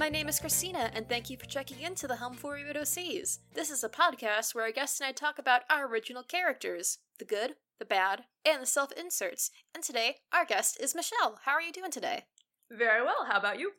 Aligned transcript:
My 0.00 0.08
name 0.08 0.28
is 0.28 0.40
Christina, 0.40 0.90
and 0.94 1.06
thank 1.06 1.28
you 1.28 1.36
for 1.36 1.44
checking 1.44 1.82
into 1.82 2.08
the 2.08 2.16
Home 2.16 2.32
for 2.32 2.54
Wayward 2.54 2.76
OCs. 2.76 3.40
This 3.52 3.68
is 3.68 3.84
a 3.84 3.88
podcast 3.90 4.54
where 4.54 4.64
our 4.64 4.72
guests 4.72 4.98
and 4.98 5.06
I 5.06 5.12
talk 5.12 5.38
about 5.38 5.64
our 5.68 5.86
original 5.86 6.22
characters 6.22 7.00
the 7.18 7.26
good, 7.26 7.56
the 7.78 7.84
bad, 7.84 8.24
and 8.42 8.62
the 8.62 8.66
self 8.66 8.92
inserts. 8.92 9.50
And 9.74 9.84
today, 9.84 10.16
our 10.32 10.46
guest 10.46 10.80
is 10.80 10.94
Michelle. 10.94 11.40
How 11.44 11.52
are 11.52 11.60
you 11.60 11.70
doing 11.70 11.90
today? 11.90 12.24
Very 12.70 13.02
well. 13.02 13.26
How 13.28 13.38
about 13.38 13.58
you? 13.58 13.72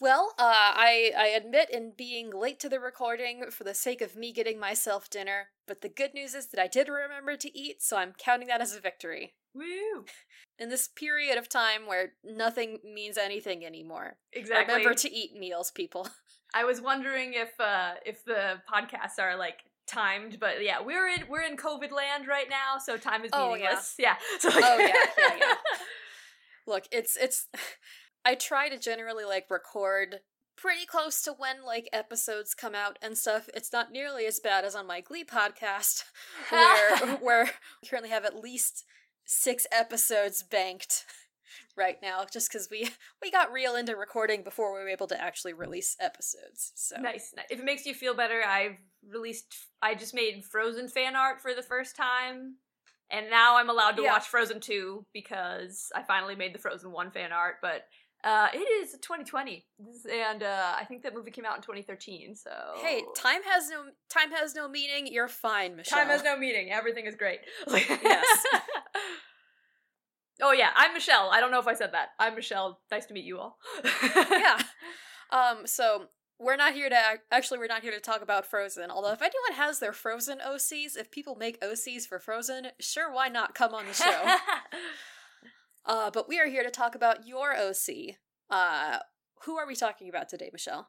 Well, 0.00 0.34
uh, 0.36 0.42
I, 0.42 1.12
I 1.16 1.26
admit 1.28 1.70
in 1.70 1.92
being 1.96 2.32
late 2.32 2.58
to 2.58 2.68
the 2.68 2.80
recording 2.80 3.44
for 3.52 3.62
the 3.62 3.72
sake 3.72 4.00
of 4.00 4.16
me 4.16 4.32
getting 4.32 4.58
myself 4.58 5.08
dinner, 5.08 5.50
but 5.68 5.80
the 5.80 5.88
good 5.88 6.12
news 6.12 6.34
is 6.34 6.48
that 6.48 6.60
I 6.60 6.66
did 6.66 6.88
remember 6.88 7.36
to 7.36 7.56
eat, 7.56 7.84
so 7.84 7.98
I'm 7.98 8.14
counting 8.18 8.48
that 8.48 8.60
as 8.60 8.74
a 8.74 8.80
victory. 8.80 9.34
Woo! 9.54 10.06
In 10.58 10.68
this 10.68 10.88
period 10.88 11.36
of 11.36 11.48
time 11.48 11.86
where 11.86 12.12
nothing 12.22 12.78
means 12.84 13.18
anything 13.18 13.64
anymore. 13.66 14.18
Exactly. 14.32 14.74
Remember 14.74 14.94
to 14.94 15.12
eat 15.12 15.36
meals, 15.36 15.70
people. 15.72 16.06
I 16.54 16.64
was 16.64 16.80
wondering 16.80 17.32
if 17.34 17.58
uh 17.58 17.94
if 18.06 18.24
the 18.24 18.60
podcasts 18.72 19.18
are 19.18 19.36
like 19.36 19.64
timed, 19.86 20.38
but 20.38 20.62
yeah, 20.62 20.80
we're 20.80 21.08
in 21.08 21.24
we're 21.28 21.42
in 21.42 21.56
COVID 21.56 21.90
land 21.90 22.28
right 22.28 22.48
now, 22.48 22.78
so 22.78 22.96
time 22.96 23.24
is 23.24 23.30
Oh, 23.32 23.52
meaningless. 23.54 23.94
yeah. 23.98 24.14
So, 24.38 24.50
Oh, 24.52 24.78
yeah, 24.78 24.92
yeah, 25.18 25.36
yeah. 25.40 25.54
Look, 26.66 26.84
it's 26.92 27.16
it's 27.16 27.48
I 28.24 28.36
try 28.36 28.68
to 28.68 28.78
generally 28.78 29.24
like 29.24 29.50
record 29.50 30.20
pretty 30.56 30.86
close 30.86 31.20
to 31.22 31.32
when 31.32 31.64
like 31.64 31.88
episodes 31.92 32.54
come 32.54 32.74
out 32.76 32.96
and 33.02 33.18
stuff. 33.18 33.48
It's 33.54 33.72
not 33.72 33.90
nearly 33.90 34.24
as 34.26 34.38
bad 34.40 34.64
as 34.64 34.74
on 34.76 34.86
my 34.86 35.00
Glee 35.00 35.24
podcast 35.24 36.04
where 36.50 36.96
where 37.16 37.50
we 37.82 37.88
currently 37.88 38.10
have 38.10 38.24
at 38.24 38.36
least 38.40 38.84
6 39.24 39.66
episodes 39.72 40.42
banked 40.42 41.04
right 41.76 41.96
now 42.02 42.24
just 42.30 42.50
cuz 42.52 42.68
we 42.70 42.90
we 43.22 43.30
got 43.30 43.52
real 43.52 43.74
into 43.76 43.96
recording 43.96 44.42
before 44.42 44.72
we 44.74 44.80
were 44.80 44.88
able 44.88 45.06
to 45.08 45.20
actually 45.20 45.52
release 45.52 45.96
episodes. 46.00 46.72
So 46.74 46.96
nice. 47.00 47.34
If 47.50 47.58
it 47.60 47.64
makes 47.64 47.86
you 47.86 47.94
feel 47.94 48.14
better, 48.14 48.42
I've 48.44 48.76
released. 49.08 49.54
I 49.82 49.94
just 49.94 50.14
made 50.14 50.44
Frozen 50.44 50.88
fan 50.88 51.16
art 51.16 51.40
for 51.40 51.54
the 51.54 51.62
first 51.62 51.96
time, 51.96 52.56
and 53.10 53.28
now 53.30 53.56
I'm 53.56 53.70
allowed 53.70 53.96
to 53.96 54.02
Yeah. 54.02 54.12
watch 54.12 54.26
Frozen 54.28 54.60
two 54.60 55.06
because 55.12 55.90
I 55.94 56.02
finally 56.02 56.34
made 56.36 56.54
the 56.54 56.58
Frozen 56.58 56.90
one 56.92 57.10
fan 57.10 57.32
art. 57.32 57.56
But 57.60 57.86
uh, 58.22 58.48
it 58.54 58.58
is 58.58 58.92
2020, 58.92 59.66
and 60.10 60.42
uh, 60.42 60.72
I 60.80 60.84
think 60.86 61.02
that 61.02 61.12
movie 61.14 61.30
came 61.30 61.44
out 61.44 61.56
in 61.56 61.62
2013. 61.62 62.34
So 62.34 62.50
Hey, 62.76 63.04
time 63.14 63.42
has 63.44 63.68
no 63.68 63.84
time 64.08 64.30
has 64.32 64.54
no 64.54 64.68
meaning. 64.68 65.06
You're 65.06 65.28
fine, 65.28 65.76
Michelle. 65.76 65.98
Time 65.98 66.08
has 66.08 66.22
no 66.22 66.36
meaning. 66.36 66.72
Everything 66.72 67.04
is 67.06 67.14
great. 67.16 67.40
Yes. 67.68 68.44
oh 70.42 70.52
yeah, 70.52 70.70
I'm 70.74 70.94
Michelle. 70.94 71.30
I 71.30 71.40
don't 71.40 71.50
know 71.50 71.60
if 71.60 71.66
I 71.66 71.74
said 71.74 71.92
that. 71.92 72.10
I'm 72.18 72.34
Michelle. 72.34 72.80
Nice 72.90 73.06
to 73.06 73.14
meet 73.14 73.24
you 73.24 73.38
all. 73.38 73.58
yeah. 74.14 74.58
Um, 75.30 75.66
so 75.66 76.06
we're 76.38 76.56
not 76.56 76.74
here 76.74 76.88
to 76.88 76.94
ac- 76.94 77.22
actually 77.30 77.58
we're 77.58 77.66
not 77.66 77.82
here 77.82 77.92
to 77.92 78.00
talk 78.00 78.22
about 78.22 78.46
Frozen. 78.46 78.90
Although 78.90 79.12
if 79.12 79.22
anyone 79.22 79.56
has 79.56 79.78
their 79.78 79.92
Frozen 79.92 80.38
OCs, 80.38 80.96
if 80.96 81.10
people 81.10 81.36
make 81.36 81.60
OCs 81.60 82.06
for 82.06 82.18
Frozen, 82.18 82.68
sure 82.80 83.12
why 83.12 83.28
not 83.28 83.54
come 83.54 83.74
on 83.74 83.86
the 83.86 83.94
show. 83.94 84.36
uh, 85.86 86.10
but 86.10 86.28
we 86.28 86.40
are 86.40 86.48
here 86.48 86.62
to 86.62 86.70
talk 86.70 86.94
about 86.94 87.26
your 87.26 87.56
OC. 87.56 88.16
Uh, 88.50 88.98
who 89.44 89.56
are 89.56 89.66
we 89.66 89.74
talking 89.74 90.08
about 90.08 90.28
today, 90.28 90.50
Michelle? 90.52 90.88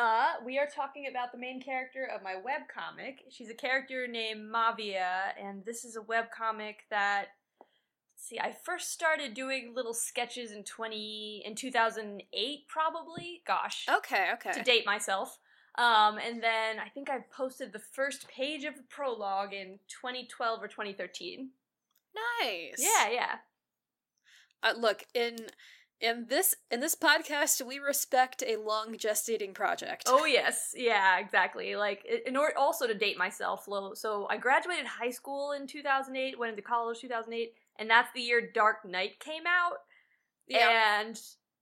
Uh, 0.00 0.32
we 0.44 0.58
are 0.58 0.66
talking 0.66 1.06
about 1.10 1.30
the 1.30 1.38
main 1.38 1.60
character 1.60 2.08
of 2.14 2.22
my 2.22 2.34
webcomic. 2.34 3.16
She's 3.28 3.50
a 3.50 3.54
character 3.54 4.06
named 4.06 4.50
Mavia, 4.50 5.34
and 5.38 5.64
this 5.64 5.84
is 5.84 5.96
a 5.96 6.00
webcomic 6.00 6.76
that 6.88 7.26
see, 8.16 8.38
I 8.38 8.52
first 8.64 8.92
started 8.92 9.34
doing 9.34 9.72
little 9.74 9.92
sketches 9.92 10.52
in 10.52 10.64
20 10.64 11.42
in 11.44 11.54
2008 11.54 12.68
probably. 12.68 13.42
Gosh. 13.46 13.86
Okay, 13.88 14.30
okay. 14.34 14.52
to 14.52 14.62
date 14.62 14.86
myself. 14.86 15.38
Um, 15.76 16.18
and 16.18 16.42
then 16.42 16.78
I 16.78 16.88
think 16.88 17.10
I 17.10 17.18
posted 17.30 17.72
the 17.72 17.78
first 17.78 18.26
page 18.28 18.64
of 18.64 18.76
the 18.76 18.82
prologue 18.88 19.52
in 19.52 19.78
2012 19.88 20.62
or 20.62 20.68
2013. 20.68 21.50
Nice. 22.42 22.74
Yeah, 22.78 23.10
yeah. 23.10 23.34
Uh, 24.62 24.74
look 24.78 25.04
in 25.14 25.36
in 26.00 26.26
this 26.28 26.54
in 26.70 26.80
this 26.80 26.94
podcast, 26.94 27.64
we 27.64 27.78
respect 27.78 28.42
a 28.46 28.56
long 28.56 28.94
gestating 28.94 29.54
project. 29.54 30.04
Oh 30.06 30.24
yes, 30.24 30.72
yeah, 30.74 31.18
exactly. 31.18 31.76
Like 31.76 32.06
in 32.26 32.36
order 32.36 32.56
also 32.56 32.86
to 32.86 32.94
date 32.94 33.18
myself, 33.18 33.68
so 33.94 34.26
I 34.30 34.36
graduated 34.38 34.86
high 34.86 35.10
school 35.10 35.52
in 35.52 35.66
2008, 35.66 36.38
went 36.38 36.50
into 36.50 36.62
college 36.62 37.00
2008, 37.00 37.52
and 37.78 37.90
that's 37.90 38.12
the 38.14 38.20
year 38.20 38.50
Dark 38.52 38.84
Knight 38.84 39.20
came 39.20 39.44
out. 39.46 39.78
Yeah. 40.48 41.00
And 41.00 41.20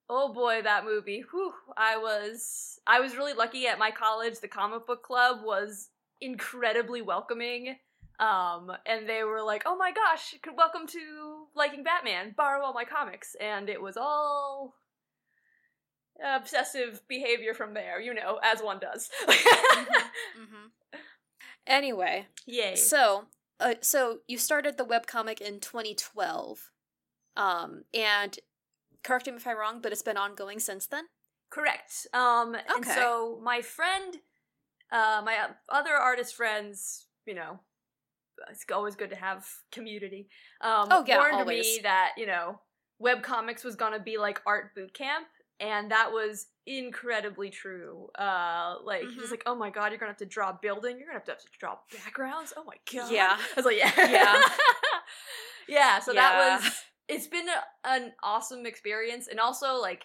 oh 0.08 0.32
boy, 0.32 0.62
that 0.62 0.84
movie. 0.84 1.24
Whew, 1.30 1.52
I 1.76 1.96
was 1.96 2.78
I 2.86 3.00
was 3.00 3.16
really 3.16 3.34
lucky 3.34 3.66
at 3.66 3.78
my 3.78 3.90
college. 3.90 4.40
The 4.40 4.48
comic 4.48 4.86
book 4.86 5.02
club 5.02 5.38
was 5.44 5.88
incredibly 6.20 7.02
welcoming. 7.02 7.76
Um, 8.18 8.72
and 8.84 9.08
they 9.08 9.22
were 9.22 9.42
like, 9.42 9.62
"Oh 9.66 9.76
my 9.76 9.92
gosh, 9.92 10.34
welcome 10.56 10.86
to 10.88 11.46
liking 11.54 11.84
Batman. 11.84 12.34
Borrow 12.36 12.64
all 12.64 12.72
my 12.72 12.84
comics." 12.84 13.36
And 13.40 13.68
it 13.68 13.80
was 13.80 13.96
all 13.96 14.74
obsessive 16.22 17.02
behavior 17.08 17.54
from 17.54 17.74
there, 17.74 18.00
you 18.00 18.12
know, 18.14 18.40
as 18.42 18.60
one 18.60 18.78
does. 18.78 19.10
hmm 19.26 20.66
Anyway, 21.66 22.26
Yay. 22.46 22.74
So, 22.76 23.26
uh, 23.60 23.74
so 23.82 24.20
you 24.26 24.38
started 24.38 24.78
the 24.78 24.86
webcomic 24.86 25.40
in 25.40 25.60
2012, 25.60 26.70
um, 27.36 27.84
and 27.92 28.38
correct 29.04 29.26
me 29.26 29.34
if 29.34 29.46
I'm 29.46 29.58
wrong, 29.58 29.80
but 29.82 29.92
it's 29.92 30.02
been 30.02 30.16
ongoing 30.16 30.60
since 30.60 30.86
then. 30.86 31.04
Correct. 31.50 32.06
Um, 32.14 32.54
and 32.54 32.84
so 32.86 33.38
my 33.42 33.60
friend, 33.60 34.16
uh, 34.90 35.20
my 35.24 35.48
other 35.68 35.94
artist 35.94 36.34
friends, 36.34 37.06
you 37.26 37.34
know, 37.34 37.60
it's 38.50 38.64
always 38.72 38.96
good 38.96 39.10
to 39.10 39.16
have 39.16 39.46
community. 39.72 40.28
Um, 40.60 40.88
Oh, 40.90 41.04
yeah, 41.06 41.16
warned 41.18 41.34
always. 41.40 41.64
me 41.66 41.80
that 41.82 42.12
you 42.16 42.26
know, 42.26 42.60
webcomics 43.02 43.64
was 43.64 43.76
gonna 43.76 44.00
be 44.00 44.18
like 44.18 44.40
art 44.46 44.74
boot 44.74 44.92
camp, 44.94 45.26
and 45.60 45.90
that 45.90 46.12
was 46.12 46.46
incredibly 46.66 47.50
true. 47.50 48.08
Uh, 48.18 48.76
like 48.84 49.04
Mhm. 49.04 49.14
he's 49.14 49.30
like, 49.30 49.42
oh 49.46 49.54
my 49.54 49.70
god, 49.70 49.90
you're 49.90 49.98
gonna 49.98 50.10
have 50.12 50.18
to 50.18 50.26
draw 50.26 50.52
building, 50.52 50.98
you're 50.98 51.06
gonna 51.06 51.18
have 51.18 51.24
to, 51.26 51.32
have 51.32 51.40
to 51.40 51.58
draw 51.58 51.78
backgrounds. 51.92 52.52
Oh 52.56 52.64
my 52.64 52.76
god. 52.92 53.10
Yeah. 53.12 53.36
I 53.52 53.54
was 53.56 53.64
like, 53.64 53.78
yeah, 53.78 53.92
Yeah. 54.10 54.42
yeah. 55.68 55.98
So 56.00 56.12
Yeah. 56.12 56.20
that 56.22 56.60
was 56.62 56.84
it's 57.08 57.26
been 57.26 57.48
a, 57.48 57.88
an 57.88 58.12
awesome 58.22 58.66
experience 58.66 59.28
and 59.28 59.40
also 59.40 59.76
like 59.80 60.04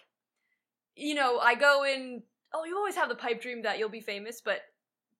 you 0.96 1.14
know 1.14 1.38
i 1.38 1.54
go 1.54 1.84
in 1.84 2.22
oh 2.54 2.64
you 2.64 2.76
always 2.76 2.94
have 2.94 3.08
the 3.10 3.14
pipe 3.14 3.42
dream 3.42 3.62
that 3.62 3.78
you'll 3.78 3.88
be 3.90 4.00
famous 4.00 4.40
but 4.42 4.60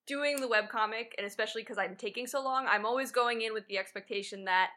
doing 0.06 0.41
the 0.41 0.47
webcomic 0.48 1.09
and 1.19 1.26
especially 1.26 1.62
because 1.62 1.78
i'm 1.78 1.97
taking 1.97 2.26
so 2.26 2.42
long 2.42 2.66
i'm 2.69 2.84
always 2.87 3.10
going 3.10 3.42
in 3.42 3.53
with 3.53 3.66
the 3.69 3.78
expectation 3.78 4.44
that 4.44 4.70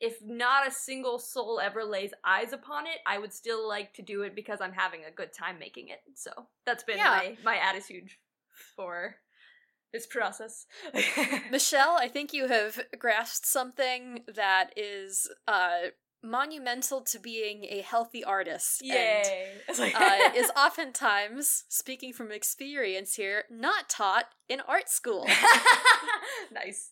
if 0.00 0.16
not 0.24 0.66
a 0.66 0.70
single 0.70 1.18
soul 1.18 1.60
ever 1.60 1.84
lays 1.84 2.12
eyes 2.24 2.52
upon 2.52 2.86
it 2.86 2.98
i 3.06 3.18
would 3.18 3.32
still 3.32 3.66
like 3.68 3.92
to 3.94 4.02
do 4.02 4.22
it 4.22 4.34
because 4.34 4.60
i'm 4.60 4.72
having 4.72 5.00
a 5.04 5.10
good 5.10 5.32
time 5.32 5.58
making 5.58 5.88
it 5.88 6.00
so 6.14 6.30
that's 6.66 6.84
been 6.84 6.96
Yeah. 6.98 7.10
my 7.10 7.36
my 7.44 7.56
attitude 7.58 8.10
for 8.76 9.16
this 9.92 10.06
process 10.06 10.66
Michelle, 11.52 11.96
I 12.00 12.08
think 12.08 12.32
you 12.32 12.48
have 12.48 12.80
grasped 12.98 13.46
something 13.46 14.24
that 14.34 14.70
is 14.76 15.28
uh, 15.46 15.90
monumental 16.24 17.02
to 17.02 17.18
being 17.18 17.64
a 17.70 17.82
healthy 17.82 18.24
artist. 18.24 18.80
And 18.80 18.90
yay 18.90 19.52
It's 19.68 19.78
like- 19.78 19.94
uh, 19.94 20.30
is 20.36 20.50
oftentimes, 20.56 21.64
speaking 21.68 22.12
from 22.12 22.32
experience 22.32 23.14
here, 23.14 23.44
not 23.50 23.88
taught 23.88 24.26
in 24.48 24.60
art 24.66 24.88
school. 24.88 25.26
nice. 26.52 26.90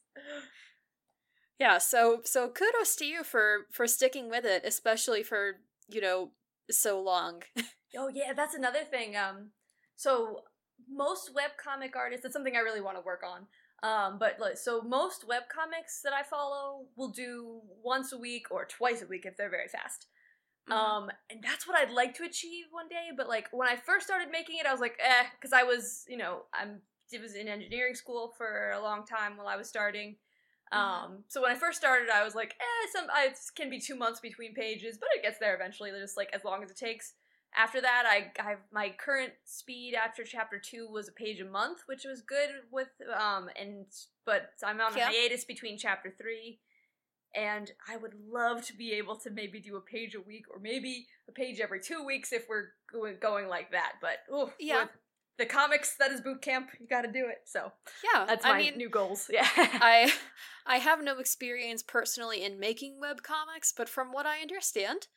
yeah, 1.59 1.79
so 1.79 2.21
so 2.25 2.49
kudos 2.49 2.95
to 2.97 3.07
you 3.07 3.25
for 3.25 3.67
for 3.71 3.87
sticking 3.87 4.29
with 4.29 4.45
it, 4.45 4.63
especially 4.65 5.23
for 5.23 5.61
you 5.89 6.01
know 6.01 6.31
so 6.71 7.01
long. 7.01 7.43
Oh 7.97 8.09
yeah, 8.13 8.33
that's 8.35 8.55
another 8.55 8.85
thing. 8.85 9.17
Um, 9.17 9.51
so 9.97 10.41
most 10.91 11.31
webcomic 11.35 11.97
artists, 11.97 12.23
that's 12.23 12.33
something 12.33 12.57
I 12.57 12.61
really 12.61 12.81
want 12.81 12.97
to 12.97 13.03
work 13.03 13.23
on. 13.27 13.47
Um, 13.83 14.19
but 14.19 14.39
like, 14.41 14.57
so 14.59 14.81
most 14.83 15.27
webcomics 15.29 16.03
that 16.05 16.13
I 16.13 16.23
follow 16.23 16.87
will 16.97 17.09
do 17.11 17.61
once 17.83 18.13
a 18.13 18.19
week 18.19 18.47
or 18.51 18.65
twice 18.65 19.03
a 19.03 19.07
week 19.07 19.27
if 19.27 19.37
they're 19.37 19.51
very 19.51 19.69
fast. 19.69 20.07
Mhm. 20.69 20.73
Um, 20.75 21.11
and 21.31 21.43
that's 21.43 21.67
what 21.67 21.77
I'd 21.77 21.91
like 21.93 22.15
to 22.15 22.25
achieve 22.25 22.67
one 22.71 22.89
day. 22.89 23.11
But 23.17 23.29
like 23.29 23.49
when 23.53 23.69
I 23.69 23.77
first 23.77 24.07
started 24.07 24.31
making 24.31 24.59
it, 24.59 24.67
I 24.67 24.73
was 24.73 24.81
like, 24.81 24.97
eh, 25.01 25.25
because 25.33 25.53
I 25.53 25.65
was, 25.65 26.05
you 26.09 26.17
know, 26.17 26.45
I'm 26.55 26.83
it 27.11 27.21
was 27.21 27.35
in 27.35 27.47
engineering 27.49 27.95
school 27.95 28.33
for 28.39 28.71
a 28.73 28.81
long 28.81 29.05
time 29.05 29.37
while 29.37 29.49
I 29.49 29.57
was 29.57 29.69
starting. 29.69 30.17
Mhm. 30.73 30.79
Um, 30.79 31.25
so 31.29 31.43
when 31.43 31.53
I 31.53 31.57
first 31.57 31.79
started, 31.79 32.09
I 32.11 32.25
was 32.25 32.35
like, 32.35 32.55
eh, 32.61 32.87
some 32.93 33.07
I, 33.13 33.27
it 33.27 33.39
can 33.57 33.69
be 33.71 33.81
two 33.81 33.97
months 33.97 34.21
between 34.21 34.55
pages, 34.55 34.97
but 34.99 35.09
it 35.15 35.23
gets 35.23 35.39
there 35.39 35.55
eventually. 35.55 35.91
Just 35.91 36.17
like 36.17 36.31
as 36.33 36.45
long 36.45 36.63
as 36.63 36.71
it 36.71 36.77
takes. 36.77 37.15
After 37.57 37.81
that, 37.81 38.05
I, 38.07 38.33
I 38.41 38.55
my 38.73 38.95
current 38.99 39.33
speed 39.45 39.95
after 39.95 40.25
chapter 40.25 40.59
two 40.59 40.89
was 40.91 41.09
a 41.09 41.13
page 41.13 41.41
a 41.41 41.45
month, 41.45 41.81
which 41.87 42.05
was 42.05 42.23
good 42.23 42.49
with 42.71 42.89
um 43.17 43.49
and 43.61 43.87
but 44.25 44.51
I'm 44.65 44.81
on 44.81 44.97
Yeah. 44.97 45.11
hiatus 45.11 45.45
between 45.45 45.77
chapter 45.79 46.13
three 46.17 46.61
and 47.35 47.71
I 47.89 47.97
would 47.97 48.13
love 48.31 48.65
to 48.67 48.77
be 48.77 48.93
able 48.93 49.17
to 49.17 49.31
maybe 49.31 49.59
do 49.61 49.77
a 49.77 49.81
page 49.81 50.15
a 50.15 50.21
week 50.21 50.45
or 50.53 50.61
maybe 50.61 51.07
a 51.29 51.33
page 51.33 51.61
every 51.61 51.81
two 51.81 52.05
weeks 52.05 52.33
if 52.33 52.45
we're 52.49 52.69
going, 52.93 53.17
going 53.21 53.49
like 53.49 53.73
that. 53.73 53.95
But 54.03 54.19
ooh, 54.33 54.51
Yeah. 54.59 54.87
the 55.39 55.47
comics 55.47 55.97
that 55.97 56.11
is 56.13 56.21
boot 56.21 56.43
camp. 56.43 56.71
You 56.79 56.87
got 56.87 57.03
to 57.03 57.11
do 57.13 57.27
it. 57.29 57.39
So 57.47 57.73
Yeah, 58.13 58.27
that's 58.27 58.45
my 58.45 58.51
I 58.53 58.59
mean, 58.59 58.77
new 58.77 58.91
goals. 58.91 59.29
Yeah. 59.33 59.49
I 59.57 60.13
I 60.67 60.77
have 60.79 61.03
no 61.03 61.19
experience 61.19 61.83
personally 61.83 62.45
in 62.45 62.61
making 62.61 63.01
web 63.01 63.23
comics, 63.23 63.73
but 63.77 63.89
from 63.89 64.13
what 64.13 64.27
I 64.27 64.41
understand, 64.41 65.09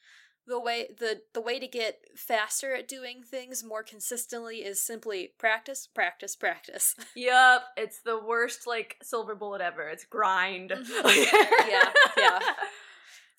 the 0.47 0.59
way 0.59 0.88
the 0.97 1.21
the 1.33 1.42
way 1.42 1.59
to 1.59 1.68
get 1.68 2.00
faster 2.15 2.74
at 2.75 2.88
doing 2.88 3.24
things 3.24 3.63
more 3.63 3.83
consistently 3.83 4.57
is 4.57 4.81
simply 4.81 5.31
practice, 5.38 5.88
practice, 5.88 6.36
practice. 6.36 6.95
yep 7.15 7.62
it's 7.77 8.01
the 8.01 8.19
worst 8.19 8.68
like 8.68 8.97
silver 9.01 9.36
bullet 9.36 9.62
ever. 9.62 9.88
It's 9.88 10.06
grind. 10.06 10.71
Mhm. 10.71 11.65
Yeah, 11.68 11.92
yeah. 12.18 12.39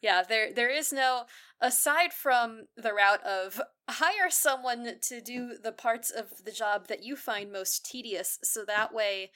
Yeah, 0.03 0.23
there 0.29 0.53
there 0.53 0.69
is 0.70 0.93
no 0.93 1.23
aside 1.61 2.12
from 2.12 2.67
the 2.76 2.93
route 2.93 3.25
of 3.25 3.61
hire 3.88 4.29
someone 4.31 4.97
to 5.00 5.20
do 5.20 5.55
the 5.62 5.73
parts 5.73 6.11
of 6.11 6.44
the 6.44 6.52
job 6.52 6.87
that 6.88 7.02
you 7.02 7.17
find 7.17 7.50
most 7.50 7.85
tedious 7.87 8.38
so 8.43 8.64
that 8.67 8.93
way 8.93 9.31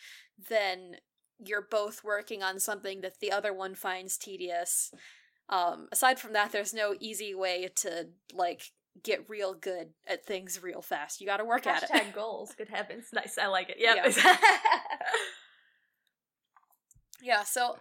then 0.49 0.97
you're 1.39 1.67
both 1.71 2.05
working 2.05 2.43
on 2.43 2.61
something 2.61 3.01
that 3.01 3.21
the 3.21 3.33
other 3.33 3.55
one 3.55 3.75
finds 3.75 4.19
tedious. 4.19 4.93
Um 5.51 5.89
aside 5.93 6.19
from 6.19 6.33
that 6.33 6.53
there's 6.53 6.73
no 6.73 6.95
easy 6.99 7.35
way 7.35 7.69
to 7.77 8.09
like 8.33 8.73
get 9.03 9.29
real 9.29 9.55
good 9.55 9.91
at 10.07 10.25
things 10.25 10.63
real 10.63 10.83
fast. 10.83 11.21
You 11.21 11.27
got 11.27 11.37
to 11.39 11.45
work 11.45 11.67
at 11.67 11.83
it. 11.83 11.91
Hashtag 11.91 12.15
goals. 12.15 12.55
Good 12.57 12.69
heavens. 12.69 13.07
Nice. 13.13 13.39
I 13.39 13.47
like 13.47 13.71
it. 13.71 13.77
Yep. 13.79 14.15
Yeah, 17.23 17.43
so 17.45 17.77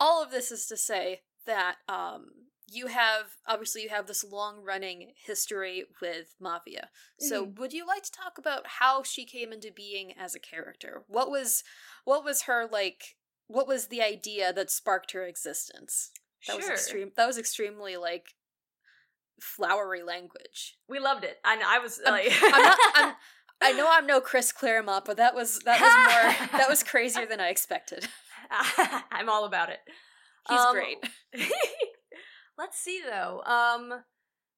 all 0.00 0.22
of 0.22 0.30
this 0.30 0.50
is 0.50 0.66
to 0.66 0.76
say 0.76 1.20
that 1.46 1.76
um 1.88 2.26
you 2.70 2.88
have 2.88 3.36
obviously 3.46 3.82
you 3.82 3.88
have 3.88 4.06
this 4.06 4.22
long 4.22 4.62
running 4.62 5.12
history 5.24 5.84
with 6.02 6.34
Mavia. 6.38 6.90
So 7.18 7.42
would 7.42 7.72
you 7.72 7.86
like 7.86 8.02
to 8.02 8.12
talk 8.12 8.36
about 8.36 8.66
how 8.78 9.02
she 9.02 9.24
came 9.24 9.52
into 9.52 9.72
being 9.72 10.12
as 10.18 10.34
a 10.34 10.40
character? 10.40 11.02
What 11.06 11.30
was 11.30 11.64
what 12.04 12.24
was 12.24 12.42
her 12.42 12.68
like 12.70 13.16
what 13.46 13.66
was 13.66 13.86
the 13.86 14.02
idea 14.02 14.52
that 14.52 14.70
sparked 14.70 15.12
her 15.12 15.24
existence? 15.24 16.10
That 16.46 16.56
was 16.56 16.64
sure. 16.66 16.74
extreme 16.74 17.12
that 17.16 17.26
was 17.26 17.38
extremely 17.38 17.96
like 17.96 18.34
flowery 19.40 20.02
language. 20.02 20.76
We 20.88 20.98
loved 20.98 21.24
it. 21.24 21.38
And 21.44 21.62
I 21.62 21.78
was 21.78 22.00
I'm- 22.04 22.12
like 22.12 22.32
I'm 22.42 22.62
not 22.62 22.78
I'm 22.94 23.14
I 23.60 23.72
know 23.72 23.88
I'm 23.90 24.06
no 24.06 24.20
Chris 24.20 24.52
Claremont, 24.52 25.04
but 25.04 25.16
that 25.16 25.34
was 25.34 25.58
that 25.60 25.80
was 25.80 25.92
more 26.50 26.58
that 26.60 26.68
was 26.68 26.82
crazier 26.84 27.26
than 27.26 27.40
I 27.40 27.48
expected. 27.48 28.06
I'm 29.10 29.28
all 29.28 29.44
about 29.44 29.68
it. 29.70 29.80
He's 30.48 30.58
Um, 30.60 30.74
great. 30.74 30.98
Let's 32.58 32.78
see 32.78 33.00
though. 33.04 33.42
Um 33.44 34.02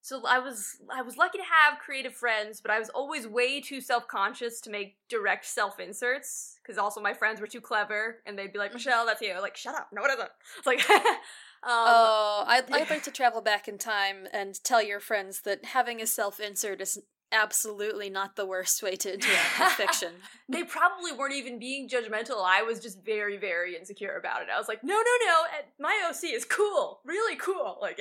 so 0.03 0.23
I 0.27 0.39
was 0.39 0.77
I 0.91 1.03
was 1.03 1.19
lucky 1.19 1.37
to 1.39 1.45
have 1.45 1.79
creative 1.79 2.15
friends, 2.15 2.61
but 2.63 2.71
I 2.71 2.79
was 2.79 2.89
always 2.91 3.27
way 3.27 3.61
too 3.61 3.81
self-conscious 3.83 4.61
to 4.63 4.71
make 4.71 4.97
direct 5.11 5.45
self-inserts 5.47 6.59
cuz 6.67 6.79
also 6.79 7.01
my 7.03 7.13
friends 7.13 7.41
were 7.41 7.47
too 7.47 7.61
clever 7.61 8.23
and 8.25 8.39
they'd 8.39 8.53
be 8.53 8.59
like, 8.59 8.71
Mhm. 8.71 8.75
"Michelle, 8.75 9.05
that's 9.07 9.21
you." 9.21 9.39
Like, 9.41 9.57
"Shut 9.59 9.75
up. 9.75 9.89
No, 9.93 10.03
it 10.05 10.11
isn't." 10.13 10.31
It's 10.59 10.67
like 10.67 10.81
um 11.63 11.71
oh, 11.73 12.45
I'd, 12.47 12.71
I'd 12.73 12.89
like 12.91 13.03
to 13.03 13.11
travel 13.11 13.41
back 13.43 13.69
in 13.69 13.77
time 13.79 14.27
and 14.33 14.55
tell 14.65 14.83
your 14.83 15.01
friends 15.01 15.43
that 15.43 15.65
having 15.67 16.01
a 16.01 16.07
self 16.07 16.41
insert 16.41 16.81
is 16.81 16.99
absolutely 17.33 18.11
not 18.11 18.35
the 18.35 18.45
worst 18.47 18.83
way 18.83 18.97
to 18.97 19.15
interact 19.15 19.59
with 19.59 19.69
fiction. 19.73 20.13
they 20.49 20.65
probably 20.65 21.13
weren't 21.13 21.35
even 21.35 21.59
being 21.61 21.89
judgmental. 21.89 22.43
I 22.45 22.63
was 22.63 22.81
just 22.81 23.05
very, 23.05 23.37
very 23.37 23.77
insecure 23.77 24.17
about 24.17 24.43
it. 24.43 24.49
I 24.53 24.59
was 24.59 24.67
like, 24.67 24.83
no, 24.83 24.95
no, 24.95 25.27
no, 25.27 25.43
eh, 25.59 25.63
my 25.79 26.09
OC 26.09 26.33
is 26.35 26.45
cool, 26.45 27.01
really 27.05 27.37
cool. 27.37 27.79
Like. 27.83 28.01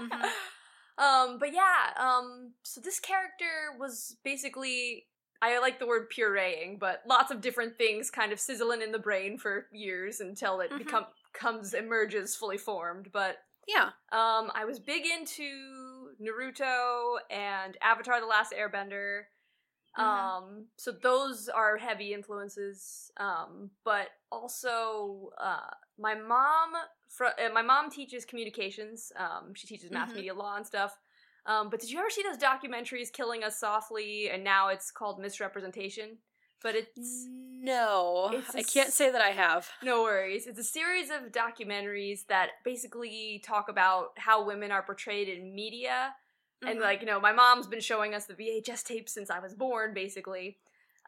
Mhm. 0.00 0.22
um, 0.98 1.38
but 1.38 1.52
yeah, 1.52 1.92
um, 1.98 2.52
so 2.62 2.80
this 2.80 3.00
character 3.00 3.76
was 3.78 4.16
basically. 4.24 5.06
I 5.42 5.58
like 5.58 5.78
the 5.78 5.86
word 5.86 6.08
pureeing, 6.10 6.78
but 6.78 7.02
lots 7.06 7.30
of 7.30 7.42
different 7.42 7.76
things 7.76 8.10
kind 8.10 8.32
of 8.32 8.40
sizzling 8.40 8.80
in 8.80 8.90
the 8.90 8.98
brain 8.98 9.36
for 9.36 9.66
years 9.70 10.20
until 10.20 10.60
it 10.60 10.70
Mhm. 10.70 10.78
become 10.78 11.04
comes 11.36 11.74
emerges 11.74 12.34
fully 12.34 12.58
formed. 12.58 13.10
But 13.12 13.36
Yeah. 13.66 13.90
um, 14.12 14.50
I 14.54 14.64
was 14.64 14.78
big 14.80 15.04
into 15.06 16.10
Naruto 16.20 17.18
and 17.30 17.76
Avatar: 17.80 18.20
The 18.20 18.26
Last 18.26 18.52
Airbender. 18.52 19.24
Mhm. 19.98 20.02
Um, 20.02 20.66
so 20.76 20.92
those 20.92 21.48
are 21.48 21.76
heavy 21.78 22.12
influences. 22.12 23.10
Um, 23.16 23.70
but 23.84 24.08
also, 24.30 25.30
uh, 25.38 25.70
my 25.98 26.14
mom, 26.14 26.74
fr- 27.08 27.26
uh, 27.38 27.48
my 27.52 27.62
mom 27.62 27.90
teaches 27.90 28.24
communications. 28.26 29.10
Um, 29.16 29.54
she 29.54 29.66
teaches 29.66 29.90
mass 29.90 30.10
Mhm. 30.10 30.14
media 30.16 30.34
law 30.34 30.56
and 30.56 30.66
stuff. 30.66 30.98
Um, 31.46 31.70
but 31.70 31.80
did 31.80 31.90
you 31.90 31.98
ever 31.98 32.10
see 32.10 32.22
those 32.22 32.36
documentaries, 32.38 33.10
"Killing 33.12 33.42
Us 33.44 33.58
Softly"? 33.58 34.28
And 34.30 34.44
now 34.44 34.68
it's 34.68 34.90
called 34.90 35.18
Misrepresentation. 35.18 36.18
But 36.66 36.74
it's 36.74 37.26
No, 37.28 38.30
It's 38.32 38.56
I 38.56 38.62
can't 38.64 38.92
say 38.92 39.08
that 39.12 39.22
I 39.22 39.28
have. 39.30 39.68
no 39.84 40.02
worries. 40.02 40.48
It's 40.48 40.58
a 40.58 40.64
series 40.64 41.10
of 41.10 41.30
documentaries 41.30 42.26
that 42.26 42.50
basically 42.64 43.40
talk 43.46 43.68
about 43.68 44.18
how 44.18 44.44
women 44.44 44.72
are 44.72 44.82
portrayed 44.82 45.28
in 45.28 45.54
media. 45.54 46.12
And 46.66 46.80
Mhm. 46.80 46.82
like, 46.82 47.00
you 47.02 47.06
know, 47.06 47.20
my 47.20 47.30
mom's 47.32 47.68
been 47.68 47.80
showing 47.80 48.14
us 48.16 48.26
the 48.26 48.34
VHS 48.34 48.82
tapes 48.82 49.12
since 49.12 49.30
I 49.30 49.38
was 49.38 49.54
born, 49.54 49.94
basically. 49.94 50.58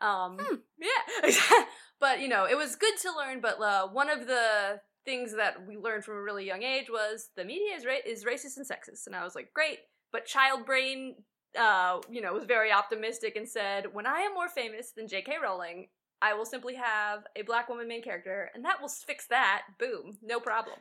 Um 0.00 0.38
Hmm. 0.38 0.56
yeah. 0.78 1.02
but 1.98 2.20
you 2.20 2.28
know, 2.28 2.44
it 2.44 2.56
was 2.56 2.76
good 2.76 2.96
to 2.98 3.10
learn, 3.16 3.40
but 3.40 3.60
uh, 3.60 3.88
one 3.88 4.08
of 4.08 4.28
the 4.28 4.80
things 5.04 5.34
that 5.34 5.66
we 5.66 5.76
learned 5.76 6.04
from 6.04 6.14
a 6.18 6.22
really 6.22 6.46
young 6.46 6.62
age 6.62 6.88
was 6.88 7.30
the 7.34 7.44
media 7.44 7.74
is 7.74 7.84
ra- 7.84 8.04
is 8.06 8.24
racist 8.24 8.58
and 8.58 8.66
sexist. 8.68 9.08
And 9.08 9.16
I 9.16 9.24
was 9.24 9.34
like, 9.34 9.52
great. 9.52 9.80
But 10.12 10.24
child 10.24 10.66
brain 10.66 11.24
uh, 11.58 12.00
you 12.10 12.20
know, 12.20 12.32
was 12.32 12.44
very 12.44 12.72
optimistic 12.72 13.36
and 13.36 13.48
said, 13.48 13.86
when 13.92 14.06
I 14.06 14.20
am 14.20 14.34
more 14.34 14.48
famous 14.48 14.90
than 14.96 15.06
J.K. 15.08 15.36
Rowling, 15.42 15.88
I 16.20 16.34
will 16.34 16.44
simply 16.44 16.74
have 16.74 17.20
a 17.36 17.42
black 17.42 17.68
woman 17.68 17.86
main 17.86 18.02
character, 18.02 18.50
and 18.54 18.64
that 18.64 18.80
will 18.80 18.88
fix 18.88 19.26
that. 19.28 19.62
Boom, 19.78 20.18
no 20.22 20.40
problem. 20.40 20.76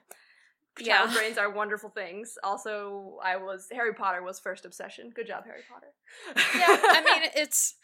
Child 0.80 1.10
Yeah. 1.12 1.16
brains 1.18 1.38
are 1.38 1.50
wonderful 1.52 1.90
things. 1.90 2.38
Also, 2.44 3.18
I 3.24 3.38
was 3.38 3.68
Harry 3.72 3.94
Potter 3.94 4.22
was 4.24 4.40
first 4.40 4.66
obsession. 4.66 5.12
Good 5.16 5.28
job, 5.28 5.44
Harry 5.46 5.62
Potter. 5.72 5.94
yeah, 6.56 6.66
I 6.68 7.02
mean 7.04 7.30
it's 7.36 7.76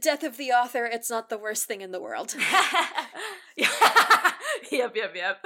death 0.00 0.22
of 0.24 0.36
the 0.36 0.50
author. 0.50 0.86
It's 0.86 1.10
not 1.10 1.28
the 1.28 1.38
worst 1.38 1.64
thing 1.66 1.80
in 1.82 1.92
the 1.92 2.00
world. 2.00 2.34
yep, 3.56 3.70
yep, 4.70 5.14
yep. 5.14 5.44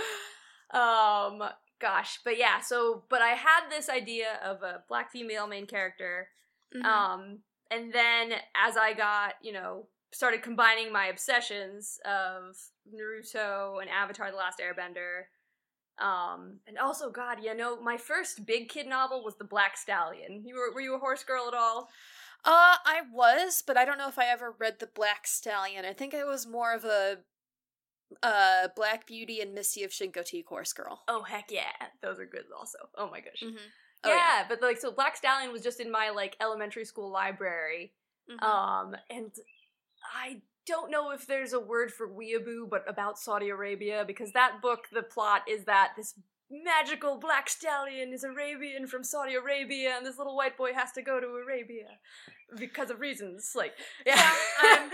Um, 0.73 1.43
gosh, 1.88 2.19
but 2.25 2.37
yeah. 2.38 2.61
So, 2.61 3.05
but 3.11 3.21
I 3.23 3.33
had 3.49 3.62
this 3.71 3.88
idea 3.88 4.31
of 4.43 4.62
a 4.62 4.83
black 4.88 5.11
female 5.12 5.47
main 5.47 5.67
character 5.67 6.29
Mhm. 6.75 6.85
um, 6.85 7.38
and 7.71 7.93
then 7.93 8.25
as 8.67 8.76
I 8.76 8.95
got, 8.95 9.35
you 9.43 9.53
know, 9.53 9.88
started 10.12 10.43
combining 10.43 10.93
my 10.93 11.07
obsessions 11.07 11.99
of 12.05 12.57
Naruto 12.95 13.81
and 13.81 13.91
Avatar: 13.91 14.31
The 14.31 14.37
Last 14.37 14.59
Airbender, 14.61 15.26
um, 15.99 16.61
and 16.67 16.79
also, 16.79 17.11
God, 17.11 17.43
you 17.43 17.55
know, 17.55 17.81
my 17.81 17.97
first 17.97 18.45
big 18.47 18.69
kid 18.69 18.87
novel 18.87 19.23
was 19.25 19.37
The 19.37 19.45
Black 19.55 19.76
Stallion. 19.76 20.43
You 20.47 20.55
were 20.57 20.73
were 20.75 20.81
you 20.81 20.95
a 20.95 20.99
horse 21.07 21.25
girl 21.25 21.47
at 21.49 21.55
all? 21.55 21.88
Uh, 22.45 22.76
I 22.85 23.03
was, 23.12 23.62
but 23.67 23.76
I 23.76 23.85
don't 23.87 23.99
know 23.99 24.09
if 24.09 24.19
I 24.19 24.26
ever 24.26 24.55
read 24.59 24.79
the 24.79 24.87
Black 25.00 25.26
Stallion. 25.26 25.85
I 25.85 25.93
think 25.95 26.12
I 26.14 26.25
was 26.25 26.47
more 26.47 26.75
of 26.75 26.85
a 26.85 27.19
uh 28.23 28.68
Black 28.76 29.06
Beauty 29.06 29.40
and 29.40 29.54
Misty 29.54 29.85
of 29.85 29.90
Chincoteague 29.90 30.47
horse 30.47 30.73
girl. 30.73 31.02
Oh 31.09 31.23
heck 31.23 31.50
yeah, 31.50 31.73
those 32.02 32.18
are 32.18 32.26
good 32.26 32.44
also. 32.56 32.78
Oh 32.97 33.11
my 33.11 33.21
gosh. 33.21 33.42
Mm-hmm. 33.42 33.56
yeah, 34.06 34.44
but 34.49 34.62
like 34.62 34.78
so 34.78 34.90
Black 34.92 35.16
Stallion 35.16 35.52
was 35.52 35.62
just 35.62 35.80
in 35.80 35.90
my 35.90 36.11
like 36.11 36.37
elementary 36.40 36.85
school 36.85 37.11
library. 37.11 37.92
Mm-hmm. 38.30 38.44
Um, 38.44 38.97
and 39.11 39.30
I 40.14 40.42
don't 40.66 40.90
know 40.90 41.11
if 41.11 41.26
there's 41.26 41.52
a 41.52 41.61
word 41.61 41.92
for 41.92 42.09
weeaboo, 42.09 42.71
but 42.71 42.85
about 42.88 43.18
Saudi 43.18 43.50
Arabia, 43.50 44.04
because 44.06 44.33
that 44.33 44.62
book, 44.62 44.87
the 44.92 45.02
plot 45.02 45.42
is 45.49 45.64
that 45.64 45.92
this 45.97 46.14
magical 46.50 47.18
black 47.18 47.49
stallion 47.49 48.12
is 48.12 48.25
Arabian 48.25 48.87
from 48.87 49.04
Saudi 49.04 49.35
Arabia, 49.35 49.94
and 49.97 50.06
this 50.06 50.18
little 50.18 50.37
white 50.37 50.56
boy 50.56 50.73
has 50.73 50.92
to 50.92 51.02
go 51.02 51.21
to 51.21 51.26
Arabia 51.26 51.99
because 52.56 52.90
of 52.90 53.00
reasons. 53.00 53.52
Like, 53.54 53.72
yeah, 54.06 54.14
Yeah, 54.62 54.88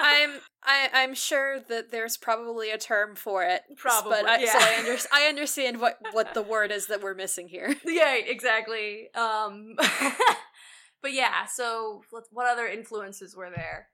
I'm 0.00 0.30
I 0.62 0.88
I'm 0.92 1.14
sure 1.14 1.60
that 1.68 1.90
there's 1.90 2.16
probably 2.16 2.70
a 2.70 2.78
term 2.78 3.16
for 3.16 3.44
it. 3.44 3.62
Probably, 3.76 4.10
but 4.10 4.26
I, 4.28 4.38
so 4.38 4.58
yeah. 4.58 4.66
I 4.66 4.78
under, 4.80 4.98
I 5.12 5.22
understand 5.28 5.80
what 5.80 5.98
what 6.12 6.34
the 6.34 6.42
word 6.42 6.70
is 6.70 6.86
that 6.86 7.02
we're 7.02 7.14
missing 7.14 7.48
here. 7.48 7.74
yeah, 7.84 8.14
exactly. 8.14 9.08
Um, 9.14 9.76
but 11.02 11.12
yeah, 11.12 11.44
so 11.46 12.02
what, 12.32 12.46
other 12.50 12.66
influences 12.66 13.36
were 13.36 13.50
there? 13.50 13.88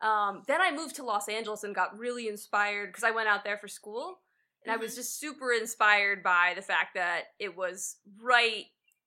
Um, 0.00 0.42
then 0.48 0.60
I 0.60 0.72
moved 0.72 0.96
to 0.96 1.04
Los 1.04 1.28
Angeles 1.28 1.62
and 1.64 1.74
got 1.74 1.96
really 1.96 2.28
inspired 2.28 2.88
because 2.88 3.04
I 3.04 3.12
went 3.12 3.28
out 3.28 3.44
there 3.44 3.56
for 3.58 3.68
school, 3.68 4.18
and 4.64 4.72
I 4.72 4.76
was 4.76 4.92
Mhm. 4.92 4.96
just 4.96 5.20
super 5.20 5.52
inspired 5.52 6.22
by 6.22 6.52
the 6.56 6.62
fact 6.62 6.94
that 6.94 7.26
it 7.38 7.56
was 7.56 7.96
right. 8.20 8.64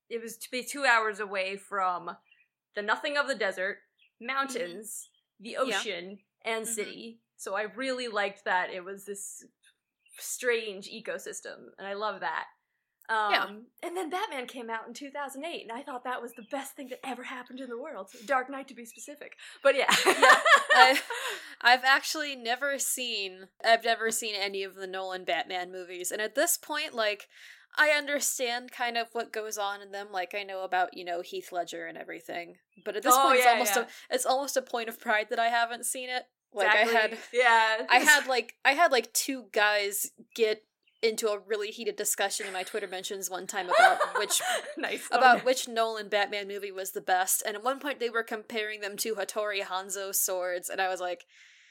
It 0.09 0.21
was 0.21 0.37
to 0.37 0.51
be 0.51 0.63
two 0.63 0.85
hours 0.85 1.19
away 1.19 1.57
from 1.57 2.15
the 2.75 2.81
nothing 2.81 3.17
of 3.17 3.27
the 3.27 3.35
desert, 3.35 3.79
mountains, 4.21 5.09
the 5.39 5.51
Yeah. 5.51 5.61
ocean, 5.79 6.19
and 6.43 6.65
Mhm. 6.65 6.69
city. 6.69 7.19
So 7.37 7.55
I 7.55 7.63
really 7.63 8.07
liked 8.07 8.45
that 8.45 8.69
it 8.69 8.83
was 8.83 9.05
this 9.05 9.43
strange 10.17 10.87
ecosystem, 10.89 11.69
and 11.77 11.87
I 11.87 11.93
love 11.93 12.21
that. 12.21 12.47
Um, 13.07 13.31
Yeah. 13.31 13.45
And 13.83 13.95
then 13.97 14.09
Batman 14.09 14.47
came 14.47 14.69
out 14.69 14.87
in 14.87 14.93
2008, 14.93 15.61
and 15.61 15.71
I 15.71 15.83
thought 15.83 16.03
that 16.05 16.21
was 16.21 16.33
the 16.33 16.41
best 16.49 16.75
thing 16.75 16.87
that 16.89 17.05
ever 17.05 17.23
happened 17.23 17.59
in 17.59 17.69
the 17.69 17.77
world. 17.77 18.09
Dark 18.25 18.49
Knight, 18.49 18.67
to 18.69 18.73
be 18.73 18.85
specific. 18.85 19.37
But 19.61 19.75
yeah. 19.75 19.85
I, 20.73 20.99
I've 21.61 21.83
actually 21.83 22.35
never 22.35 22.79
seen 22.79 23.49
I've 23.63 23.83
never 23.83 24.09
seen 24.11 24.33
any 24.35 24.63
of 24.63 24.75
the 24.75 24.87
Nolan 24.87 25.23
Batman 25.23 25.71
movies, 25.71 26.11
and 26.11 26.21
at 26.21 26.35
this 26.35 26.57
point, 26.57 26.93
like 26.93 27.27
I 27.77 27.89
understand 27.89 28.71
kind 28.71 28.97
of 28.97 29.07
what 29.13 29.31
goes 29.33 29.57
on 29.57 29.81
in 29.81 29.91
them. 29.91 30.07
Like 30.11 30.33
I 30.35 30.43
know 30.43 30.63
about 30.63 30.95
you 30.97 31.03
know 31.05 31.21
Heath 31.21 31.51
Ledger 31.51 31.85
and 31.85 31.97
everything, 31.97 32.55
but 32.83 32.95
at 32.95 33.03
this 33.03 33.13
Oh, 33.15 33.23
point, 33.27 33.37
it's 33.39 33.47
almost 33.47 33.75
yeah. 33.75 33.81
a 33.83 34.13
it's 34.15 34.25
almost 34.25 34.57
a 34.57 34.61
point 34.61 34.89
of 34.89 34.99
pride 34.99 35.27
that 35.29 35.39
I 35.39 35.47
haven't 35.47 35.85
seen 35.85 36.09
it. 36.09 36.23
Like 36.53 36.69
I 36.69 36.77
had 36.77 37.17
yeah. 37.33 37.85
I 37.89 37.99
had 37.99 38.27
like 38.29 38.55
I 38.63 38.71
had 38.73 38.91
like 38.91 39.11
two 39.13 39.45
guys 39.51 40.11
get 40.35 40.63
into 41.03 41.27
a 41.27 41.37
really 41.37 41.67
heated 41.69 41.95
discussion 41.97 42.47
in 42.47 42.53
my 42.53 42.63
Twitter 42.63 42.87
mentions 42.87 43.29
one 43.29 43.45
time 43.45 43.67
about 43.69 43.99
which 44.17 44.41
nice 44.77 45.05
about 45.11 45.37
one. 45.37 45.45
which 45.45 45.67
Nolan 45.67 46.09
Batman 46.09 46.47
movie 46.47 46.71
was 46.71 46.91
the 46.93 47.01
best, 47.01 47.43
and 47.45 47.55
at 47.55 47.63
one 47.63 47.79
point 47.79 47.99
they 47.99 48.09
were 48.09 48.23
comparing 48.23 48.81
them 48.81 48.95
to 48.97 49.15
Hattori 49.15 49.61
Hanzo 49.61 50.15
swords, 50.15 50.69
and 50.69 50.79
I 50.81 50.87
was 50.89 50.99
like, 51.01 51.25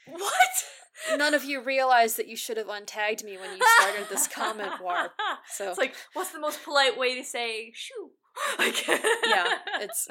what? 0.07 1.17
none 1.17 1.33
of 1.33 1.43
you 1.43 1.61
realized 1.61 2.17
that 2.17 2.27
you 2.27 2.35
should 2.35 2.57
have 2.57 2.67
untagged 2.67 3.23
me 3.23 3.37
when 3.37 3.51
you 3.57 3.63
started 3.79 4.07
this 4.09 4.27
comment 4.27 4.81
war. 4.81 5.09
So 5.53 5.69
It's 5.69 5.77
like, 5.77 5.93
what's 6.13 6.31
the 6.31 6.39
most 6.39 6.63
polite 6.63 6.97
way 6.97 7.15
to 7.15 7.23
say 7.23 7.71
shoo? 7.73 8.11
Like, 8.59 8.85
yeah, 8.87 9.53
it's 9.79 10.07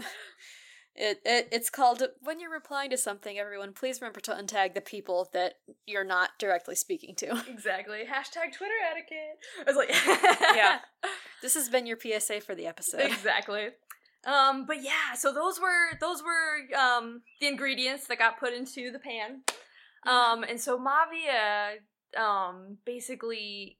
it, 0.96 1.20
it 1.24 1.48
it's 1.52 1.68
called 1.68 2.02
when 2.22 2.40
you're 2.40 2.50
replying 2.52 2.88
to 2.90 2.96
something. 2.96 3.38
Everyone, 3.38 3.72
please 3.74 4.00
remember 4.00 4.20
to 4.20 4.30
untag 4.32 4.72
the 4.74 4.80
people 4.80 5.28
that 5.34 5.54
you're 5.86 6.04
not 6.04 6.30
directly 6.38 6.74
speaking 6.76 7.14
to. 7.16 7.42
exactly. 7.50 7.98
Hashtag 8.10 8.56
Twitter 8.56 8.72
etiquette. 8.90 9.38
I 9.60 9.64
was 9.66 9.76
like, 9.76 10.56
Yeah. 10.56 10.78
This 11.42 11.54
has 11.54 11.68
been 11.68 11.84
your 11.86 11.98
PSA 12.00 12.40
for 12.40 12.54
the 12.54 12.66
episode. 12.66 13.00
exactly. 13.02 13.68
Um, 14.26 14.64
but 14.66 14.82
yeah, 14.82 15.12
so 15.18 15.32
those 15.34 15.60
were 15.60 15.98
those 16.00 16.22
were 16.22 16.78
um 16.78 17.22
the 17.40 17.48
ingredients 17.48 18.06
that 18.06 18.18
got 18.18 18.38
put 18.40 18.54
into 18.54 18.90
the 18.90 18.98
pan. 18.98 19.42
Um, 20.06 20.44
and 20.44 20.60
so 20.60 20.78
Mavia, 20.78 21.78
um, 22.16 22.78
basically, 22.84 23.78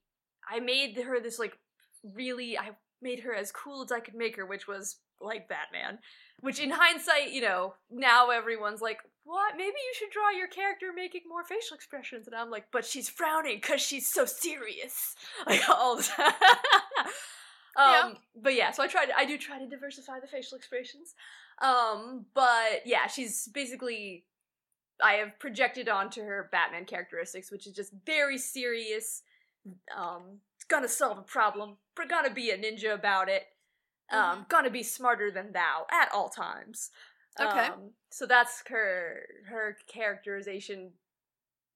I 0.49 0.61
made 0.61 0.99
her 0.99 1.21
this 1.21 1.39
like 1.39 1.59
really, 2.03 2.59
I 2.59 2.71
made 3.03 3.21
her 3.21 3.35
as 3.35 3.53
cool 3.53 3.85
as 3.85 3.93
I 3.93 4.01
could 4.01 4.15
make 4.15 4.37
her, 4.37 4.47
which 4.47 4.67
was 4.67 4.97
like 5.21 5.49
Batman. 5.49 5.99
Which 6.41 6.61
in 6.61 6.71
hindsight, 6.71 7.33
you 7.33 7.41
know, 7.41 7.75
now 7.91 8.31
everyone's 8.31 8.83
like, 8.83 8.99
what? 9.25 9.55
Maybe 9.57 9.69
you 9.69 9.95
should 9.95 10.11
draw 10.11 10.31
your 10.31 10.49
character 10.49 10.87
making 10.95 11.23
more 11.29 11.45
facial 11.45 11.75
expressions. 11.75 12.27
And 12.27 12.37
I'm 12.37 12.51
like, 12.51 12.67
but 12.73 12.85
she's 12.85 13.09
frowning 13.09 13.57
because 13.57 13.81
she's 13.81 14.09
so 14.09 14.25
serious. 14.25 15.15
Like 15.47 15.69
all 15.69 15.97
the 15.97 16.03
time. 16.03 16.33
um, 17.07 17.13
Yeah. 17.77 18.13
But 18.43 18.55
yeah, 18.55 18.71
so 18.71 18.83
I 18.83 18.87
tried, 18.89 19.09
I 19.17 19.25
do 19.25 19.39
try 19.39 19.59
to 19.59 19.67
diversify 19.67 20.21
the 20.21 20.27
facial 20.27 20.57
expressions. 20.57 21.15
Um, 21.63 22.27
but 22.35 22.83
yeah, 22.85 23.07
she's 23.07 23.49
basically 23.49 24.25
I 25.03 25.15
have 25.15 25.39
projected 25.39 25.89
onto 25.89 26.23
her 26.23 26.49
Batman 26.53 26.85
characteristics, 26.85 27.51
which 27.51 27.67
is 27.67 27.73
just 27.75 27.93
very 28.07 28.39
serious. 28.39 29.23
Um, 29.97 30.41
gonna 30.69 30.89
solve 30.89 31.19
a 31.19 31.23
problem. 31.23 31.77
We're 31.97 32.07
gonna 32.07 32.31
be 32.33 32.51
a 32.51 32.59
ninja 32.59 32.95
about 32.95 33.29
it. 33.29 33.45
Um, 34.11 34.47
gonna 34.49 34.71
be 34.71 34.83
smarter 34.83 35.31
than 35.31 35.53
thou 35.53 35.87
at 35.91 36.11
all 36.13 36.29
times. 36.29 36.91
Okay. 37.41 37.67
Um, 37.67 37.91
so 38.11 38.27
that's 38.27 38.63
her 38.69 39.27
her 39.49 39.77
characterization 39.89 40.93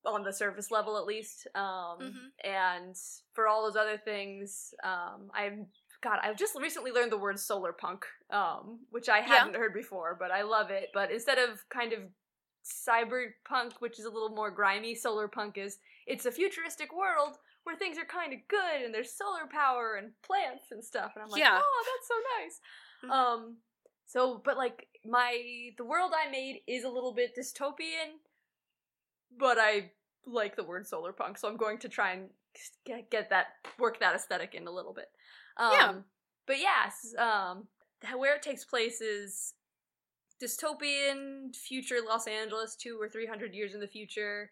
on 0.05 0.23
the 0.23 0.33
surface 0.33 0.71
level, 0.71 0.97
at 0.97 1.05
least. 1.07 1.49
Um, 1.55 1.99
Mhm. 2.01 2.33
and 2.45 2.97
for 3.33 3.49
all 3.49 3.65
those 3.65 3.77
other 3.77 3.99
things, 3.99 4.75
um, 4.85 5.31
I'm 5.35 5.73
God. 6.01 6.21
I've 6.23 6.37
just 6.37 6.55
recently 6.55 6.93
learned 6.93 7.11
the 7.11 7.19
word 7.19 7.41
solar 7.41 7.73
punk, 7.73 8.07
um, 8.31 8.87
which 8.91 9.09
I 9.09 9.21
hadn't 9.21 9.57
heard 9.57 9.75
before, 9.75 10.15
but 10.15 10.31
I 10.31 10.43
love 10.43 10.71
it. 10.71 10.91
But 10.95 11.11
instead 11.11 11.39
of 11.39 11.69
kind 11.71 11.93
of 11.93 12.13
cyberpunk, 12.69 13.73
which 13.81 13.99
is 13.99 14.05
a 14.05 14.11
little 14.11 14.31
more 14.31 14.51
grimy, 14.51 14.95
solar 14.95 15.29
punk 15.29 15.59
is 15.59 15.79
it's 16.07 16.27
a 16.27 16.33
futuristic 16.33 16.95
world 16.95 17.37
where 17.65 17.77
things 17.77 17.99
are 17.99 18.05
kind 18.05 18.33
of 18.33 18.39
good 18.49 18.83
and 18.85 18.95
there's 18.95 19.13
solar 19.13 19.47
power 19.51 19.97
and 19.97 20.13
plants 20.23 20.65
and 20.71 20.83
stuff. 20.83 21.13
And 21.15 21.23
I'm 21.23 21.31
like, 21.31 21.41
Yeah. 21.41 21.61
oh, 21.63 21.85
that's 21.87 22.09
so 22.09 22.15
nice. 22.41 22.61
Mhm. 23.05 23.11
Um, 23.11 23.57
so 24.07 24.41
but 24.45 24.57
like 24.57 24.89
my 25.05 25.71
the 25.77 25.85
world 25.85 26.13
I 26.17 26.31
made 26.31 26.63
is 26.67 26.85
a 26.85 26.89
little 26.89 27.13
bit 27.13 27.37
dystopian, 27.37 28.17
but 29.39 29.59
I 29.59 29.91
like 30.27 30.57
the 30.57 30.65
word 30.65 30.87
solar 30.87 31.13
punk, 31.13 31.39
so 31.39 31.49
I'm 31.49 31.57
going 31.57 31.79
to 31.79 31.89
try 31.89 32.13
and 32.13 32.31
get, 32.85 33.11
get 33.11 33.31
that 33.31 33.47
work 33.79 34.01
that 34.01 34.15
aesthetic 34.15 34.55
in 34.55 34.67
a 34.67 34.71
little 34.73 34.93
bit. 34.95 35.11
Um, 35.57 35.73
Yeah. 35.73 35.95
But 36.47 36.59
yes, 36.61 37.15
um, 37.19 37.69
where 38.17 38.35
it 38.37 38.43
takes 38.43 38.65
place 38.65 39.03
is 39.03 39.53
dystopian 40.43 41.55
future 41.55 41.97
Los 42.07 42.27
Angeles, 42.27 42.77
two 42.77 43.01
or 43.01 43.09
three 43.09 43.27
hundred 43.27 43.55
years 43.55 43.75
in 43.75 43.81
the 43.81 43.89
future. 43.89 44.51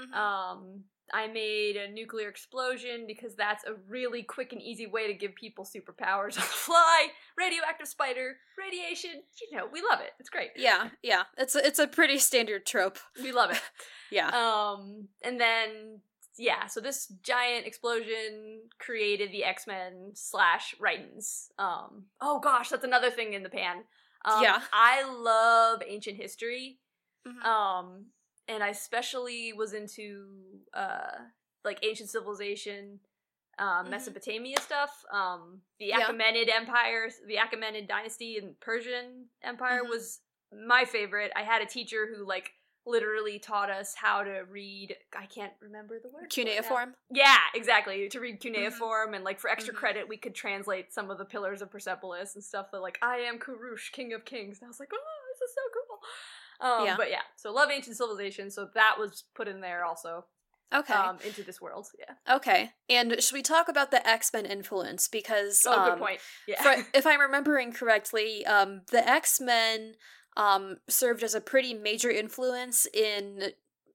Mhm. 0.00 0.12
Um, 0.14 0.84
I 1.12 1.28
made 1.28 1.76
a 1.76 1.88
nuclear 1.88 2.28
explosion 2.28 3.06
because 3.06 3.36
that's 3.36 3.64
a 3.64 3.74
really 3.88 4.24
quick 4.24 4.52
and 4.52 4.60
easy 4.60 4.86
way 4.86 5.06
to 5.06 5.14
give 5.14 5.34
people 5.36 5.64
superpowers 5.64 6.36
on 6.36 6.42
the 6.42 6.52
fly. 6.66 7.08
Radioactive 7.38 7.86
spider, 7.86 8.38
radiation, 8.58 9.22
you 9.40 9.56
know, 9.56 9.66
we 9.72 9.82
love 9.82 10.00
it. 10.00 10.14
It's 10.18 10.28
great. 10.28 10.50
yeah, 10.56 10.88
yeah. 11.02 11.22
It's 11.38 11.54
a, 11.54 11.64
it's 11.64 11.78
a 11.78 11.86
pretty 11.86 12.18
standard 12.18 12.66
trope. 12.66 12.98
We 13.22 13.32
love 13.32 13.50
it. 13.50 13.60
Yeah. 14.10 14.28
Um, 14.28 15.08
and 15.22 15.40
then 15.40 16.00
yeah, 16.38 16.66
so 16.66 16.80
this 16.80 17.12
giant 17.24 17.66
explosion 17.66 18.60
created 18.78 19.32
the 19.32 19.42
X 19.42 19.66
Men 19.66 20.12
slash 20.14 20.76
Titans. 20.80 21.50
Um, 21.58 22.04
oh 22.20 22.38
gosh, 22.38 22.68
that's 22.68 22.84
another 22.84 23.10
thing 23.10 23.32
in 23.32 23.42
the 23.42 23.48
pan. 23.48 23.82
Um, 24.26 24.42
Yeah. 24.42 24.60
I 24.72 25.04
love 25.04 25.82
ancient 25.86 26.16
history. 26.16 26.78
Mhm. 27.26 27.42
Um, 27.44 28.12
and 28.48 28.62
I 28.62 28.68
especially 28.68 29.52
was 29.52 29.72
into 29.72 30.60
uh 30.74 31.16
like 31.64 31.78
ancient 31.84 32.10
civilization, 32.10 33.00
um, 33.58 33.86
Mhm. 33.86 33.90
Mesopotamia 33.90 34.60
stuff. 34.60 35.04
Um, 35.10 35.62
the 35.78 35.86
Yeah. 35.86 36.02
Achaemenid 36.08 36.48
Empire, 36.48 37.10
the 37.26 37.36
Achaemenid 37.36 37.88
dynasty 37.88 38.36
and 38.38 38.58
Persian 38.60 39.30
Empire 39.42 39.82
Mhm. 39.82 39.88
was 39.88 40.20
my 40.52 40.84
favorite. 40.84 41.32
I 41.34 41.42
had 41.42 41.62
a 41.62 41.66
teacher 41.66 42.06
who 42.06 42.24
like 42.24 42.54
literally 42.86 43.38
taught 43.38 43.68
us 43.70 43.94
how 43.94 44.22
to 44.22 44.42
read. 44.50 44.96
I 45.18 45.26
can't 45.26 45.52
remember 45.60 45.98
the 46.02 46.08
word. 46.08 46.30
Cuneiform. 46.30 46.94
Yeah, 47.10 47.36
exactly. 47.54 48.08
To 48.08 48.20
read 48.20 48.40
cuneiform 48.40 49.14
and 49.14 49.24
like 49.24 49.40
for 49.40 49.50
extra 49.50 49.74
Mhm. 49.74 49.78
credit, 49.78 50.08
we 50.08 50.16
could 50.16 50.34
translate 50.34 50.92
some 50.94 51.10
of 51.10 51.18
the 51.18 51.24
pillars 51.24 51.62
of 51.62 51.70
Persepolis 51.70 52.34
and 52.34 52.44
stuff. 52.44 52.70
That 52.70 52.80
like 52.80 52.98
I 53.02 53.16
am 53.18 53.38
Kurush, 53.38 53.90
King 53.92 54.12
of 54.12 54.24
Kings. 54.24 54.58
And 54.60 54.66
I 54.66 54.68
was 54.68 54.78
like, 54.80 54.90
oh, 54.92 54.98
this 55.32 55.48
is 55.48 55.54
so 55.54 55.60
cool. 55.74 56.00
Um, 56.80 56.86
Yeah. 56.86 56.96
But 56.96 57.10
yeah, 57.10 57.22
so 57.36 57.52
love 57.52 57.70
ancient 57.70 57.96
civilization. 57.96 58.50
So 58.50 58.70
that 58.74 58.96
was 58.98 59.24
put 59.34 59.48
in 59.48 59.60
there 59.60 59.84
also 59.84 60.24
Okay. 60.74 60.94
um, 60.94 61.18
into 61.24 61.42
this 61.42 61.60
world. 61.60 61.88
Yeah. 61.98 62.34
okay. 62.36 62.72
And 62.88 63.22
should 63.22 63.34
we 63.34 63.42
talk 63.42 63.68
about 63.68 63.90
the 63.90 64.06
X 64.06 64.32
Men 64.32 64.46
influence? 64.46 65.06
Because 65.08 65.64
Oh, 65.66 65.72
um, 65.72 65.90
good 65.90 65.98
point. 65.98 66.20
Yeah. 66.46 66.62
for, 66.62 66.86
if 66.94 67.06
I'm 67.06 67.20
remembering 67.20 67.72
correctly, 67.72 68.44
um, 68.46 68.82
the 68.90 69.06
X 69.08 69.40
Men 69.40 69.96
um, 70.36 70.78
served 70.88 71.22
as 71.22 71.34
a 71.34 71.40
pretty 71.40 71.74
major 71.74 72.10
influence 72.10 72.86
in 72.92 73.52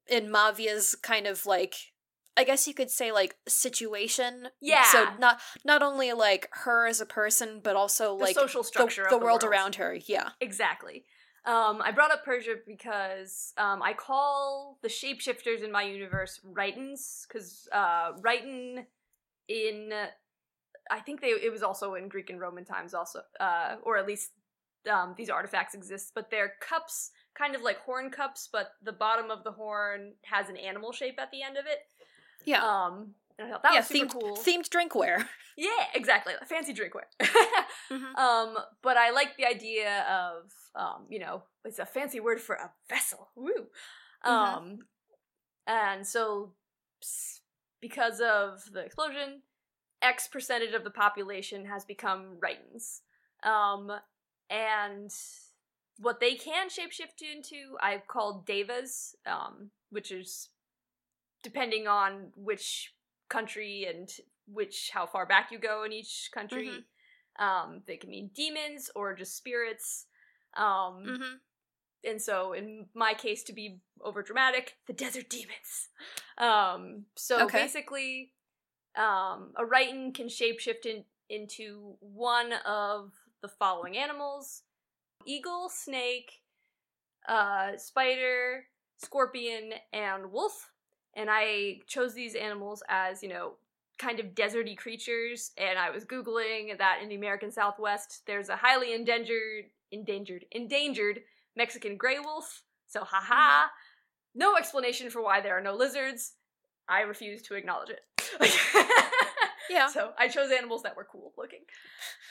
in 0.08 0.30
Mavia's 0.30 0.96
kind 0.96 1.28
of 1.28 1.46
like 1.46 1.76
I 2.38 2.44
guess 2.44 2.68
you 2.68 2.74
could 2.74 2.90
say 2.90 3.12
like 3.12 3.36
situation. 3.48 4.48
Yeah. 4.62 4.84
So 4.86 5.08
not 5.20 5.40
not 5.66 5.84
only 5.84 6.14
like 6.14 6.50
her 6.52 6.88
as 6.88 7.02
a 7.02 7.06
person, 7.06 7.60
but 7.64 7.76
also 7.76 8.18
the 8.18 8.24
like 8.24 8.36
social 8.36 8.64
the, 8.64 8.68
structure 8.68 9.06
the 9.08 9.16
of 9.16 9.20
the 9.20 9.26
world 9.26 9.44
around 9.44 9.76
her. 9.76 9.98
Yeah. 10.06 10.30
Exactly. 10.40 11.04
Um, 11.44 11.82
I 11.84 11.92
brought 11.92 12.12
up 12.12 12.24
Persia 12.24 12.56
because 12.68 13.54
um, 13.58 13.82
I 13.82 13.94
call 13.94 14.78
the 14.84 14.88
shapeshifters 14.88 15.64
in 15.64 15.72
my 15.72 15.82
universe 15.82 16.40
Rhytons, 16.44 17.26
because 17.28 17.68
uh, 17.72 18.14
Rhyton 18.22 18.86
in 19.48 19.92
I 20.90 21.00
think 21.00 21.22
they 21.22 21.30
it 21.30 21.52
was 21.52 21.64
also 21.64 21.96
in 21.96 22.08
Greek 22.10 22.30
and 22.30 22.40
Roman 22.40 22.64
times 22.64 22.94
also, 22.94 23.22
uh, 23.40 23.76
or 23.84 23.98
at 23.98 24.08
least 24.08 24.32
um, 24.90 25.16
these 25.18 25.30
artifacts 25.30 25.74
exist. 25.76 26.12
But 26.16 26.30
they're 26.32 26.54
cups, 26.62 27.12
kind 27.36 27.56
of 27.56 27.62
like 27.62 27.80
horn 27.80 28.10
cups, 28.10 28.50
but 28.52 28.72
the 28.84 28.92
bottom 28.92 29.30
of 29.32 29.44
the 29.44 29.52
horn 29.52 30.14
has 30.26 30.50
an 30.50 30.58
animal 30.58 30.92
shape 30.92 31.20
at 31.20 31.32
the 31.32 31.42
end 31.44 31.58
of 31.58 31.66
it. 31.66 31.80
Yeah. 32.46 32.64
Um, 32.64 33.16
and 33.38 33.48
I 33.48 33.52
thought 33.52 33.64
that 33.64 33.74
yeah, 33.74 33.80
was 33.80 33.88
super 33.88 34.06
themed 34.06 34.22
cool. 34.22 34.38
themed 34.38 34.70
drinkware. 34.70 35.26
Yeah, 35.58 35.84
exactly. 35.94 36.34
Fancy 36.48 36.74
drinkware. 36.74 37.10
Mhm. 37.92 38.16
Um, 38.18 38.56
but 38.82 38.96
I 38.96 39.12
like 39.12 39.36
the 39.36 39.46
idea 39.46 40.06
of 40.10 40.50
um, 40.76 41.08
you 41.10 41.20
know, 41.20 41.44
it's 41.66 41.78
a 41.78 41.86
fancy 41.86 42.22
word 42.22 42.40
for 42.40 42.56
a 42.56 42.72
vessel. 42.90 43.30
Woo. 43.36 43.68
Um, 44.24 44.80
and 45.68 46.08
so 46.08 46.54
because 47.82 48.22
of 48.22 48.62
the 48.72 48.80
explosion, 48.80 49.42
X 50.02 50.28
percentage 50.28 50.74
of 50.74 50.84
the 50.84 50.90
population 50.90 51.66
has 51.66 51.84
become 51.84 52.38
Rhytons. 52.40 53.02
Um, 53.44 53.92
and 54.52 55.10
what 55.98 56.20
they 56.20 56.36
can 56.36 56.68
shapeshift 56.70 57.22
into, 57.22 57.78
I've 57.82 58.08
called 58.08 58.46
devas, 58.46 59.16
um, 59.26 59.72
which 59.90 60.12
is 60.12 60.50
depending 61.44 61.88
on 61.88 62.32
which 62.36 62.94
country 63.30 63.86
and 63.90 64.10
which 64.46 64.92
how 64.94 65.06
far 65.08 65.26
back 65.26 65.52
you 65.52 65.58
go 65.60 65.84
in 65.84 65.94
each 65.94 66.30
country. 66.34 66.68
Mhm. 67.40 67.44
Um, 67.44 67.84
they 67.88 67.98
can 67.98 68.10
mean 68.10 68.30
demons 68.36 68.92
or 68.94 69.16
just 69.16 69.38
spirits. 69.38 70.08
Um, 70.56 71.06
Mm-hmm. 71.06 71.36
and 72.04 72.22
so 72.22 72.54
in 72.54 72.90
my 72.94 73.14
case 73.14 73.44
to 73.44 73.54
be 73.54 73.80
over 74.02 74.22
dramatic 74.24 74.76
the 74.88 74.94
desert 74.94 75.30
demons 75.30 75.90
um 76.40 77.06
so 77.16 77.46
Okay. 77.46 77.62
basically 77.64 78.34
um 78.98 79.54
a 79.56 79.64
Rhyton 79.64 80.14
can 80.14 80.28
shapeshift 80.28 80.86
in, 80.86 81.06
into 81.30 81.96
one 82.00 82.54
of 82.66 83.14
the 83.42 83.48
following 83.48 83.98
animals 83.98 84.64
eagle 85.26 85.70
snake 85.70 86.42
uh 87.28 87.72
spider 87.78 88.66
scorpion 88.98 89.74
and 89.94 90.32
wolf 90.32 90.72
and 91.16 91.30
i 91.30 91.80
chose 91.88 92.14
these 92.14 92.36
animals 92.36 92.84
as 92.90 93.22
you 93.22 93.30
know 93.30 93.54
kind 93.98 94.20
of 94.20 94.28
deserty 94.28 94.76
creatures 94.76 95.52
and 95.58 95.78
i 95.78 95.90
was 95.90 96.06
googling 96.06 96.76
that 96.78 97.00
in 97.04 97.10
the 97.10 97.16
american 97.16 97.52
southwest 97.52 98.22
there's 98.26 98.50
a 98.50 98.56
highly 98.56 98.94
endangered 98.94 99.66
endangered 99.92 100.46
endangered 100.52 101.22
Mexican 101.56 101.98
gray 101.98 102.20
wolf. 102.20 102.64
So, 102.88 103.04
haha. 103.04 103.68
No 104.34 104.56
explanation 104.56 105.10
for 105.10 105.22
why 105.22 105.42
there 105.42 105.58
are 105.58 105.62
no 105.62 105.76
lizards. 105.76 106.34
I 106.88 107.02
refuse 107.02 107.42
to 107.44 107.56
acknowledge 107.56 107.90
it. 107.90 108.02
Yeah. 109.70 109.88
So, 109.88 110.12
I 110.18 110.28
chose 110.28 110.52
animals 110.52 110.84
that 110.84 110.96
were 110.96 111.08
cool 111.10 111.34
looking. 111.38 111.62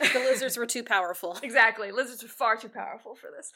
the 0.00 0.18
lizards 0.20 0.56
were 0.58 0.66
too 0.66 0.82
powerful. 0.82 1.38
exactly. 1.42 1.90
Lizards 1.92 2.22
are 2.24 2.28
far 2.28 2.56
too 2.56 2.68
powerful 2.68 3.14
for 3.14 3.30
this. 3.36 3.52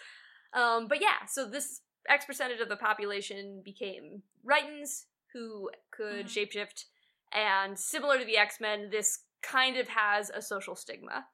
Um, 0.52 0.86
but 0.88 1.00
yeah, 1.00 1.26
so 1.28 1.46
this 1.48 1.80
X 2.08 2.24
percentage 2.24 2.60
of 2.60 2.68
the 2.68 2.76
population 2.76 3.62
became 3.64 4.22
Rhytons 4.44 5.06
who 5.32 5.70
could 5.90 6.26
Mhm. 6.26 6.48
shapeshift, 6.48 6.84
and 7.32 7.78
similar 7.78 8.18
to 8.18 8.24
the 8.24 8.36
X 8.36 8.60
Men, 8.60 8.90
this 8.90 9.20
kind 9.42 9.76
of 9.76 9.88
has 9.88 10.30
a 10.30 10.40
social 10.40 10.76
stigma. 10.76 11.26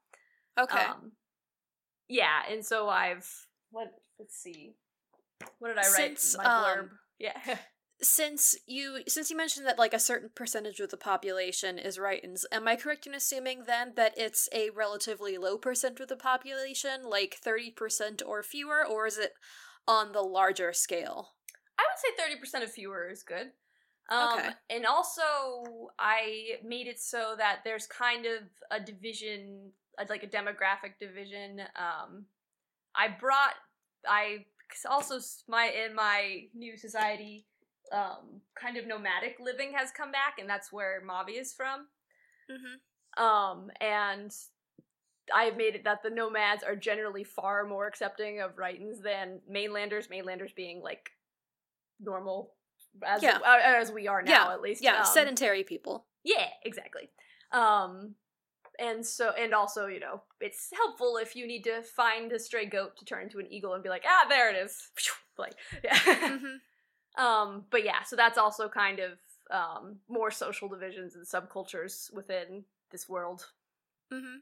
Okay. 0.58 0.84
Um, 0.84 1.12
yeah, 2.08 2.42
and 2.50 2.64
so 2.64 2.88
I've 2.88 3.28
what? 3.70 3.88
Let's 4.18 4.36
see. 4.36 4.74
What 5.58 5.68
did 5.68 5.78
I 5.78 5.82
write? 5.82 6.18
Since, 6.18 6.36
my 6.38 6.44
blurb. 6.44 6.78
um, 6.80 6.90
yeah. 7.18 7.38
since 8.02 8.56
you 8.66 9.00
since 9.06 9.30
you 9.30 9.36
mentioned 9.36 9.66
that 9.66 9.78
like 9.78 9.94
a 9.94 9.98
certain 9.98 10.30
percentage 10.34 10.80
of 10.80 10.90
the 10.90 10.96
population 10.96 11.78
is 11.78 11.98
Rhytons, 11.98 12.44
am 12.50 12.66
I 12.66 12.76
correct 12.76 13.06
in 13.06 13.14
assuming 13.14 13.64
then 13.66 13.92
that 13.96 14.14
it's 14.16 14.48
a 14.52 14.70
relatively 14.70 15.36
low 15.38 15.58
percent 15.58 16.00
of 16.00 16.08
the 16.08 16.16
population, 16.16 17.02
like 17.04 17.36
thirty 17.42 17.70
percent 17.70 18.22
or 18.26 18.42
fewer, 18.42 18.84
or 18.86 19.06
is 19.06 19.18
it 19.18 19.32
on 19.86 20.12
the 20.12 20.22
larger 20.22 20.72
scale? 20.72 21.30
I 21.78 21.82
would 21.82 21.98
say 21.98 22.22
thirty 22.22 22.38
percent 22.38 22.64
of 22.64 22.72
fewer 22.72 23.08
is 23.10 23.22
good. 23.22 23.52
Um, 24.10 24.38
Okay. 24.38 24.48
And 24.70 24.86
also, 24.86 25.22
I 25.98 26.58
made 26.64 26.86
it 26.86 27.00
so 27.00 27.34
that 27.38 27.60
there's 27.64 27.86
kind 27.86 28.26
of 28.26 28.42
a 28.70 28.80
division, 28.80 29.70
uh, 29.98 30.04
like 30.08 30.22
a 30.22 30.26
demographic 30.26 30.98
division. 30.98 31.60
Um, 31.76 32.26
I 32.94 33.08
brought, 33.08 33.54
I 34.08 34.46
also 34.88 35.20
my 35.48 35.66
in 35.66 35.94
my 35.94 36.44
new 36.54 36.76
society, 36.76 37.46
um, 37.92 38.40
kind 38.54 38.76
of 38.76 38.86
nomadic 38.86 39.36
living 39.40 39.72
has 39.74 39.90
come 39.90 40.12
back, 40.12 40.38
and 40.38 40.48
that's 40.48 40.72
where 40.72 41.02
Mavi 41.06 41.40
is 41.40 41.52
from. 41.52 41.86
Mm-hmm. 42.50 43.22
Um, 43.22 43.70
and 43.80 44.32
I've 45.34 45.56
made 45.56 45.74
it 45.74 45.84
that 45.84 46.02
the 46.02 46.10
nomads 46.10 46.62
are 46.62 46.76
generally 46.76 47.24
far 47.24 47.64
more 47.66 47.86
accepting 47.86 48.40
of 48.40 48.56
Rhytons 48.56 49.02
than 49.02 49.40
mainlanders. 49.48 50.08
Mainlanders 50.10 50.52
being 50.52 50.80
like 50.82 51.10
normal, 52.00 52.54
as 53.06 53.22
Yeah. 53.22 53.38
uh, 53.44 53.58
as 53.62 53.92
we 53.92 54.08
are 54.08 54.22
now, 54.22 54.52
at 54.52 54.60
least. 54.60 54.82
Yeah, 54.82 55.00
Um, 55.00 55.04
sedentary 55.06 55.64
people. 55.64 56.06
yeah, 56.24 56.48
exactly. 56.64 57.10
Um, 57.52 58.14
and 58.78 59.04
so, 59.06 59.30
and 59.38 59.52
also, 59.54 59.86
you 59.86 60.00
know, 60.00 60.22
it's 60.40 60.70
helpful 60.72 61.18
if 61.18 61.36
you 61.36 61.46
need 61.46 61.64
to 61.64 61.82
find 61.82 62.32
a 62.32 62.38
stray 62.38 62.64
goat 62.64 62.96
to 62.98 63.04
turn 63.04 63.24
into 63.24 63.38
an 63.38 63.52
eagle 63.52 63.74
and 63.74 63.82
be 63.82 63.88
like, 63.90 64.04
ah, 64.06 64.26
there 64.28 64.48
it 64.50 64.56
is. 64.56 64.90
Like, 65.38 65.54
yeah. 65.82 65.94
Mm-hmm. 65.96 66.56
Um, 67.18 67.64
but 67.70 67.84
yeah, 67.84 68.02
so 68.04 68.16
that's 68.16 68.38
also 68.38 68.68
kind 68.68 69.00
of 69.00 69.18
um, 69.50 69.96
more 70.08 70.30
social 70.30 70.68
divisions 70.68 71.14
and 71.16 71.26
subcultures 71.26 72.12
within 72.12 72.64
this 72.90 73.08
world. 73.08 73.46
Mm-hmm. 74.12 74.38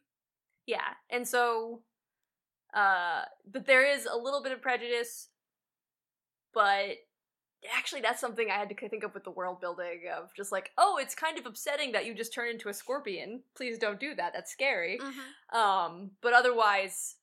Yeah, 0.66 0.94
and 1.10 1.26
so, 1.26 1.80
uh, 2.74 3.22
but 3.50 3.66
there 3.66 3.86
is 3.90 4.06
a 4.06 4.16
little 4.16 4.42
bit 4.42 4.52
of 4.52 4.60
prejudice, 4.60 5.28
but 6.52 6.96
actually, 7.76 8.02
that's 8.02 8.20
something 8.20 8.50
I 8.50 8.58
had 8.58 8.68
to 8.68 8.88
think 8.88 9.02
of 9.02 9.14
with 9.14 9.24
the 9.24 9.30
world 9.30 9.60
building 9.60 10.02
of 10.16 10.34
just 10.34 10.52
like, 10.52 10.70
oh, 10.76 10.98
it's 11.00 11.14
kind 11.14 11.38
of 11.38 11.46
upsetting 11.46 11.92
that 11.92 12.06
you 12.06 12.14
just 12.14 12.34
turn 12.34 12.50
into 12.50 12.68
a 12.68 12.74
scorpion. 12.74 13.40
Please 13.56 13.78
don't 13.78 13.98
do 13.98 14.14
that. 14.14 14.32
That's 14.34 14.52
scary. 14.52 14.98
Mm-hmm. 15.02 15.58
Um, 15.58 16.10
but 16.20 16.34
otherwise, 16.34 17.16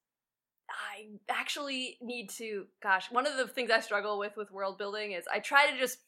I 0.69 1.07
actually 1.29 1.97
need 2.01 2.29
to. 2.31 2.65
Gosh, 2.81 3.11
one 3.11 3.27
of 3.27 3.37
the 3.37 3.47
things 3.47 3.71
I 3.71 3.79
struggle 3.79 4.17
with 4.17 4.35
with 4.37 4.51
world 4.51 4.77
building 4.77 5.11
is 5.11 5.25
I 5.31 5.39
try 5.39 5.69
to 5.71 5.77
just, 5.77 5.99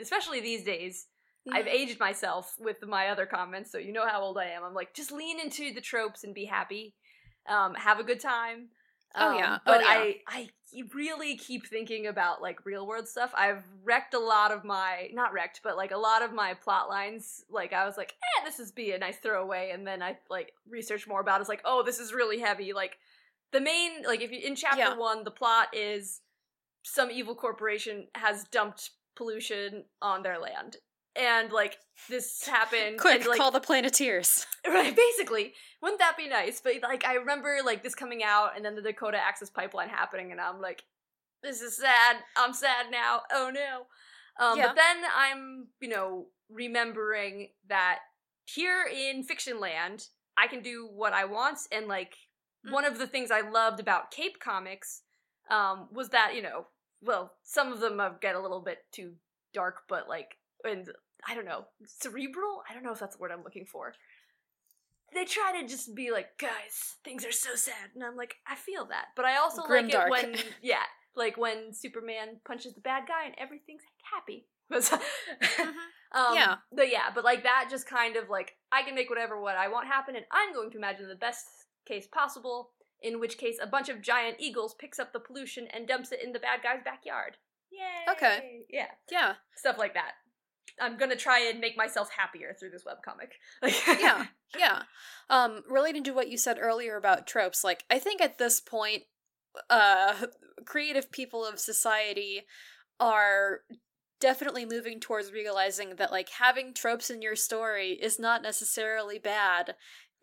especially 0.00 0.40
these 0.40 0.64
days, 0.64 1.06
I've 1.50 1.66
Mm-hmm. 1.66 1.74
aged 1.76 2.00
myself 2.00 2.54
with 2.58 2.76
my 2.86 3.08
other 3.08 3.26
comments, 3.26 3.70
so 3.70 3.78
you 3.78 3.92
know 3.92 4.06
how 4.06 4.20
old 4.22 4.38
I 4.38 4.46
am. 4.46 4.64
I'm 4.64 4.74
like, 4.74 4.94
just 4.94 5.12
lean 5.12 5.38
into 5.40 5.72
the 5.72 5.80
tropes 5.80 6.24
and 6.24 6.34
be 6.34 6.44
happy. 6.46 6.94
Um, 7.48 7.74
have 7.74 7.98
a 8.00 8.04
good 8.04 8.20
time. 8.20 8.68
Oh, 9.16 9.30
Um, 9.30 9.36
yeah. 9.38 9.58
Oh, 9.66 9.72
But 9.72 9.80
yeah. 9.82 9.86
I, 9.88 10.16
I 10.26 10.48
really 10.92 11.36
keep 11.36 11.66
thinking 11.66 12.06
about 12.06 12.42
like 12.42 12.64
real 12.64 12.86
world 12.86 13.06
stuff. 13.06 13.32
I've 13.36 13.62
wrecked 13.84 14.14
a 14.14 14.18
lot 14.18 14.50
of 14.50 14.64
my, 14.64 15.08
not 15.12 15.32
wrecked, 15.32 15.60
but 15.62 15.76
like 15.76 15.92
a 15.92 15.98
lot 15.98 16.22
of 16.22 16.32
my 16.32 16.54
plot 16.54 16.88
lines. 16.88 17.44
Like 17.48 17.72
I 17.72 17.84
was 17.86 17.96
like, 17.96 18.14
eh, 18.22 18.44
this 18.44 18.58
is 18.58 18.72
be 18.72 18.92
a 18.92 18.98
nice 18.98 19.18
throwaway, 19.18 19.70
and 19.72 19.86
then 19.86 20.02
I 20.02 20.16
like 20.30 20.52
research 20.68 21.06
more 21.06 21.20
about. 21.20 21.38
it. 21.38 21.42
It's 21.42 21.48
like, 21.48 21.62
oh, 21.64 21.82
this 21.84 22.00
is 22.00 22.12
really 22.12 22.40
heavy. 22.40 22.72
Like 22.72 22.98
the 23.54 23.60
main, 23.60 24.02
like 24.06 24.20
if 24.20 24.30
you 24.30 24.40
in 24.40 24.54
chapter 24.56 24.78
Yeah. 24.78 24.96
one, 24.96 25.24
the 25.24 25.30
plot 25.30 25.68
is 25.72 26.20
some 26.82 27.10
evil 27.10 27.34
corporation 27.34 28.08
has 28.14 28.44
dumped 28.50 28.90
pollution 29.16 29.84
on 30.02 30.22
their 30.22 30.38
land 30.38 30.76
and 31.16 31.52
like 31.52 31.78
this 32.10 32.44
happened 32.46 32.98
Quick, 32.98 33.20
and, 33.20 33.26
like, 33.28 33.38
call 33.38 33.50
the 33.52 33.60
Planeteers. 33.60 34.44
right 34.66 34.94
basically 34.94 35.54
wouldn't 35.80 36.00
that 36.00 36.16
be 36.16 36.28
nice 36.28 36.60
but 36.60 36.74
like 36.82 37.04
i 37.06 37.14
remember 37.14 37.58
like 37.64 37.82
this 37.82 37.94
coming 37.94 38.22
out 38.24 38.56
and 38.56 38.64
then 38.64 38.74
the 38.74 38.82
dakota 38.82 39.16
access 39.16 39.48
pipeline 39.50 39.88
happening 39.88 40.32
and 40.32 40.40
i'm 40.40 40.60
like 40.60 40.82
this 41.44 41.60
is 41.60 41.76
sad 41.76 42.16
i'm 42.36 42.52
sad 42.52 42.86
now 42.90 43.20
oh 43.32 43.50
no 43.54 43.86
um 44.44 44.58
Yeah. 44.58 44.66
but 44.68 44.76
then 44.76 44.96
i'm 45.16 45.68
you 45.80 45.88
know 45.88 46.26
remembering 46.50 47.50
that 47.68 48.00
here 48.46 48.84
in 48.92 49.22
fiction 49.22 49.60
land 49.60 50.08
i 50.36 50.48
can 50.48 50.60
do 50.60 50.88
what 50.92 51.12
i 51.12 51.24
want 51.24 51.58
and 51.70 51.86
like 51.86 52.16
one 52.70 52.84
of 52.84 52.98
the 52.98 53.06
things 53.06 53.30
i 53.30 53.40
loved 53.40 53.80
about 53.80 54.10
cape 54.10 54.38
comics 54.40 55.02
um 55.50 55.88
was 55.92 56.08
that 56.10 56.34
you 56.34 56.42
know 56.42 56.66
well 57.02 57.32
some 57.42 57.72
of 57.72 57.80
them 57.80 58.00
uh, 58.00 58.10
get 58.20 58.34
a 58.34 58.40
little 58.40 58.60
bit 58.60 58.78
too 58.92 59.12
dark 59.52 59.82
but 59.88 60.08
like 60.08 60.36
and 60.64 60.90
i 61.28 61.34
don't 61.34 61.44
know 61.44 61.64
cerebral? 61.86 62.62
I 62.68 62.74
don't 62.74 62.82
know 62.82 62.92
if 62.92 62.98
that's 63.00 63.16
the 63.16 63.20
word 63.20 63.30
i'm 63.32 63.44
looking 63.44 63.66
for. 63.66 63.92
They 65.12 65.24
try 65.24 65.60
to 65.60 65.68
just 65.68 65.94
be 65.94 66.10
like 66.10 66.38
guys 66.38 66.96
things 67.04 67.24
are 67.24 67.30
so 67.30 67.54
sad 67.54 67.90
and 67.94 68.02
i'm 68.02 68.16
like 68.16 68.34
i 68.48 68.56
feel 68.56 68.86
that 68.86 69.06
but 69.14 69.24
i 69.24 69.36
also 69.36 69.62
like 69.62 69.84
Grimdark. 69.86 70.06
it 70.06 70.10
when 70.10 70.34
yeah 70.62 70.82
like 71.14 71.36
when 71.36 71.72
superman 71.72 72.40
punches 72.44 72.74
the 72.74 72.80
bad 72.80 73.04
guy 73.06 73.26
and 73.26 73.34
everything's 73.38 73.82
happy. 74.12 74.46
Um, 76.14 76.36
Yeah. 76.36 76.56
but 76.72 76.92
yeah 76.92 77.10
but 77.12 77.24
like 77.24 77.42
that 77.42 77.66
just 77.68 77.88
kind 77.88 78.14
of 78.16 78.28
like 78.30 78.54
i 78.70 78.82
can 78.84 78.94
make 78.94 79.10
whatever 79.10 79.40
what 79.40 79.56
i 79.56 79.66
want 79.66 79.88
happen 79.88 80.14
and 80.14 80.24
i'm 80.30 80.54
going 80.54 80.70
to 80.70 80.78
imagine 80.78 81.08
the 81.08 81.16
best 81.16 81.46
case 81.86 82.06
possible 82.06 82.70
in 83.02 83.20
which 83.20 83.36
case 83.36 83.58
a 83.60 83.66
bunch 83.66 83.88
of 83.88 84.00
giant 84.00 84.36
eagles 84.38 84.74
picks 84.74 84.98
up 84.98 85.12
the 85.12 85.20
pollution 85.20 85.66
and 85.72 85.86
dumps 85.86 86.10
it 86.12 86.22
in 86.22 86.32
the 86.32 86.38
bad 86.38 86.60
guy's 86.62 86.82
backyard. 86.84 87.36
Yay! 87.70 88.12
Okay. 88.12 88.64
yeah. 88.70 88.86
Yeah. 89.10 89.34
stuff 89.56 89.78
like 89.78 89.94
that. 89.94 90.12
I'm 90.80 90.96
gonna 90.96 91.16
try 91.16 91.40
and 91.40 91.60
make 91.60 91.76
myself 91.76 92.10
happier 92.16 92.56
through 92.58 92.70
this 92.70 92.84
webcomic. 92.84 93.32
Yeah. 94.00 94.26
Yeah. 94.58 94.82
Um 95.28 95.62
relating 95.68 96.04
to 96.04 96.12
what 96.12 96.28
you 96.28 96.38
said 96.38 96.58
earlier 96.60 96.96
about 96.96 97.26
tropes 97.26 97.64
like 97.64 97.84
i 97.90 97.98
think 97.98 98.20
at 98.20 98.38
this 98.38 98.60
point 98.60 99.02
uh 99.68 100.14
creative 100.64 101.10
people 101.10 101.44
of 101.44 101.58
society 101.58 102.42
are 103.00 103.60
definitely 104.20 104.64
moving 104.64 105.00
towards 105.00 105.32
realizing 105.32 105.96
that 105.96 106.10
like 106.10 106.28
having 106.30 106.72
tropes 106.72 107.10
in 107.10 107.20
your 107.20 107.36
story 107.36 107.90
is 107.90 108.18
not 108.18 108.42
necessarily 108.42 109.18
bad 109.18 109.74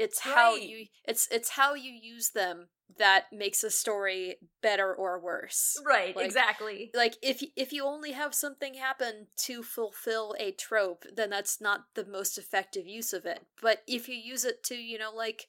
it's 0.02 0.20
how 0.20 0.56
you 0.56 0.86
it's 1.06 1.28
it's 1.32 1.50
how 1.50 1.74
you 1.74 1.92
use 1.92 2.32
them 2.32 2.68
that 2.98 3.26
makes 3.32 3.64
a 3.64 3.70
story 3.70 4.36
better 4.62 4.94
or 4.94 5.18
worse. 5.20 5.78
Right 5.86 6.16
Like- 6.16 6.26
exactly. 6.26 6.92
like 6.94 7.16
if 7.22 7.44
if 7.56 7.72
you 7.72 7.86
only 7.86 8.12
have 8.12 8.34
something 8.36 8.74
happen 8.74 9.28
to 9.48 9.64
fulfill 9.64 10.36
a 10.40 10.52
trope 10.52 11.06
then 11.16 11.30
that's 11.30 11.62
not 11.62 11.86
the 11.96 12.06
most 12.06 12.38
effective 12.38 12.86
use 12.88 13.14
of 13.14 13.26
it. 13.26 13.46
But 13.62 13.84
if 13.88 14.10
you 14.10 14.16
use 14.16 14.44
it 14.46 14.64
to 14.66 14.76
you 14.76 14.98
know 14.98 15.12
like 15.16 15.48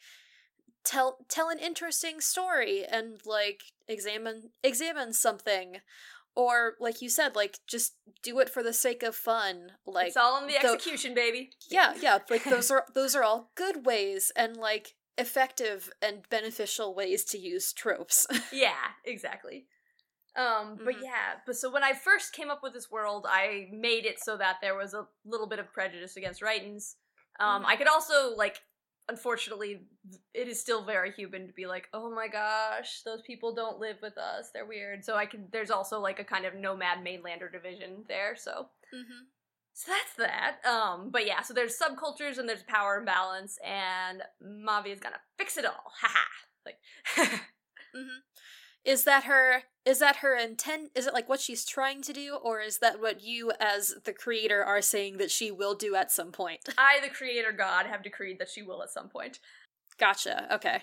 tell 0.84 1.18
tell 1.28 1.48
an 1.48 1.58
interesting 1.58 2.20
story 2.20 2.84
and 2.84 3.20
like 3.26 3.62
examine 3.88 4.50
examine 4.62 5.12
something 5.12 5.76
or 6.34 6.74
like 6.80 7.02
you 7.02 7.08
said 7.08 7.34
like 7.36 7.58
just 7.66 7.94
do 8.22 8.38
it 8.40 8.48
for 8.48 8.62
the 8.62 8.72
sake 8.72 9.02
of 9.02 9.14
fun 9.14 9.72
like 9.86 10.08
it's 10.08 10.16
all 10.16 10.38
in 10.40 10.46
the 10.46 10.54
the- 10.60 10.66
execution, 10.72 11.14
baby. 11.14 11.50
yeah 11.70 11.94
yeah 12.00 12.18
like 12.30 12.44
those 12.44 12.70
are 12.70 12.84
those 12.94 13.14
are 13.14 13.22
all 13.22 13.50
good 13.54 13.84
ways 13.86 14.32
and 14.36 14.56
like 14.56 14.94
effective 15.18 15.90
and 16.00 16.28
beneficial 16.30 16.94
ways 16.94 17.24
to 17.24 17.38
use 17.38 17.72
tropes 17.72 18.26
yeah, 18.52 18.72
exactly. 19.04 19.66
Um, 20.34 20.78
but 20.82 20.94
Mhm. 20.94 21.02
yeah, 21.02 21.34
but 21.44 21.56
so 21.56 21.70
when 21.70 21.84
I 21.84 21.92
first 21.92 22.32
came 22.32 22.48
up 22.50 22.62
with 22.62 22.72
this 22.72 22.90
world, 22.90 23.26
I 23.28 23.68
made 23.70 24.06
it 24.06 24.18
so 24.18 24.38
that 24.38 24.56
there 24.62 24.74
was 24.74 24.94
a 24.94 25.06
little 25.26 25.46
bit 25.46 25.58
of 25.58 25.70
prejudice 25.74 26.16
against 26.16 26.40
Rhytons. 26.40 26.96
Um, 27.38 27.62
Mhm. 27.62 27.66
I 27.66 27.76
could 27.76 27.86
also 27.88 28.34
like, 28.34 28.62
unfortunately, 29.08 29.82
it 30.34 30.48
is 30.48 30.60
still 30.60 30.84
very 30.84 31.12
human 31.12 31.46
to 31.46 31.52
be 31.52 31.66
like, 31.66 31.88
oh 31.92 32.10
my 32.10 32.28
gosh, 32.28 33.02
those 33.04 33.22
people 33.22 33.54
don't 33.54 33.78
live 33.78 33.96
with 34.02 34.16
us; 34.18 34.50
they're 34.52 34.66
weird. 34.66 35.04
So 35.04 35.16
I 35.16 35.26
can. 35.26 35.48
There's 35.52 35.70
also 35.70 36.00
like 36.00 36.18
a 36.18 36.24
kind 36.24 36.44
of 36.44 36.54
nomad 36.54 36.98
mainlander 37.04 37.50
division 37.50 38.04
there. 38.08 38.36
So 38.36 38.68
mm-hmm. 38.94 39.24
so 39.72 39.92
that's 39.92 40.14
that. 40.18 40.56
Um, 40.68 41.10
but 41.10 41.26
yeah, 41.26 41.42
so 41.42 41.54
there's 41.54 41.78
subcultures 41.78 42.38
and 42.38 42.48
there's 42.48 42.64
power 42.64 42.98
imbalance, 42.98 43.58
and 43.64 44.22
Mavi 44.42 44.92
is 44.92 45.00
gonna 45.00 45.20
fix 45.38 45.56
it 45.56 45.64
all. 45.64 45.92
Haha. 46.00 46.18
like. 46.64 47.40
Mm-hmm. 47.94 48.20
Is 48.84 49.04
that 49.04 49.24
her? 49.24 49.64
Is 49.84 49.98
that 49.98 50.16
her 50.16 50.36
intent? 50.36 50.90
Is 50.94 51.06
it 51.06 51.14
like 51.14 51.28
what 51.28 51.40
she's 51.40 51.64
trying 51.64 52.02
to 52.02 52.12
do, 52.12 52.36
or 52.42 52.60
is 52.60 52.78
that 52.78 53.00
what 53.00 53.22
you, 53.22 53.52
as 53.60 53.94
the 54.04 54.12
creator, 54.12 54.62
are 54.64 54.82
saying 54.82 55.18
that 55.18 55.30
she 55.30 55.50
will 55.50 55.74
do 55.74 55.94
at 55.94 56.10
some 56.10 56.32
point? 56.32 56.68
I, 56.78 56.98
the 57.02 57.12
creator 57.12 57.52
god, 57.52 57.86
have 57.86 58.02
decreed 58.02 58.38
that 58.38 58.50
she 58.50 58.62
will 58.62 58.82
at 58.82 58.90
some 58.90 59.08
point. 59.08 59.40
Gotcha. 59.98 60.52
Okay. 60.54 60.82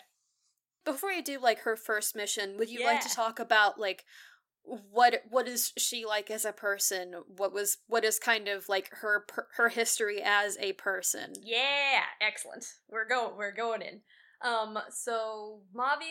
Before 0.86 1.12
you 1.12 1.24
do 1.24 1.40
like 1.40 1.60
her 1.60 1.76
first 1.76 2.16
mission, 2.16 2.58
would 2.58 2.70
you 2.70 2.84
like 2.86 3.02
to 3.02 3.10
talk 3.10 3.40
about 3.40 3.80
like 3.80 4.06
what 4.64 5.24
what 5.30 5.48
is 5.48 5.74
she 5.78 6.06
like 6.06 6.30
as 6.32 6.46
a 6.46 6.54
person? 6.54 7.16
What 7.38 7.54
was 7.54 7.78
what 7.88 8.06
is 8.06 8.20
kind 8.20 8.48
of 8.48 8.70
like 8.70 8.90
her 8.96 9.26
her 9.56 9.70
history 9.70 10.22
as 10.24 10.58
a 10.60 10.74
person? 10.74 11.34
Yeah, 11.42 12.04
excellent. 12.22 12.66
We're 12.90 13.08
going. 13.08 13.36
We're 13.38 13.54
going 13.54 13.82
in. 13.82 14.02
Um, 14.42 14.80
so 14.90 15.60
Mavia 15.74 16.08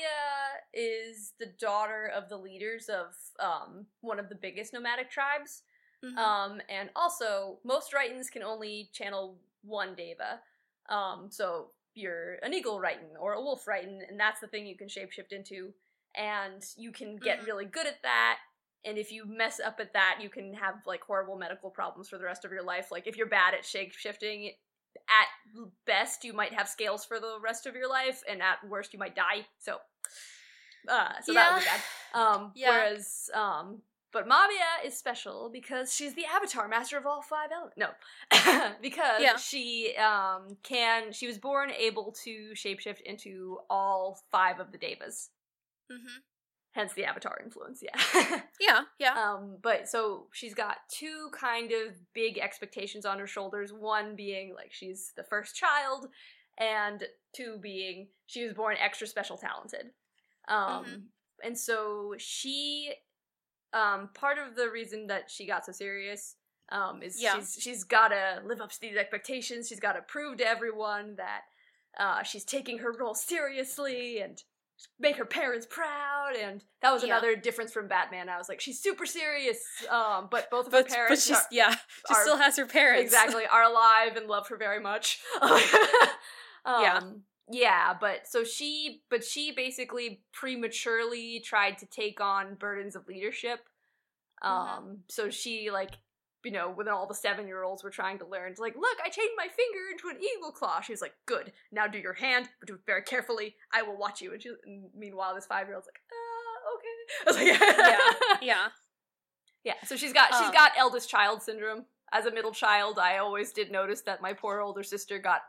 is 0.74 1.32
the 1.38 1.46
daughter 1.58 2.10
of 2.14 2.28
the 2.28 2.36
leaders 2.36 2.88
of 2.88 3.14
um 3.40 3.86
one 4.02 4.18
of 4.18 4.28
the 4.28 4.34
biggest 4.34 4.72
nomadic 4.72 5.10
tribes. 5.10 5.62
Mhm. 6.04 6.16
Um, 6.16 6.60
and 6.68 6.90
also 6.94 7.58
most 7.64 7.92
Rhytons 7.92 8.30
can 8.30 8.42
only 8.42 8.90
channel 8.92 9.38
one 9.62 9.94
Deva. 9.94 10.40
Um, 10.88 11.30
so 11.30 11.72
you're 11.94 12.34
an 12.42 12.54
eagle 12.54 12.78
Rhyton 12.80 13.16
or 13.18 13.32
a 13.32 13.40
wolf 13.42 13.64
Rhyton, 13.64 14.08
and 14.08 14.20
that's 14.20 14.40
the 14.40 14.46
thing 14.46 14.66
you 14.66 14.76
can 14.76 14.88
shapeshift 14.88 15.32
into. 15.32 15.74
And 16.14 16.64
you 16.76 16.92
can 16.92 17.16
get 17.16 17.40
Mhm. 17.40 17.46
really 17.46 17.64
good 17.64 17.86
at 17.86 18.02
that. 18.02 18.40
And 18.84 18.96
if 18.96 19.10
you 19.10 19.24
mess 19.26 19.58
up 19.58 19.80
at 19.80 19.92
that, 19.94 20.20
you 20.20 20.30
can 20.30 20.54
have 20.54 20.86
like 20.86 21.02
horrible 21.02 21.36
medical 21.36 21.70
problems 21.70 22.08
for 22.08 22.16
the 22.18 22.24
rest 22.24 22.44
of 22.44 22.52
your 22.52 22.62
life. 22.62 22.92
Like 22.92 23.06
if 23.06 23.16
you're 23.16 23.26
bad 23.26 23.54
at 23.54 23.62
shapeshifting, 23.62 24.56
at 25.10 25.68
best 25.86 26.24
you 26.24 26.32
might 26.32 26.52
have 26.52 26.68
scales 26.68 27.04
for 27.04 27.18
the 27.20 27.38
rest 27.42 27.66
of 27.66 27.74
your 27.74 27.88
life, 27.88 28.22
and 28.28 28.42
at 28.42 28.62
worst 28.68 28.92
you 28.92 28.98
might 28.98 29.14
die. 29.16 29.46
So, 29.58 29.78
uh, 30.88 31.12
so 31.22 31.32
that 31.34 31.52
would 31.54 31.60
be 31.60 31.66
bad. 31.66 31.80
Um, 32.14 32.52
Yeah. 32.54 32.70
whereas, 32.70 33.30
um, 33.34 33.82
but 34.10 34.26
Mavia 34.26 34.64
is 34.84 34.96
special 34.96 35.50
because 35.52 35.94
she's 35.94 36.14
the 36.14 36.24
avatar 36.24 36.66
master 36.68 36.96
of 36.96 37.04
all 37.06 37.20
five 37.20 37.50
elements. 37.52 37.76
No, 37.76 37.90
because 38.80 39.20
Yeah. 39.20 39.36
she 39.36 39.94
um 39.96 40.56
can. 40.62 41.12
She 41.12 41.26
was 41.26 41.36
born 41.38 41.70
able 41.70 42.12
to 42.24 42.52
shapeshift 42.54 43.00
into 43.02 43.58
all 43.68 44.20
five 44.30 44.60
of 44.60 44.72
the 44.72 44.78
devas. 44.78 45.30
Mhm. 45.90 46.22
Hence 46.78 46.92
the 46.92 47.04
avatar 47.06 47.40
influence. 47.44 47.82
Yeah. 47.82 48.40
Yeah. 48.60 48.82
Yeah. 48.98 49.14
Um, 49.14 49.56
but 49.62 49.88
so 49.88 50.26
she's 50.32 50.54
got 50.54 50.76
two 50.88 51.28
kind 51.32 51.70
of 51.72 51.94
big 52.14 52.38
expectations 52.38 53.04
on 53.06 53.18
her 53.18 53.26
shoulders. 53.26 53.72
One 53.72 54.14
being 54.16 54.54
like 54.54 54.72
she's 54.72 55.12
the 55.16 55.24
first 55.24 55.54
child, 55.56 56.06
and 56.58 57.02
two 57.34 57.58
being 57.60 58.08
she 58.26 58.44
was 58.44 58.54
born 58.54 58.76
extra 58.80 59.06
special 59.06 59.36
talented. 59.36 59.90
Um, 60.48 60.84
Mhm. 60.84 61.02
and 61.44 61.58
so 61.58 62.14
she, 62.18 62.92
um, 63.72 64.08
part 64.14 64.38
of 64.38 64.54
the 64.56 64.70
reason 64.70 65.06
that 65.08 65.30
she 65.30 65.46
got 65.46 65.64
so 65.66 65.72
serious, 65.72 66.36
um, 66.70 67.02
is 67.02 67.20
Yeah. 67.22 67.36
she's 67.36 67.58
she's 67.60 67.84
got 67.84 68.08
to 68.08 68.42
live 68.44 68.60
up 68.60 68.70
to 68.72 68.80
these 68.80 68.96
expectations. 68.96 69.68
She's 69.68 69.80
got 69.80 69.92
to 69.94 70.02
prove 70.02 70.38
to 70.38 70.46
everyone 70.46 71.16
that 71.16 71.42
uh, 71.98 72.22
she's 72.22 72.44
taking 72.44 72.78
her 72.78 72.92
role 72.92 73.14
seriously 73.14 74.20
and 74.20 74.42
make 75.00 75.16
her 75.16 75.24
parents 75.24 75.66
proud 75.68 76.34
and 76.40 76.62
that 76.82 76.92
was 76.92 77.02
Yeah. 77.02 77.08
another 77.16 77.34
difference 77.36 77.72
from 77.72 77.88
batman 77.88 78.28
i 78.28 78.38
was 78.38 78.48
like 78.48 78.60
she's 78.60 78.80
super 78.80 79.06
serious 79.06 79.58
um 79.90 80.28
but 80.30 80.50
both 80.50 80.66
of 80.66 80.72
but 80.72 80.78
her 80.78 80.82
but 80.84 80.92
parents 80.92 81.26
she's 81.26 81.36
are, 81.36 81.42
yeah 81.50 81.74
she 82.08 82.14
are- 82.14 82.22
still 82.22 82.36
has 82.36 82.56
her 82.56 82.66
parents 82.66 83.02
exactly 83.02 83.44
are 83.46 83.64
alive 83.64 84.16
and 84.16 84.26
love 84.28 84.48
her 84.48 84.56
very 84.56 84.80
much 84.80 85.18
um, 85.42 85.60
Yeah. 86.66 87.00
yeah 87.50 87.94
but 88.00 88.26
so 88.28 88.44
she 88.44 89.02
but 89.10 89.24
she 89.24 89.52
basically 89.52 90.22
prematurely 90.32 91.40
tried 91.40 91.78
to 91.78 91.86
take 91.86 92.20
on 92.20 92.54
burdens 92.54 92.94
of 92.96 93.06
leadership 93.08 93.60
um 94.42 94.50
Mhm. 94.50 94.96
so 95.08 95.30
she 95.30 95.70
like 95.70 95.92
you 96.48 96.54
know 96.54 96.70
when 96.70 96.88
all 96.88 97.06
the 97.06 97.14
seven 97.14 97.46
year 97.46 97.62
olds 97.62 97.84
were 97.84 97.90
trying 97.90 98.18
to 98.18 98.26
learn 98.26 98.54
to 98.54 98.62
like 98.62 98.74
look 98.74 98.96
i 99.04 99.08
changed 99.10 99.34
my 99.36 99.48
finger 99.48 99.80
into 99.92 100.08
an 100.08 100.16
eagle 100.22 100.50
claw 100.50 100.80
she 100.80 100.92
was 100.92 101.02
like 101.02 101.12
good 101.26 101.52
now 101.70 101.86
do 101.86 101.98
your 101.98 102.14
hand 102.14 102.48
but 102.58 102.66
do 102.68 102.74
it 102.74 102.80
very 102.86 103.02
carefully 103.02 103.54
i 103.72 103.82
will 103.82 103.98
watch 103.98 104.22
you 104.22 104.32
and 104.32 104.40
she 104.42 104.48
and 104.64 104.84
meanwhile 104.96 105.34
this 105.34 105.44
five 105.46 105.66
year 105.66 105.74
old's 105.74 105.88
like 105.88 106.00
uh 106.10 106.74
okay 106.74 106.98
I 107.26 107.30
was 107.30 107.36
like, 107.36 108.40
yeah 108.40 108.48
yeah 108.54 108.68
yeah, 109.64 109.74
so 109.86 109.96
she's 109.96 110.12
got 110.14 110.28
she's 110.32 110.46
Um, 110.48 110.52
got 110.52 110.72
eldest 110.78 111.10
child 111.10 111.42
syndrome. 111.42 111.84
As 112.10 112.24
a 112.24 112.30
middle 112.30 112.52
child, 112.52 112.98
I 112.98 113.18
always 113.18 113.52
did 113.52 113.70
notice 113.70 114.00
that 114.02 114.22
my 114.22 114.32
poor 114.32 114.60
older 114.60 114.82
sister 114.82 115.18
got 115.18 115.42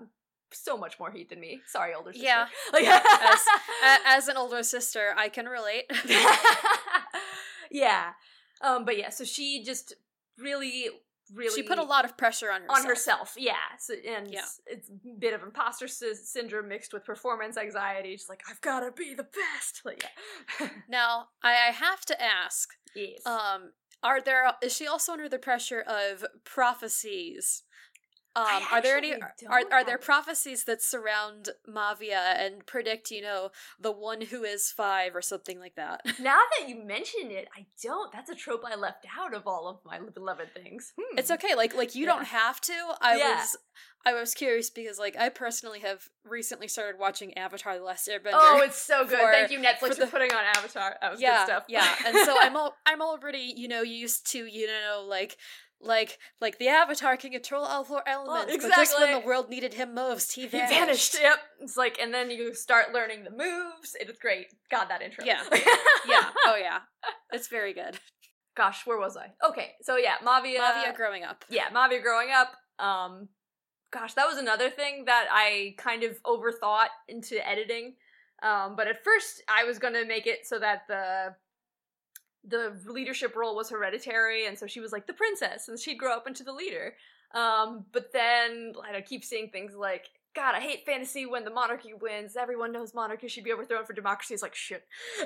so 0.51 0.75
much 0.75 0.99
more 0.99 1.11
heat 1.11 1.29
than 1.29 1.39
me. 1.39 1.61
Sorry, 1.67 1.93
older 1.93 2.11
sister. 2.11 2.25
Yeah. 2.25 2.47
Like- 2.73 2.85
as, 2.85 3.39
as 4.05 4.27
an 4.27 4.35
older 4.35 4.63
sister 4.63 5.13
i 5.15 5.29
can 5.29 5.45
relate 5.45 5.85
yeah. 7.71 8.11
Um, 8.61 8.83
but 8.83 8.97
yeah, 8.97 9.09
so 9.09 9.23
she 9.23 9.63
just 9.63 9.93
really, 10.39 10.89
really 11.33 11.55
she 11.61 11.63
put 11.63 11.77
a 11.77 11.83
lot 11.83 12.05
of 12.05 12.17
pressure 12.17 12.51
on 12.51 12.61
herself 12.61 12.79
on 12.79 12.85
herself. 12.85 13.33
Yeah, 13.37 13.53
so, 13.79 13.93
and 14.07 14.31
Yeah. 14.31 14.45
it's 14.65 14.89
a 14.89 15.19
bit 15.19 15.33
of 15.33 15.43
imposter 15.43 15.87
sy- 15.87 16.13
syndrome 16.13 16.67
mixed 16.67 16.93
with 16.93 17.05
performance 17.05 17.57
anxiety. 17.57 18.11
She's 18.17 18.29
like, 18.29 18.41
I've 18.49 18.61
got 18.61 18.79
to 18.81 18.91
be 18.91 19.13
the 19.13 19.23
best. 19.23 19.81
Like, 19.85 20.03
yeah. 20.59 20.69
now 20.89 21.27
i 21.43 21.51
I 21.51 21.71
have 21.71 22.01
to 22.05 22.21
ask 22.21 22.69
yes. 22.95 23.25
Um, 23.25 23.71
are 24.01 24.21
there 24.21 24.51
is 24.63 24.75
she 24.75 24.87
also 24.87 25.11
under 25.13 25.27
the 25.29 25.39
pressure 25.39 25.81
of 25.81 26.25
prophecies? 26.45 27.63
Um, 28.35 28.61
are 28.71 28.81
there 28.81 28.97
any 28.97 29.13
are 29.49 29.63
are 29.71 29.83
there 29.83 29.97
prophecies 29.97 30.63
that 30.65 30.81
surround 30.81 31.49
Mavia 31.67 32.19
and 32.37 32.65
predict, 32.65 33.09
you 33.11 33.21
know, 33.21 33.49
the 33.79 33.91
one 33.91 34.21
who 34.21 34.43
is 34.43 34.69
five 34.71 35.15
or 35.15 35.21
something 35.21 35.59
like 35.59 35.75
that? 35.75 36.01
Now 36.19 36.37
that 36.59 36.69
you 36.69 36.75
mention 36.83 37.31
it, 37.31 37.47
I 37.57 37.65
don't. 37.83 38.11
That's 38.13 38.29
a 38.29 38.35
trope 38.35 38.63
I 38.65 38.75
left 38.75 39.05
out 39.19 39.33
of 39.33 39.47
all 39.47 39.67
of 39.67 39.79
my 39.83 39.99
beloved 39.99 40.53
things. 40.53 40.93
Hmm. 40.99 41.17
It's 41.17 41.31
okay, 41.31 41.55
like 41.55 41.75
like 41.75 41.95
you 41.95 42.05
Yeah. 42.05 42.13
don't 42.13 42.25
have 42.25 42.61
to. 42.61 42.73
I 43.01 43.17
Yeah. 43.17 43.35
was 43.37 43.57
I 44.05 44.13
was 44.13 44.33
curious 44.33 44.69
because 44.69 44.99
like 44.99 45.17
I 45.17 45.29
personally 45.29 45.79
have 45.79 46.07
recently 46.23 46.67
started 46.67 46.99
watching 46.99 47.35
Avatar: 47.37 47.77
The 47.77 47.83
Last 47.83 48.07
Airbender. 48.07 48.31
Oh, 48.33 48.61
it's 48.63 48.81
so 48.81 49.05
good. 49.07 49.19
for- 49.19 49.31
Thank 49.31 49.51
you, 49.51 49.59
Netflix, 49.59 49.95
for 49.95 50.05
for, 50.05 50.07
putting 50.07 50.31
on 50.33 50.43
Avatar. 50.55 50.95
That 51.01 51.11
was 51.11 51.19
yeah, 51.19 51.39
good 51.39 51.45
stuff. 51.51 51.63
yeah, 51.67 51.95
and 52.05 52.15
so 52.25 52.35
I'm 52.39 52.55
all 52.55 52.75
I'm 52.85 53.01
already 53.01 53.53
you 53.57 53.67
know 53.67 53.81
used 53.81 54.29
to 54.31 54.45
you 54.45 54.67
know 54.67 55.03
like 55.07 55.35
like 55.81 56.17
like 56.41 56.57
the 56.59 56.67
Avatar 56.67 57.15
can 57.17 57.31
control 57.31 57.63
all 57.63 57.83
four 57.83 58.03
elements, 58.07 58.57
but 58.61 58.75
just 58.75 58.99
when 58.99 59.11
the 59.11 59.25
world 59.25 59.49
needed 59.49 59.73
him 59.73 59.93
most, 59.93 60.33
he 60.33 60.41
he 60.41 60.47
vanished. 60.47 60.73
vanished. 60.73 61.17
Yep. 61.21 61.37
It's 61.61 61.77
like, 61.77 61.99
and 61.99 62.13
then 62.13 62.29
you 62.31 62.53
start 62.53 62.93
learning 62.93 63.23
the 63.23 63.31
moves. 63.31 63.95
It 63.99 64.09
is 64.09 64.17
great. 64.17 64.47
God, 64.69 64.85
that 64.89 65.01
intro. 65.01 65.23
Yeah. 65.25 65.41
yeah. 66.07 66.29
Oh 66.45 66.57
yeah. 66.59 66.79
It's 67.31 67.47
very 67.47 67.73
good. 67.73 67.97
Gosh, 68.57 68.85
where 68.85 68.97
was 68.99 69.15
I? 69.15 69.31
Okay, 69.47 69.71
so 69.81 69.95
yeah, 69.95 70.15
Mavia. 70.23 70.59
Mavia 70.59 70.93
growing 70.95 71.23
up. 71.23 71.45
yeah, 71.49 71.69
Mavia 71.71 72.01
growing 72.01 72.29
up. 72.31 72.51
Um, 72.77 73.29
gosh, 73.91 74.15
that 74.15 74.27
was 74.27 74.37
another 74.37 74.69
thing 74.69 75.05
that 75.05 75.27
I 75.31 75.75
kind 75.77 76.03
of 76.03 76.21
overthought 76.23 76.89
into 77.07 77.45
editing. 77.47 77.95
Um, 78.43 78.75
but 78.75 78.87
at 78.87 79.03
first, 79.03 79.43
I 79.47 79.63
was 79.63 79.79
gonna 79.79 80.05
make 80.05 80.27
it 80.27 80.45
so 80.45 80.59
that 80.59 80.81
the 80.89 81.35
the 82.43 82.73
leadership 82.85 83.35
role 83.35 83.55
was 83.55 83.69
hereditary, 83.69 84.45
and 84.45 84.57
so 84.57 84.65
she 84.67 84.79
was 84.79 84.91
like 84.91 85.07
the 85.07 85.13
princess, 85.13 85.67
and 85.67 85.79
she'd 85.79 85.97
grow 85.99 86.13
up 86.15 86.27
into 86.27 86.43
the 86.43 86.53
leader. 86.53 86.95
Um, 87.33 87.85
but 87.91 88.11
then 88.11 88.73
I 88.93 89.01
keep 89.01 89.23
seeing 89.23 89.49
things 89.49 89.75
like. 89.75 90.05
God, 90.35 90.53
I 90.53 90.59
hate 90.59 90.85
fantasy 90.85 91.25
when 91.25 91.43
the 91.43 91.49
monarchy 91.49 91.91
wins. 91.99 92.37
Everyone 92.37 92.71
knows 92.71 92.93
monarchy 92.93 93.27
should 93.27 93.43
be 93.43 93.51
overthrown 93.51 93.83
for 93.85 93.93
democracy. 93.93 94.35
It's 94.35 94.43
like 94.43 94.53
shit. 94.53 94.85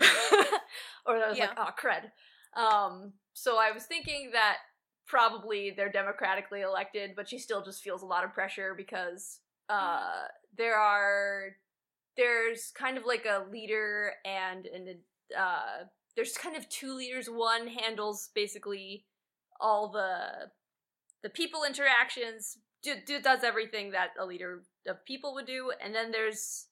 or 1.06 1.18
I 1.18 1.28
was 1.30 1.38
Yeah. 1.38 1.48
like, 1.48 1.58
oh 1.58 1.70
cred. 1.78 2.12
Um, 2.60 3.12
so 3.34 3.58
I 3.60 3.72
was 3.72 3.84
thinking 3.84 4.30
that 4.32 4.58
probably 5.06 5.72
they're 5.76 5.92
democratically 5.92 6.62
elected, 6.62 7.12
but 7.18 7.28
she 7.28 7.38
still 7.38 7.62
just 7.64 7.84
feels 7.84 8.02
a 8.02 8.06
lot 8.06 8.24
of 8.24 8.34
pressure 8.34 8.74
because 8.76 9.40
uh, 9.70 10.24
there 10.58 10.78
are 10.78 11.58
there's 12.16 12.72
kind 12.74 12.98
of 12.98 13.06
like 13.06 13.26
a 13.26 13.46
leader 13.52 14.14
and 14.26 14.66
an 14.68 14.98
uh, 15.38 15.84
there's 16.16 16.38
kind 16.38 16.56
of 16.56 16.70
two 16.70 16.94
leaders. 16.94 17.28
One 17.28 17.68
handles 17.68 18.30
basically 18.34 19.06
all 19.60 19.90
the 19.92 20.52
the 21.22 21.30
people 21.30 21.64
interactions, 21.64 22.58
do, 22.84 22.96
do, 23.06 23.22
does 23.22 23.44
everything 23.44 23.92
that 23.92 24.10
a 24.20 24.26
leader 24.26 24.64
of 24.88 25.06
people 25.06 25.34
would 25.36 25.46
do, 25.46 25.72
and 25.84 25.96
then 25.96 26.12
there's 26.12 26.68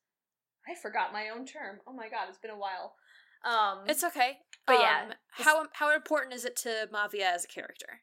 I 0.68 0.76
forgot 0.76 1.14
my 1.14 1.30
own 1.30 1.46
term. 1.46 1.80
Oh 1.88 1.94
my 1.94 2.10
god, 2.10 2.26
it's 2.30 2.38
been 2.38 2.52
a 2.52 2.58
while. 2.58 2.96
Um, 3.44 3.86
It's 3.88 4.04
okay. 4.04 4.38
But 4.68 4.80
yeah, 4.80 5.02
Um, 5.06 5.14
how 5.32 5.66
how 5.74 5.96
important 5.96 6.34
is 6.34 6.46
it 6.46 6.56
to 6.58 6.88
Mavia 6.92 7.32
as 7.34 7.46
a 7.46 7.48
character? 7.48 8.02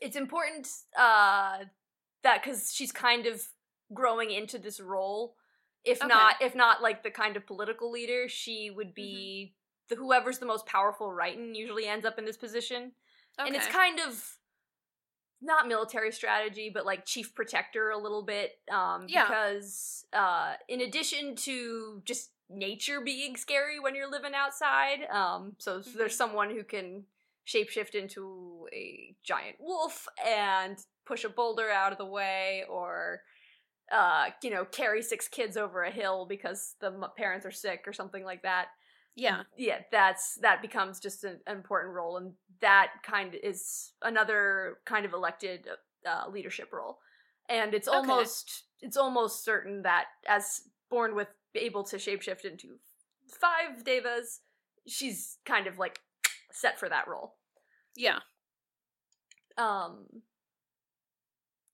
it's 0.00 0.14
important 0.16 0.68
uh 0.96 1.64
that 2.22 2.40
because 2.40 2.72
she's 2.72 2.92
kind 2.92 3.26
of 3.26 3.42
growing 3.92 4.30
into 4.30 4.56
this 4.56 4.78
role 4.78 5.34
if 5.84 5.98
Okay. 5.98 6.06
not 6.08 6.36
if 6.40 6.54
not 6.54 6.80
like 6.82 7.02
the 7.02 7.10
kind 7.10 7.36
of 7.36 7.44
political 7.46 7.90
leader 7.90 8.28
she 8.28 8.70
would 8.70 8.94
be 8.94 9.54
the 9.88 9.96
whoever's 9.96 10.38
the 10.38 10.46
most 10.46 10.66
powerful 10.66 11.12
right 11.12 11.36
and 11.36 11.56
usually 11.56 11.86
ends 11.86 12.04
up 12.04 12.18
in 12.18 12.24
this 12.24 12.36
position 12.36 12.92
Okay. 13.40 13.46
and 13.48 13.56
it's 13.56 13.66
kind 13.68 14.00
of 14.00 14.38
not 15.40 15.68
military 15.68 16.10
strategy 16.10 16.70
but 16.72 16.84
like 16.84 17.04
chief 17.04 17.34
protector 17.34 17.90
a 17.90 17.98
little 17.98 18.22
bit 18.22 18.58
um 18.70 19.06
Yeah. 19.08 19.26
because 19.28 20.04
uh 20.12 20.54
in 20.68 20.80
addition 20.80 21.36
to 21.36 22.02
just 22.04 22.30
nature 22.50 23.00
being 23.00 23.36
scary 23.36 23.78
when 23.78 23.94
you're 23.94 24.10
living 24.10 24.32
outside 24.34 25.04
um 25.10 25.54
so 25.58 25.78
Mhm. 25.80 25.92
there's 25.94 26.16
someone 26.16 26.50
who 26.50 26.64
can 26.64 27.04
shapeshift 27.46 27.94
into 27.94 28.66
a 28.72 29.14
giant 29.22 29.56
wolf 29.60 30.08
and 30.26 30.76
push 31.06 31.24
a 31.24 31.28
boulder 31.28 31.70
out 31.70 31.92
of 31.92 31.98
the 31.98 32.04
way 32.04 32.64
or 32.68 33.22
uh 33.92 34.30
you 34.42 34.50
know 34.50 34.64
carry 34.64 35.02
six 35.02 35.28
kids 35.28 35.56
over 35.56 35.82
a 35.84 35.90
hill 35.90 36.26
because 36.26 36.74
the 36.80 36.88
m- 36.88 37.04
parents 37.16 37.46
are 37.46 37.52
sick 37.52 37.84
or 37.86 37.92
something 37.92 38.24
like 38.24 38.42
that 38.42 38.68
yeah. 39.18 39.42
yeah 39.56 39.80
that's 39.90 40.36
that 40.42 40.62
becomes 40.62 41.00
just 41.00 41.24
an, 41.24 41.40
an 41.46 41.56
important 41.56 41.92
role 41.94 42.16
and 42.16 42.32
that 42.60 42.92
kind 43.02 43.34
is 43.42 43.92
another 44.02 44.78
kind 44.86 45.04
of 45.04 45.12
elected 45.12 45.66
uh, 46.08 46.28
leadership 46.30 46.72
role 46.72 46.98
and 47.48 47.74
it's 47.74 47.88
Okay. 47.88 47.96
almost 47.96 48.64
it's 48.80 48.96
almost 48.96 49.44
certain 49.44 49.82
that 49.82 50.04
as 50.26 50.62
born 50.88 51.14
with 51.14 51.28
able 51.54 51.82
to 51.82 51.96
shapeshift 51.96 52.44
into 52.44 52.76
five 53.40 53.82
devas 53.84 54.40
she's 54.86 55.38
kind 55.44 55.66
of 55.66 55.78
like 55.78 55.98
set 56.52 56.78
for 56.78 56.88
that 56.88 57.08
role 57.08 57.34
Yeah. 57.96 58.20
um 59.58 60.06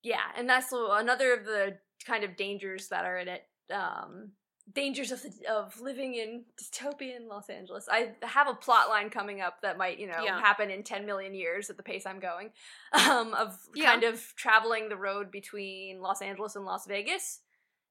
yeah 0.01 0.31
and 0.37 0.49
that's 0.49 0.71
another 0.73 1.33
of 1.33 1.45
the 1.45 1.77
kind 2.05 2.23
of 2.23 2.35
dangers 2.35 2.87
that 2.89 3.05
are 3.05 3.17
in 3.17 3.27
it 3.27 3.43
um 3.71 4.31
dangers 4.73 5.11
of 5.11 5.21
the, 5.21 5.31
of 5.47 5.79
living 5.79 6.15
in 6.15 6.43
dystopian 6.59 7.27
los 7.27 7.49
angeles 7.49 7.87
i 7.91 8.11
have 8.23 8.47
a 8.47 8.53
plot 8.55 8.89
line 8.89 9.09
coming 9.11 9.39
up 9.39 9.61
that 9.61 9.77
might 9.77 9.99
you 9.99 10.07
know 10.07 10.23
Yeah. 10.23 10.39
happen 10.39 10.71
in 10.71 10.81
10 10.83 11.05
million 11.05 11.35
years 11.35 11.69
at 11.69 11.77
the 11.77 11.83
pace 11.83 12.05
i'm 12.05 12.19
going 12.19 12.49
um 12.93 13.33
of 13.35 13.57
Yeah. 13.75 13.91
kind 13.91 14.03
of 14.03 14.33
traveling 14.35 14.89
the 14.89 14.97
road 14.97 15.29
between 15.29 15.99
los 16.01 16.21
angeles 16.21 16.55
and 16.55 16.65
las 16.65 16.87
vegas 16.87 17.41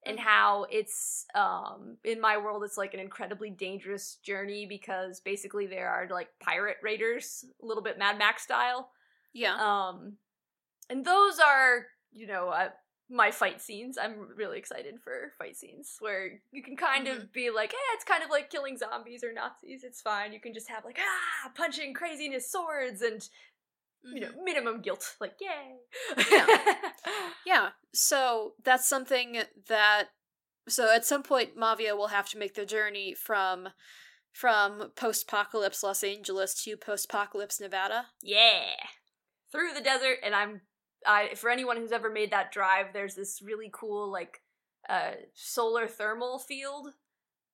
and 0.05 0.17
Mhm. 0.19 0.21
how 0.21 0.65
it's 0.69 1.25
um 1.33 1.97
in 2.03 2.19
my 2.19 2.37
world 2.37 2.63
it's 2.65 2.77
like 2.77 2.93
an 2.93 2.99
incredibly 2.99 3.49
dangerous 3.49 4.15
journey 4.21 4.65
because 4.65 5.21
basically 5.21 5.67
there 5.67 5.89
are 5.89 6.07
like 6.11 6.27
pirate 6.41 6.77
raiders 6.83 7.45
a 7.63 7.65
little 7.65 7.83
bit 7.83 7.97
mad 7.97 8.17
max 8.17 8.43
style 8.43 8.91
Yeah. 9.33 9.55
um, 9.55 10.17
and 10.89 11.03
those 11.03 11.39
are, 11.39 11.87
you 12.11 12.27
know, 12.27 12.49
uh, 12.49 12.69
my 13.09 13.29
fight 13.31 13.61
scenes. 13.61 13.97
I'm 13.97 14.29
really 14.35 14.57
excited 14.57 14.95
for 15.03 15.33
fight 15.37 15.55
scenes 15.55 15.97
where 15.99 16.41
you 16.51 16.63
can 16.63 16.75
kind 16.75 17.07
of 17.07 17.31
be 17.31 17.51
like, 17.51 17.71
eh, 17.73 17.93
it's 17.93 18.03
kind 18.03 18.23
of 18.23 18.29
like 18.31 18.49
killing 18.49 18.77
zombies 18.77 19.23
or 19.23 19.31
Nazis. 19.31 19.83
It's 19.83 20.01
fine. 20.01 20.33
You 20.33 20.39
can 20.39 20.53
just 20.53 20.69
have 20.69 20.83
like, 20.85 20.97
ah, 20.99 21.51
punching 21.55 21.93
craziness, 21.93 22.51
swords, 22.51 23.01
and, 23.03 23.27
you 24.03 24.21
know, 24.21 24.29
Mhm. 24.29 24.43
minimum 24.43 24.81
guilt. 24.81 25.15
Like, 25.19 25.35
yay. 25.39 25.77
Yeah. 27.45 27.69
So 27.93 28.55
that's 28.63 28.87
something 28.87 29.43
that 29.67 30.09
so 30.67 30.91
at 30.91 31.05
some 31.05 31.21
point 31.21 31.55
Mavia 31.55 31.95
will 31.95 32.07
have 32.07 32.27
to 32.29 32.39
make 32.39 32.55
the 32.55 32.65
journey 32.65 33.13
from 33.13 33.69
from 34.33 34.91
post-apocalypse 34.95 35.83
Los 35.83 36.03
Angeles 36.03 36.61
to 36.63 36.75
post-apocalypse 36.75 37.59
Nevada. 37.61 38.07
yeah. 38.21 38.75
Through 39.51 39.73
the 39.73 39.79
desert, 39.81 40.17
and 40.23 40.35
I'm, 40.35 40.61
I 41.07 41.35
for 41.35 41.49
anyone 41.49 41.77
who's 41.77 41.91
ever 41.91 42.09
made 42.09 42.31
that 42.31 42.51
drive, 42.51 42.87
there's 42.93 43.15
this 43.15 43.41
really 43.43 43.69
cool 43.71 44.11
like, 44.11 44.41
uh, 44.89 45.11
solar 45.33 45.87
thermal 45.87 46.39
field, 46.39 46.89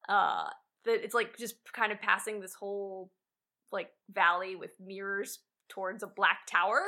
uh, 0.10 0.50
that 0.86 1.04
it's 1.04 1.14
like 1.14 1.38
just 1.38 1.56
kind 1.74 1.92
of 1.92 2.02
passing 2.02 2.40
this 2.40 2.54
whole 2.54 3.12
like 3.72 3.90
valley 4.12 4.56
with 4.56 4.72
mirrors 4.80 5.40
towards 5.70 6.04
a 6.04 6.08
black 6.08 6.40
tower, 6.48 6.82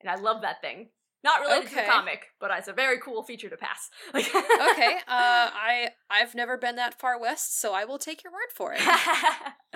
and 0.00 0.10
I 0.10 0.16
love 0.16 0.42
that 0.42 0.60
thing. 0.60 0.88
Not 1.22 1.42
related 1.42 1.68
to 1.68 1.74
the 1.74 1.82
comic, 1.82 2.28
but 2.40 2.50
it's 2.56 2.68
a 2.68 2.72
very 2.72 2.98
cool 2.98 3.22
feature 3.22 3.50
to 3.50 3.56
pass. 3.56 3.90
Like, 4.14 4.26
Okay. 4.34 4.94
Uh 4.96 5.00
I 5.06 5.90
I've 6.08 6.34
never 6.34 6.56
been 6.56 6.76
that 6.76 6.98
far 6.98 7.20
west, 7.20 7.60
so 7.60 7.74
I 7.74 7.84
will 7.84 7.98
take 7.98 8.24
your 8.24 8.32
word 8.32 8.50
for 8.54 8.72
it. 8.74 8.80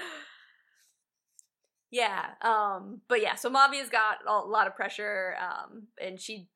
yeah 1.95 2.31
um 2.43 3.01
but 3.09 3.23
yeah 3.23 3.37
so 3.37 3.49
mavia's 3.49 3.89
got 3.89 4.17
a 4.27 4.33
lot 4.49 4.67
of 4.67 4.75
pressure 4.75 5.37
um 5.41 5.85
and 6.05 6.21
she 6.21 6.49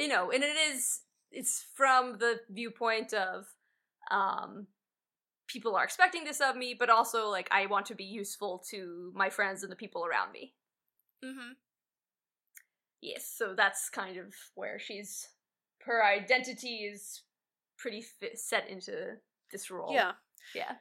you 0.00 0.08
know 0.08 0.30
and 0.30 0.42
it 0.42 0.56
is 0.70 1.02
it's 1.30 1.64
from 1.74 2.16
the 2.18 2.40
viewpoint 2.48 3.12
of 3.12 3.44
um 4.10 4.66
people 5.48 5.76
are 5.76 5.84
expecting 5.84 6.24
this 6.24 6.40
of 6.40 6.56
me 6.56 6.74
but 6.78 6.88
also 6.88 7.28
like 7.28 7.48
i 7.50 7.66
want 7.66 7.84
to 7.86 7.94
be 7.94 8.04
useful 8.04 8.62
to 8.70 9.12
my 9.14 9.28
friends 9.28 9.62
and 9.62 9.70
the 9.70 9.76
people 9.76 10.04
around 10.06 10.32
me 10.32 10.54
Mm-hmm. 11.24 11.52
yes 13.00 13.30
so 13.36 13.54
that's 13.56 13.88
kind 13.90 14.16
of 14.18 14.32
where 14.54 14.78
she's 14.78 15.28
her 15.86 16.04
identity 16.04 16.76
is 16.92 17.22
pretty 17.78 18.02
fit, 18.02 18.38
set 18.38 18.68
into 18.68 18.92
this 19.52 19.70
role 19.70 19.92
Yeah. 19.92 20.12
yeah 20.54 20.74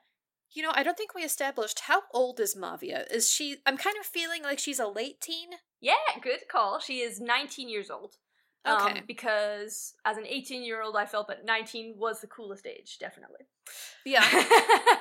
You 0.56 0.64
know, 0.64 0.72
I 0.74 0.84
don't 0.84 0.98
think 0.98 1.14
we 1.14 1.22
established 1.24 1.82
how 1.82 2.04
old 2.14 2.40
is 2.40 2.56
Mavia. 2.56 3.06
Is 3.12 3.30
she 3.30 3.58
I'm 3.66 3.78
kind 3.78 3.98
of 4.00 4.06
feeling 4.06 4.42
like 4.42 4.58
she's 4.58 4.80
a 4.80 4.88
late 4.88 5.20
teen. 5.20 5.50
Yeah, 5.82 5.96
good 6.22 6.48
call. 6.50 6.80
She 6.80 7.02
is 7.02 7.20
19 7.20 7.68
years 7.70 7.92
old. 7.92 8.16
Okay. 8.68 9.00
Um, 9.00 9.04
because 9.06 9.94
as 10.06 10.18
an 10.18 10.26
18 10.26 10.64
year 10.64 10.82
old, 10.82 10.96
I 10.96 11.06
felt 11.06 11.28
that 11.28 11.46
19 11.46 11.96
was 11.98 12.22
the 12.22 12.28
coolest 12.28 12.66
age, 12.66 12.98
definitely. 13.00 13.46
Yeah. 14.06 14.26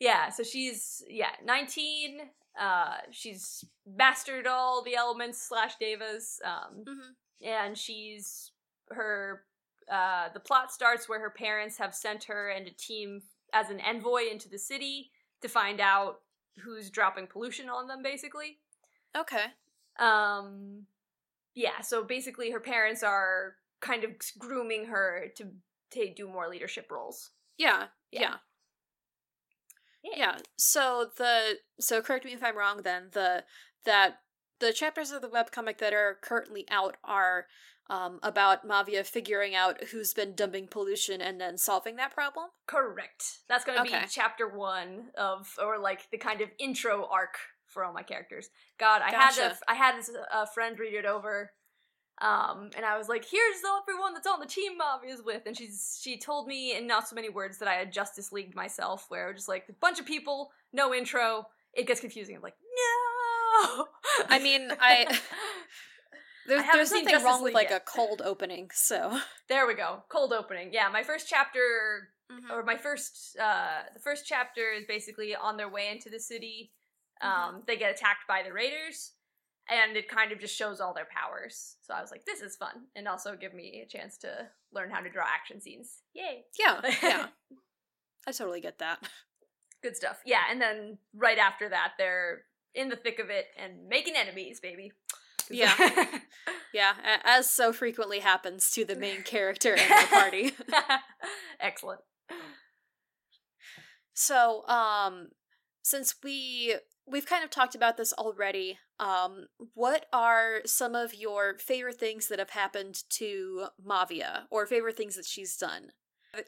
yeah, 0.00 0.28
so 0.30 0.42
she's, 0.42 1.02
yeah, 1.08 1.30
19. 1.44 2.18
Uh, 2.60 2.96
she's 3.12 3.64
mastered 3.86 4.46
all 4.46 4.82
the 4.82 4.96
elements 4.96 5.40
slash 5.40 5.74
devas. 5.80 6.40
Um, 6.44 6.84
Mhm. 6.84 7.14
and 7.40 7.78
she's, 7.78 8.50
her, 8.90 9.44
uh, 9.90 10.28
the 10.34 10.40
plot 10.40 10.72
starts 10.72 11.08
where 11.08 11.20
her 11.20 11.30
parents 11.30 11.78
have 11.78 11.94
sent 11.94 12.24
her 12.24 12.48
and 12.48 12.66
a 12.66 12.72
team 12.72 13.22
as 13.52 13.70
an 13.70 13.80
envoy 13.80 14.22
into 14.30 14.48
the 14.48 14.58
city 14.58 15.10
to 15.40 15.48
find 15.48 15.80
out 15.80 16.20
who's 16.62 16.90
dropping 16.90 17.26
pollution 17.26 17.68
on 17.68 17.86
them, 17.86 18.02
basically. 18.02 18.58
Okay. 19.16 19.46
Um, 19.98 20.86
yeah, 21.54 21.80
so 21.82 22.04
basically, 22.04 22.50
her 22.50 22.60
parents 22.60 23.02
are 23.02 23.56
kind 23.80 24.04
of 24.04 24.10
grooming 24.38 24.86
her 24.86 25.26
to 25.36 25.46
to 25.90 26.12
do 26.14 26.28
more 26.28 26.48
leadership 26.48 26.90
roles. 26.90 27.30
Yeah. 27.56 27.86
Yeah. 28.12 28.20
Yeah. 28.20 28.34
Yeah. 30.04 30.12
Yeah. 30.16 30.36
So 30.56 31.10
the 31.16 31.58
so 31.80 32.02
correct 32.02 32.24
me 32.24 32.32
if 32.32 32.42
I'm 32.42 32.56
wrong 32.56 32.82
then, 32.82 33.08
the 33.12 33.44
that 33.84 34.20
the 34.60 34.72
chapters 34.72 35.10
of 35.10 35.22
the 35.22 35.28
webcomic 35.28 35.78
that 35.78 35.92
are 35.92 36.18
currently 36.22 36.66
out 36.70 36.96
are 37.04 37.46
um, 37.90 38.18
about 38.22 38.66
Mavia 38.66 39.02
figuring 39.04 39.54
out 39.54 39.84
who's 39.84 40.12
been 40.12 40.34
dumping 40.34 40.68
pollution 40.68 41.20
and 41.20 41.40
then 41.40 41.56
solving 41.56 41.96
that 41.96 42.12
problem. 42.12 42.46
Correct. 42.66 43.38
That's 43.48 43.64
going 43.64 43.76
to 43.78 43.82
Okay. 43.82 44.00
be 44.02 44.06
chapter 44.10 44.48
one 44.48 45.10
of, 45.16 45.48
or 45.62 45.78
like 45.78 46.10
the 46.10 46.18
kind 46.18 46.40
of 46.40 46.50
intro 46.58 47.08
arc 47.10 47.36
for 47.66 47.84
all 47.84 47.92
my 47.92 48.02
characters. 48.02 48.50
God, 48.78 49.02
I 49.02 49.10
had 49.10 49.36
Gotcha. 49.36 49.58
a, 49.66 49.70
I 49.70 49.74
had 49.74 49.94
a 50.32 50.46
friend 50.46 50.78
read 50.78 50.94
it 50.94 51.06
over, 51.06 51.52
um, 52.20 52.70
and 52.76 52.84
I 52.84 52.98
was 52.98 53.08
like, 53.08 53.24
"Here's 53.24 53.56
everyone 53.82 54.14
that's 54.14 54.26
on 54.26 54.40
the 54.40 54.46
team 54.46 54.72
Mavi 54.78 55.12
is 55.12 55.22
with," 55.22 55.42
and 55.46 55.56
she's 55.56 55.98
she 56.02 56.18
told 56.18 56.46
me 56.46 56.76
in 56.76 56.86
not 56.86 57.08
so 57.08 57.14
many 57.14 57.28
words 57.28 57.58
that 57.58 57.68
I 57.68 57.74
had 57.74 57.92
Justice 57.92 58.32
Leagued 58.32 58.54
myself, 58.54 59.06
where 59.08 59.32
just 59.32 59.48
like 59.48 59.66
a 59.68 59.72
bunch 59.74 60.00
of 60.00 60.06
people, 60.06 60.50
no 60.72 60.94
intro. 60.94 61.46
It 61.74 61.86
gets 61.86 62.00
confusing. 62.00 62.34
I'm 62.34 62.42
like, 62.42 62.56
no. 62.60 63.07
I 64.28 64.38
mean, 64.42 64.70
I- 64.80 65.06
There's, 66.46 66.62
haven't 66.62 66.78
there's 66.78 67.04
nothing 67.04 67.24
wrong 67.24 67.42
with 67.42 67.52
like 67.52 67.68
yet. 67.68 67.82
a 67.82 67.84
cold 67.84 68.22
opening, 68.24 68.70
so 68.72 69.18
there 69.50 69.66
we 69.66 69.74
go. 69.74 70.02
Cold 70.08 70.32
opening. 70.32 70.70
Yeah, 70.72 70.88
my 70.88 71.02
first 71.02 71.28
chapter 71.28 72.10
Mm-hmm. 72.30 72.50
or 72.52 72.62
my 72.62 72.76
first 72.76 73.38
uh 73.40 73.84
the 73.94 74.00
first 74.00 74.26
chapter 74.26 74.70
is 74.70 74.84
basically 74.86 75.34
on 75.34 75.56
their 75.56 75.70
way 75.70 75.88
into 75.90 76.10
the 76.10 76.20
city 76.20 76.72
um 77.22 77.62
they 77.66 77.74
get 77.78 77.90
attacked 77.90 78.28
by 78.28 78.42
the 78.46 78.52
raiders 78.52 79.12
and 79.70 79.96
it 79.96 80.10
kind 80.10 80.30
of 80.30 80.38
just 80.38 80.54
shows 80.54 80.78
all 80.78 80.92
their 80.92 81.08
powers 81.10 81.76
so 81.80 81.94
i 81.94 82.02
was 82.02 82.10
like 82.10 82.26
this 82.26 82.42
is 82.42 82.54
fun 82.54 82.82
and 82.94 83.08
also 83.08 83.34
give 83.34 83.54
me 83.54 83.82
a 83.82 83.88
chance 83.88 84.18
to 84.18 84.28
learn 84.74 84.90
how 84.90 85.00
to 85.00 85.08
draw 85.08 85.24
action 85.26 85.58
scenes 85.58 86.02
yay 86.12 86.44
yeah, 86.60 86.82
yeah. 87.02 87.26
I 88.26 88.32
totally 88.32 88.60
get 88.60 88.78
that. 88.80 88.98
Good 89.82 89.96
stuff. 89.96 90.18
Yeah, 90.26 90.42
and 90.50 90.60
then 90.60 90.98
right 91.14 91.38
after 91.38 91.70
that, 91.70 91.92
they're 91.96 92.42
in 92.74 92.88
the 92.88 92.96
thick 92.96 93.18
of 93.18 93.30
it 93.30 93.46
and 93.56 93.88
making 93.88 94.14
enemies, 94.16 94.60
baby. 94.60 94.92
Yeah. 95.50 95.74
Yeah, 96.72 96.94
as 97.24 97.50
so 97.50 97.72
frequently 97.72 98.18
happens 98.20 98.70
to 98.72 98.84
the 98.84 98.96
main 98.96 99.22
character 99.22 99.74
in 99.74 99.88
the 99.88 100.06
party. 100.10 100.52
Excellent. 101.60 102.00
So, 104.12 104.66
um, 104.68 105.28
since 105.82 106.16
we 106.22 106.76
we've 107.06 107.26
kind 107.26 107.42
of 107.42 107.50
talked 107.50 107.74
about 107.74 107.96
this 107.96 108.12
already, 108.12 108.78
um, 109.00 109.46
what 109.74 110.06
are 110.12 110.60
some 110.66 110.94
of 110.94 111.14
your 111.14 111.56
favorite 111.58 111.98
things 111.98 112.28
that 112.28 112.38
have 112.38 112.50
happened 112.50 113.02
to 113.10 113.68
Mavia, 113.82 114.46
or 114.50 114.66
favorite 114.66 114.96
things 114.96 115.16
that 115.16 115.24
she's 115.24 115.56
done? 115.56 115.92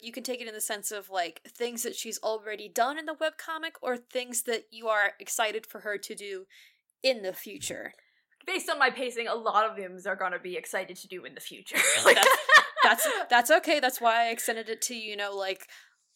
You 0.01 0.13
can 0.13 0.23
take 0.23 0.41
it 0.41 0.49
in 0.49 0.55
the 0.55 0.61
sense 0.61 0.91
of 0.91 1.11
like 1.11 1.41
things 1.47 1.83
that 1.83 1.97
she's 1.97 2.19
already 2.23 2.69
done 2.69 2.99
in 2.99 3.07
the 3.07 3.15
webcomic, 3.15 3.73
or 3.83 3.97
things 3.97 4.43
that 4.43 4.65
you 4.71 4.89
are 4.89 5.13
excited 5.19 5.67
for 5.67 5.81
her 5.81 5.97
to 5.99 6.15
do 6.15 6.47
in 7.03 7.23
the 7.23 7.33
future. 7.33 7.93
Based 8.47 8.69
on 8.71 8.79
my 8.79 8.91
pacing, 8.91 9.29
a 9.29 9.35
lot 9.35 9.69
of 9.71 9.77
them 9.77 9.97
are 10.07 10.17
going 10.17 10.33
to 10.33 10.39
be 10.39 10.57
excited 10.57 10.97
to 10.97 11.09
do 11.09 11.25
in 11.25 11.35
the 11.35 11.41
future. 11.41 11.77
like, 12.05 12.17
That's- 12.17 12.37
That's 12.83 13.09
that's 13.31 13.51
okay. 13.51 13.81
That's 13.81 14.01
why 14.01 14.27
I 14.27 14.31
extended 14.31 14.69
it 14.69 14.83
to 14.83 14.95
you 14.95 15.17
know 15.17 15.35
like 15.37 15.67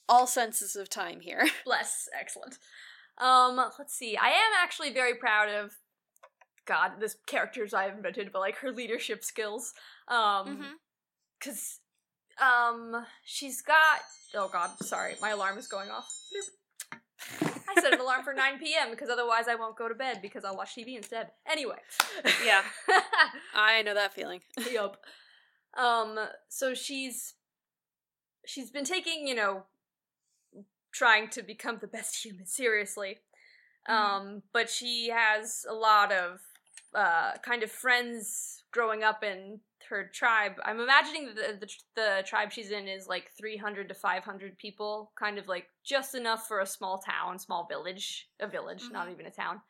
all 0.09 0.27
senses 0.27 0.77
of 0.77 0.88
time 0.88 1.20
here. 1.20 1.46
bless. 1.64 2.09
Excellent. 2.18 2.59
Um, 3.18 3.57
let's 3.79 3.94
see. 3.94 4.16
I 4.16 4.29
am 4.29 4.53
actually 4.62 4.92
very 4.92 5.14
proud 5.14 5.48
of 5.48 5.72
God, 6.66 6.92
this 6.98 7.16
characters 7.27 7.72
I 7.74 7.85
have 7.85 7.94
invented, 7.96 8.33
but 8.33 8.40
like 8.40 8.57
her 8.57 8.72
leadership 8.72 9.22
skills. 9.22 9.72
Um, 10.09 10.79
because 11.38 11.81
um 12.42 13.05
she's 13.25 13.62
got 13.62 14.01
oh 14.35 14.49
god 14.53 14.70
sorry 14.83 15.14
my 15.20 15.31
alarm 15.31 15.59
is 15.59 15.66
going 15.66 15.90
off. 15.90 16.09
I 17.40 17.81
set 17.81 17.92
an 17.94 18.01
alarm 18.01 18.23
for 18.25 18.35
9 18.37 18.59
p.m 18.59 18.90
because 18.90 19.09
otherwise 19.09 19.49
i 19.49 19.55
won't 19.55 19.77
go 19.77 19.88
to 19.88 19.94
bed 19.94 20.20
because 20.20 20.44
i'll 20.44 20.57
watch 20.57 20.75
tv 20.77 20.97
instead. 20.97 21.31
Anyway. 21.51 21.77
Yeah. 22.44 22.62
I 23.55 23.83
know 23.83 23.94
that 23.94 24.14
feeling. 24.14 24.40
yup. 24.73 24.99
Um 25.77 26.18
so 26.49 26.75
she's 26.75 27.35
she's 28.47 28.70
been 28.70 28.85
taking 28.85 29.27
you 29.27 29.35
know 29.35 29.64
trying 30.92 31.29
to 31.31 31.42
become 31.42 31.79
the 31.81 31.87
best 31.88 32.25
human 32.25 32.47
seriously. 32.47 33.18
Um 33.88 34.42
but 34.53 34.68
she 34.70 35.09
has 35.09 35.64
a 35.68 35.75
lot 35.75 36.12
of 36.12 36.40
uh 36.94 37.33
kind 37.42 37.62
of 37.62 37.70
friends 37.70 38.62
growing 38.70 39.03
up 39.03 39.23
in 39.25 39.61
her 39.88 40.11
tribe 40.12 40.53
i'm 40.64 40.81
imagining 40.81 41.27
that 41.27 41.61
the, 41.61 41.66
the, 41.66 41.73
the 41.97 42.23
tribe 42.27 42.51
she's 42.53 42.70
in 42.70 42.87
is 42.88 43.07
like 43.07 43.31
300 43.38 43.88
to 43.88 43.94
500 43.94 44.59
people 44.59 45.12
kind 45.18 45.38
of 45.38 45.49
like 45.49 45.66
just 45.85 46.14
enough 46.14 46.47
for 46.49 46.61
a 46.61 46.66
small 46.66 46.99
town 46.99 47.38
small 47.38 47.66
village 47.68 48.29
a 48.40 48.47
village 48.49 48.83
not 48.92 49.09
Mhm. 49.09 49.12
even 49.12 49.27
a 49.27 49.31
town 49.31 49.61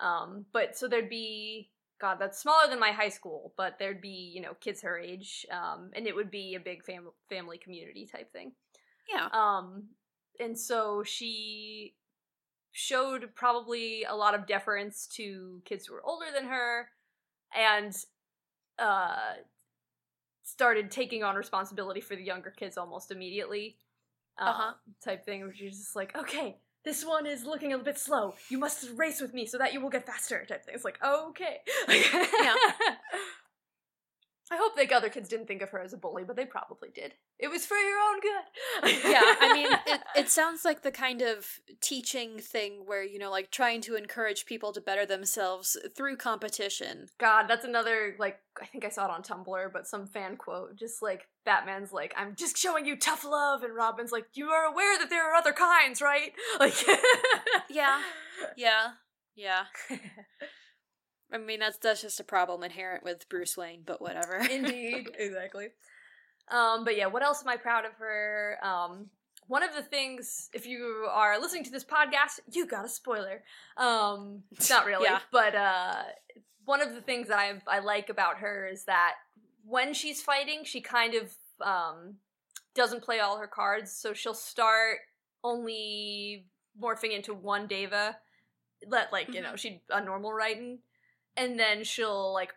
um 0.00 0.44
but 0.52 0.76
so 0.76 0.86
there'd 0.88 1.08
be 1.10 1.70
god 2.00 2.18
that's 2.20 2.38
smaller 2.40 2.68
than 2.68 2.78
my 2.78 2.92
high 2.92 3.08
school 3.08 3.52
but 3.56 3.78
there'd 3.78 4.00
be 4.00 4.30
you 4.34 4.40
know 4.40 4.54
kids 4.60 4.82
her 4.82 4.98
age 4.98 5.44
um 5.50 5.90
and 5.94 6.06
it 6.06 6.14
would 6.14 6.30
be 6.30 6.54
a 6.54 6.60
big 6.60 6.84
fam- 6.84 7.10
family 7.28 7.58
community 7.58 8.06
type 8.10 8.32
thing 8.32 8.52
Yeah. 9.12 9.28
um, 9.32 9.84
and 10.38 10.56
so 10.58 11.02
she 11.02 11.94
showed 12.72 13.34
probably 13.34 14.04
a 14.04 14.14
lot 14.14 14.34
of 14.34 14.46
deference 14.46 15.08
to 15.16 15.60
kids 15.64 15.86
who 15.86 15.94
were 15.94 16.06
older 16.06 16.26
than 16.32 16.44
her 16.48 16.88
and 17.56 17.92
uh 18.78 19.34
started 20.44 20.90
taking 20.90 21.22
on 21.22 21.36
responsibility 21.36 22.00
for 22.00 22.16
the 22.16 22.22
younger 22.22 22.50
kids 22.50 22.78
almost 22.78 23.10
immediately. 23.10 23.76
Um, 24.38 24.48
Uh-huh. 24.48 24.72
Type 25.04 25.24
thing 25.24 25.42
where 25.42 25.54
she's 25.54 25.78
just 25.78 25.96
like, 25.96 26.16
okay, 26.16 26.56
this 26.84 27.04
one 27.04 27.26
is 27.26 27.44
looking 27.44 27.72
a 27.72 27.78
bit 27.78 27.98
slow. 27.98 28.34
You 28.48 28.58
must 28.58 28.88
race 28.96 29.20
with 29.20 29.34
me 29.34 29.46
so 29.46 29.58
that 29.58 29.72
you 29.72 29.80
will 29.80 29.90
get 29.90 30.06
faster. 30.06 30.44
Type 30.48 30.64
thing. 30.64 30.74
It's 30.74 30.84
like, 30.84 30.98
okay. 31.04 31.58
Yeah. 31.88 32.54
I 34.50 34.56
hope 34.56 34.76
the 34.76 34.94
other 34.94 35.08
kids 35.08 35.28
didn't 35.28 35.46
think 35.46 35.62
of 35.62 35.70
her 35.70 35.80
as 35.80 35.92
a 35.92 35.96
bully, 35.96 36.24
but 36.24 36.36
they 36.36 36.44
probably 36.44 36.88
did. 36.94 37.14
It 37.38 37.48
was 37.48 37.66
for 37.66 37.76
your 37.76 37.98
own 37.98 38.20
good. 38.20 39.02
yeah, 39.10 39.34
I 39.40 39.52
mean, 39.52 39.72
it, 39.86 40.00
it 40.16 40.28
sounds 40.30 40.64
like 40.64 40.82
the 40.82 40.90
kind 40.90 41.22
of 41.22 41.46
teaching 41.80 42.38
thing 42.38 42.82
where, 42.86 43.04
you 43.04 43.18
know, 43.18 43.30
like 43.30 43.50
trying 43.50 43.80
to 43.82 43.96
encourage 43.96 44.46
people 44.46 44.72
to 44.72 44.80
better 44.80 45.04
themselves 45.04 45.76
through 45.96 46.16
competition. 46.16 47.06
God, 47.18 47.46
that's 47.48 47.64
another 47.64 48.16
like 48.18 48.38
I 48.60 48.66
think 48.66 48.84
I 48.84 48.88
saw 48.88 49.04
it 49.04 49.10
on 49.10 49.22
Tumblr, 49.22 49.72
but 49.72 49.86
some 49.86 50.06
fan 50.06 50.36
quote, 50.36 50.76
just 50.76 51.02
like 51.02 51.28
Batman's 51.44 51.92
like, 51.92 52.14
"I'm 52.16 52.34
just 52.34 52.56
showing 52.56 52.86
you 52.86 52.96
tough 52.96 53.24
love," 53.24 53.62
and 53.62 53.74
Robin's 53.74 54.12
like, 54.12 54.26
"You 54.34 54.48
are 54.50 54.64
aware 54.64 54.98
that 54.98 55.10
there 55.10 55.30
are 55.30 55.34
other 55.34 55.52
kinds, 55.52 56.00
right?" 56.00 56.32
Like, 56.58 56.74
Yeah. 57.68 58.00
Yeah. 58.56 58.88
Yeah. 59.36 59.64
I 61.32 61.38
mean, 61.38 61.60
that's 61.60 61.78
that's 61.78 62.02
just 62.02 62.20
a 62.20 62.24
problem 62.24 62.62
inherent 62.62 63.04
with 63.04 63.28
Bruce 63.28 63.56
Wayne, 63.56 63.82
but 63.84 64.00
whatever. 64.00 64.36
Indeed, 64.50 65.10
exactly. 65.18 65.68
Um, 66.50 66.84
but 66.84 66.96
yeah, 66.96 67.06
what 67.06 67.22
else 67.22 67.42
am 67.42 67.48
I 67.48 67.56
proud 67.56 67.84
of 67.84 67.92
her? 67.98 68.56
Um, 68.62 69.10
one 69.46 69.62
of 69.62 69.74
the 69.74 69.82
things, 69.82 70.48
if 70.52 70.66
you 70.66 71.06
are 71.10 71.38
listening 71.40 71.64
to 71.64 71.70
this 71.70 71.84
podcast, 71.84 72.40
you 72.50 72.66
got 72.66 72.84
a 72.84 72.88
spoiler. 72.88 73.42
Um, 73.76 74.42
not 74.70 74.86
really, 74.86 75.04
Yeah. 75.04 75.20
but 75.30 75.54
uh, 75.54 76.02
one 76.64 76.80
of 76.80 76.94
the 76.94 77.00
things 77.02 77.28
that 77.28 77.38
I 77.38 77.60
I 77.66 77.80
like 77.80 78.08
about 78.08 78.38
her 78.38 78.66
is 78.66 78.84
that 78.84 79.14
when 79.64 79.92
she's 79.92 80.22
fighting, 80.22 80.60
she 80.64 80.80
kind 80.80 81.14
of 81.14 81.34
um 81.60 82.14
doesn't 82.74 83.02
play 83.02 83.20
all 83.20 83.38
her 83.38 83.46
cards, 83.48 83.92
so 83.92 84.14
she'll 84.14 84.32
start 84.34 84.98
only 85.44 86.46
morphing 86.80 87.12
into 87.14 87.34
one 87.34 87.66
Deva, 87.66 88.16
let 88.86 89.12
like 89.12 89.34
you 89.34 89.42
know 89.42 89.56
she 89.56 89.82
a 89.90 90.02
normal 90.02 90.30
Rhyton, 90.30 90.78
and 91.38 91.58
then 91.58 91.84
she'll 91.84 92.32
like 92.34 92.52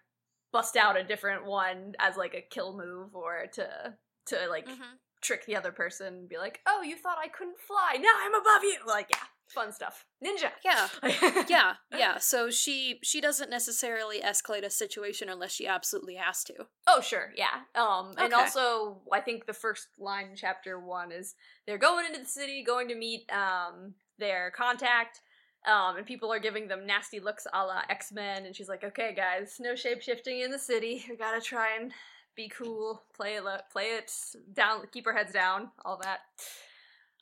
bust 0.52 0.76
out 0.76 0.98
a 0.98 1.04
different 1.04 1.46
one 1.46 1.94
as 2.00 2.18
like 2.18 2.34
a 2.34 2.42
kill 2.42 2.76
move 2.78 3.16
or 3.16 3.46
to 3.54 3.94
to 4.28 4.48
like 4.50 4.68
Mhm. 4.68 4.98
trick 5.22 5.46
the 5.46 5.56
other 5.56 5.72
person 5.72 6.08
and 6.08 6.30
be 6.30 6.38
like, 6.38 6.60
"Oh, 6.66 6.82
you 6.82 6.98
thought 6.98 7.18
I 7.18 7.28
couldn't 7.28 7.60
fly? 7.60 7.98
Now 8.00 8.10
I'm 8.20 8.34
above 8.36 8.64
you!" 8.64 8.78
Like, 8.86 9.08
yeah, 9.12 9.24
fun 9.48 9.72
stuff. 9.72 10.06
Ninja. 10.24 10.52
Yeah. 10.66 10.88
Yeah, 11.48 11.74
yeah. 11.92 12.18
So 12.20 12.50
she 12.50 13.00
she 13.04 13.20
doesn't 13.22 13.50
necessarily 13.50 14.22
escalate 14.22 14.64
a 14.66 14.70
situation 14.70 15.30
unless 15.30 15.52
she 15.54 15.68
absolutely 15.68 16.16
has 16.16 16.44
to. 16.46 16.68
Oh, 16.88 17.02
sure, 17.02 17.34
yeah. 17.36 17.62
Um, 17.76 18.14
and 18.18 18.34
also, 18.34 19.02
I 19.12 19.22
think 19.22 19.46
the 19.46 19.54
first 19.54 19.88
line 19.98 20.28
in 20.32 20.36
chapter 20.36 20.80
one 20.80 21.12
is 21.12 21.36
they're 21.66 21.78
going 21.78 22.06
into 22.06 22.20
the 22.20 22.26
city, 22.26 22.64
going 22.64 22.88
to 22.90 22.96
meet 22.96 23.32
um 23.32 23.96
their 24.18 24.52
contact, 24.52 25.22
um, 25.66 25.98
and 25.98 26.06
people 26.06 26.32
are 26.32 26.40
giving 26.40 26.68
them 26.68 26.86
nasty 26.86 27.20
looks 27.20 27.46
a 27.54 27.66
la 27.66 27.82
X 27.90 28.12
Men, 28.12 28.46
and 28.46 28.56
she's 28.56 28.70
like, 28.70 28.84
"Okay, 28.84 29.14
guys, 29.16 29.58
no 29.60 29.76
shape 29.76 30.02
shifting 30.02 30.42
in 30.42 30.52
the 30.52 30.60
city. 30.60 31.06
We 31.10 31.16
gotta 31.16 31.42
try 31.42 31.76
and 31.80 31.92
be 32.36 32.50
cool, 32.50 33.04
play 33.14 33.36
it, 33.36 33.44
play 33.72 33.86
it 33.98 34.12
down, 34.54 34.84
keep 34.92 35.06
our 35.08 35.14
heads 35.14 35.34
down, 35.34 35.72
all 35.86 36.00
that." 36.04 36.20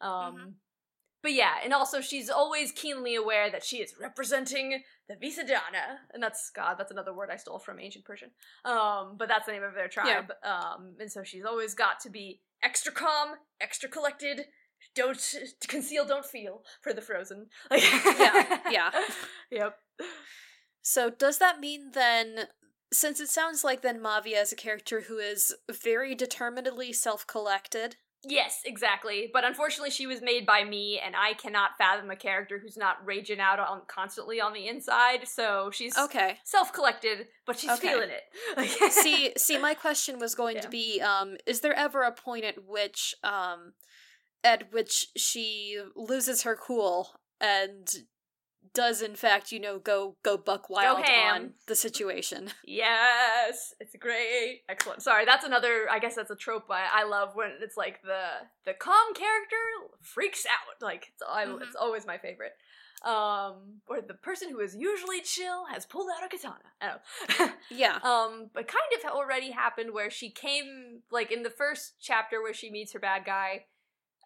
Um. 0.01 0.35
Mhm. 0.37 0.53
But 1.21 1.33
yeah, 1.33 1.55
and 1.61 1.73
also 1.73 1.99
she's 1.99 2.29
always 2.29 2.71
keenly 2.71 3.13
aware 3.15 3.49
that 3.51 3.61
she 3.65 3.79
is 3.81 3.93
representing 3.99 4.83
the 5.09 5.15
Visadana, 5.15 5.99
and 6.13 6.23
that's 6.23 6.49
God. 6.49 6.75
That's 6.77 6.91
another 6.91 7.13
word 7.13 7.29
I 7.29 7.35
stole 7.35 7.59
from 7.59 7.77
ancient 7.77 8.05
Persian. 8.05 8.31
Um, 8.63 9.17
but 9.17 9.27
that's 9.27 9.45
the 9.45 9.51
name 9.51 9.63
of 9.63 9.73
their 9.73 9.89
tribe. 9.89 10.31
Um, 10.45 10.95
and 10.97 11.11
so 11.11 11.23
she's 11.23 11.43
always 11.43 11.73
got 11.73 11.99
to 12.01 12.09
be 12.09 12.39
extra 12.63 12.93
calm, 12.93 13.35
extra 13.59 13.89
collected. 13.89 14.45
Don't 14.95 15.19
conceal, 15.67 16.05
don't 16.05 16.25
feel 16.25 16.63
for 16.81 16.93
the 16.93 17.01
frozen. 17.01 17.47
Like, 17.69 17.83
Yeah, 18.19 18.59
yeah. 18.69 18.91
yep. 19.51 19.77
So 20.81 21.09
does 21.09 21.37
that 21.37 21.59
mean 21.59 21.91
then 21.93 22.47
since 22.91 23.19
it 23.19 23.29
sounds 23.29 23.63
like 23.63 23.81
then 23.81 24.01
Mavia 24.01 24.41
is 24.41 24.51
a 24.51 24.55
character 24.55 25.01
who 25.01 25.17
is 25.19 25.53
very 25.71 26.15
determinedly 26.15 26.91
self-collected. 26.91 27.97
Yes, 28.25 28.61
exactly. 28.65 29.29
But 29.31 29.45
unfortunately, 29.45 29.91
she 29.91 30.05
was 30.05 30.21
made 30.21 30.45
by 30.45 30.65
me, 30.65 30.99
and 30.99 31.15
I 31.15 31.35
cannot 31.35 31.77
fathom 31.77 32.09
a 32.11 32.17
character 32.17 32.59
who's 32.59 32.75
not 32.75 32.97
raging 33.05 33.39
out 33.39 33.59
on 33.59 33.81
constantly 33.87 34.41
on 34.41 34.51
the 34.51 34.67
inside. 34.67 35.25
So 35.27 35.69
she's 35.71 35.97
Okay. 35.97 36.37
self-collected, 36.43 37.27
but 37.45 37.57
she's 37.59 37.69
Okay. 37.71 37.89
feeling 37.89 38.09
it. 38.09 38.91
see 38.91 39.31
see 39.37 39.57
my 39.57 39.73
question 39.73 40.19
was 40.19 40.35
going 40.35 40.57
Yeah. 40.57 40.61
to 40.63 40.69
be 40.69 40.99
um 40.99 41.37
is 41.45 41.61
there 41.61 41.73
ever 41.73 42.01
a 42.01 42.11
point 42.11 42.43
at 42.43 42.65
which 42.65 43.15
um 43.23 43.73
at 44.43 44.71
which 44.71 45.07
she 45.15 45.77
loses 45.95 46.43
her 46.43 46.55
cool 46.55 47.19
and 47.41 47.87
does 48.73 49.01
in 49.01 49.15
fact 49.15 49.51
you 49.51 49.59
know 49.59 49.79
go 49.79 50.15
go 50.21 50.37
buck 50.37 50.69
wild 50.69 50.99
ham. 51.03 51.33
on 51.33 51.53
the 51.67 51.75
situation 51.75 52.49
Yes, 52.65 53.73
it's 53.79 53.95
great, 53.95 54.61
excellent. 54.69 55.01
Sorry, 55.01 55.25
that's 55.25 55.43
another. 55.45 55.87
I 55.89 55.97
guess 55.99 56.15
that's 56.15 56.29
a 56.29 56.35
trope 56.35 56.65
I, 56.69 56.85
I 56.93 57.03
love 57.05 57.29
when 57.35 57.51
it's 57.61 57.77
like 57.77 58.01
the 58.03 58.27
the 58.65 58.73
calm 58.73 59.13
character 59.15 59.55
freaks 60.01 60.45
out. 60.45 60.81
Like 60.85 61.07
it's 61.13 61.23
I, 61.27 61.45
Mhm. 61.45 61.61
it's 61.63 61.75
always 61.75 62.05
my 62.05 62.17
favorite. 62.17 62.51
Um, 63.03 63.79
or 63.87 64.01
the 64.05 64.13
person 64.13 64.49
who 64.49 64.59
is 64.59 64.75
usually 64.75 65.21
chill 65.21 65.65
has 65.71 65.85
pulled 65.85 66.09
out 66.15 66.25
a 66.25 66.27
katana. 66.29 66.99
Oh. 67.39 67.53
yeah 67.71 67.95
um, 68.03 68.49
but 68.53 68.67
kind 68.67 68.91
of 69.03 69.09
already 69.11 69.51
happened 69.51 69.93
where 69.93 70.09
she 70.11 70.29
came 70.29 71.01
like 71.09 71.31
in 71.31 71.43
the 71.43 71.49
first 71.49 71.93
chapter 72.01 72.41
where 72.41 72.53
she 72.53 72.69
meets 72.69 72.91
her 72.93 72.99
bad 72.99 73.23
guy. 73.25 73.65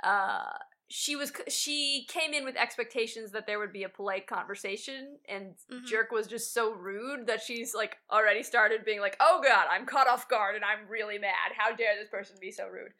Uh, 0.03 0.51
she 0.89 1.15
was 1.15 1.31
she 1.47 2.05
came 2.07 2.33
in 2.33 2.45
with 2.45 2.55
expectations 2.55 3.31
that 3.31 3.47
there 3.47 3.57
would 3.57 3.73
be 3.73 3.83
a 3.83 3.89
polite 3.89 4.27
conversation 4.27 5.17
and 5.27 5.55
Mhm. 5.71 5.85
jerk 5.85 6.11
was 6.11 6.27
just 6.27 6.53
so 6.53 6.71
rude 6.73 7.25
that 7.25 7.41
she's 7.41 7.73
like 7.73 7.97
already 8.11 8.43
started 8.43 8.85
being 8.85 8.99
like 8.99 9.15
oh 9.19 9.41
god 9.43 9.65
i'm 9.71 9.87
caught 9.87 10.07
off 10.07 10.27
guard 10.27 10.55
and 10.55 10.63
i'm 10.63 10.87
really 10.87 11.17
mad 11.17 11.51
how 11.57 11.73
dare 11.73 11.95
this 11.95 12.09
person 12.09 12.35
be 12.39 12.51
so 12.51 12.67
rude 12.67 12.93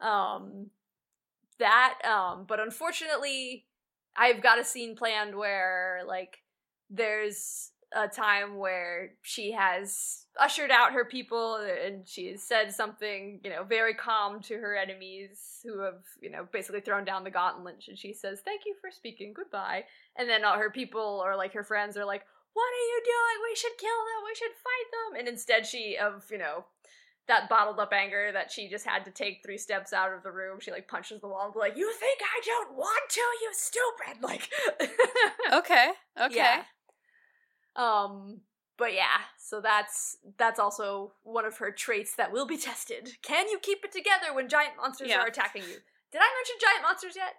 um 0.00 0.70
that 1.58 1.98
um 2.04 2.44
but 2.46 2.60
unfortunately 2.60 3.66
i've 4.16 4.42
got 4.42 4.58
a 4.58 4.64
scene 4.64 4.94
planned 4.96 5.34
where 5.34 6.02
like 6.06 6.42
there's 6.90 7.71
a 7.94 8.08
time 8.08 8.56
where 8.56 9.10
she 9.22 9.52
has 9.52 10.26
ushered 10.38 10.70
out 10.70 10.92
her 10.92 11.04
people 11.04 11.56
and 11.56 12.06
she 12.08 12.28
has 12.28 12.42
said 12.42 12.72
something, 12.72 13.40
you 13.44 13.50
know, 13.50 13.64
very 13.64 13.94
calm 13.94 14.40
to 14.42 14.54
her 14.54 14.76
enemies 14.76 15.60
who 15.64 15.80
have, 15.80 16.02
you 16.20 16.30
know, 16.30 16.46
basically 16.52 16.80
thrown 16.80 17.04
down 17.04 17.24
the 17.24 17.30
gauntlet. 17.30 17.84
And 17.88 17.98
she 17.98 18.12
says, 18.12 18.40
Thank 18.44 18.62
you 18.66 18.74
for 18.80 18.90
speaking, 18.90 19.32
goodbye. 19.34 19.84
And 20.16 20.28
then 20.28 20.44
all 20.44 20.58
her 20.58 20.70
people 20.70 21.22
or 21.24 21.36
like 21.36 21.52
her 21.52 21.64
friends 21.64 21.96
are 21.96 22.04
like, 22.04 22.22
What 22.52 22.62
are 22.62 22.88
you 22.88 23.02
doing? 23.04 23.50
We 23.50 23.56
should 23.56 23.78
kill 23.78 23.88
them, 23.88 24.24
we 24.24 24.34
should 24.34 24.52
fight 24.52 24.88
them. 24.92 25.18
And 25.20 25.28
instead, 25.28 25.66
she, 25.66 25.96
of, 25.96 26.24
you 26.30 26.38
know, 26.38 26.64
that 27.28 27.48
bottled 27.48 27.78
up 27.78 27.92
anger 27.92 28.30
that 28.32 28.50
she 28.50 28.68
just 28.68 28.86
had 28.86 29.04
to 29.04 29.10
take 29.10 29.42
three 29.44 29.58
steps 29.58 29.92
out 29.92 30.12
of 30.12 30.22
the 30.22 30.30
room, 30.30 30.58
she 30.60 30.70
like 30.70 30.88
punches 30.88 31.20
the 31.20 31.28
wall 31.28 31.44
and 31.44 31.54
be 31.54 31.60
like, 31.60 31.76
You 31.76 31.92
think 31.92 32.20
I 32.22 32.40
don't 32.44 32.76
want 32.76 33.08
to, 33.10 33.20
you 33.20 33.50
stupid? 33.52 34.22
Like, 34.22 34.48
Okay. 35.52 35.90
Okay. 36.20 36.36
yeah. 36.36 36.62
Um, 37.76 38.40
but 38.78 38.94
yeah, 38.94 39.20
so 39.38 39.60
that's 39.60 40.16
that's 40.38 40.58
also 40.58 41.12
one 41.22 41.44
of 41.44 41.58
her 41.58 41.70
traits 41.70 42.16
that 42.16 42.32
will 42.32 42.46
be 42.46 42.56
tested. 42.70 43.10
Can 43.22 43.48
you 43.48 43.58
keep 43.58 43.84
it 43.84 43.92
together 43.92 44.34
when 44.34 44.48
giant 44.48 44.72
monsters 44.80 45.08
Yeah. 45.10 45.20
are 45.20 45.26
attacking 45.26 45.62
you? 45.62 45.76
Did 46.12 46.20
I 46.20 46.28
mention 46.38 46.56
giant 46.60 46.82
monsters 46.82 47.16
yet? 47.16 47.34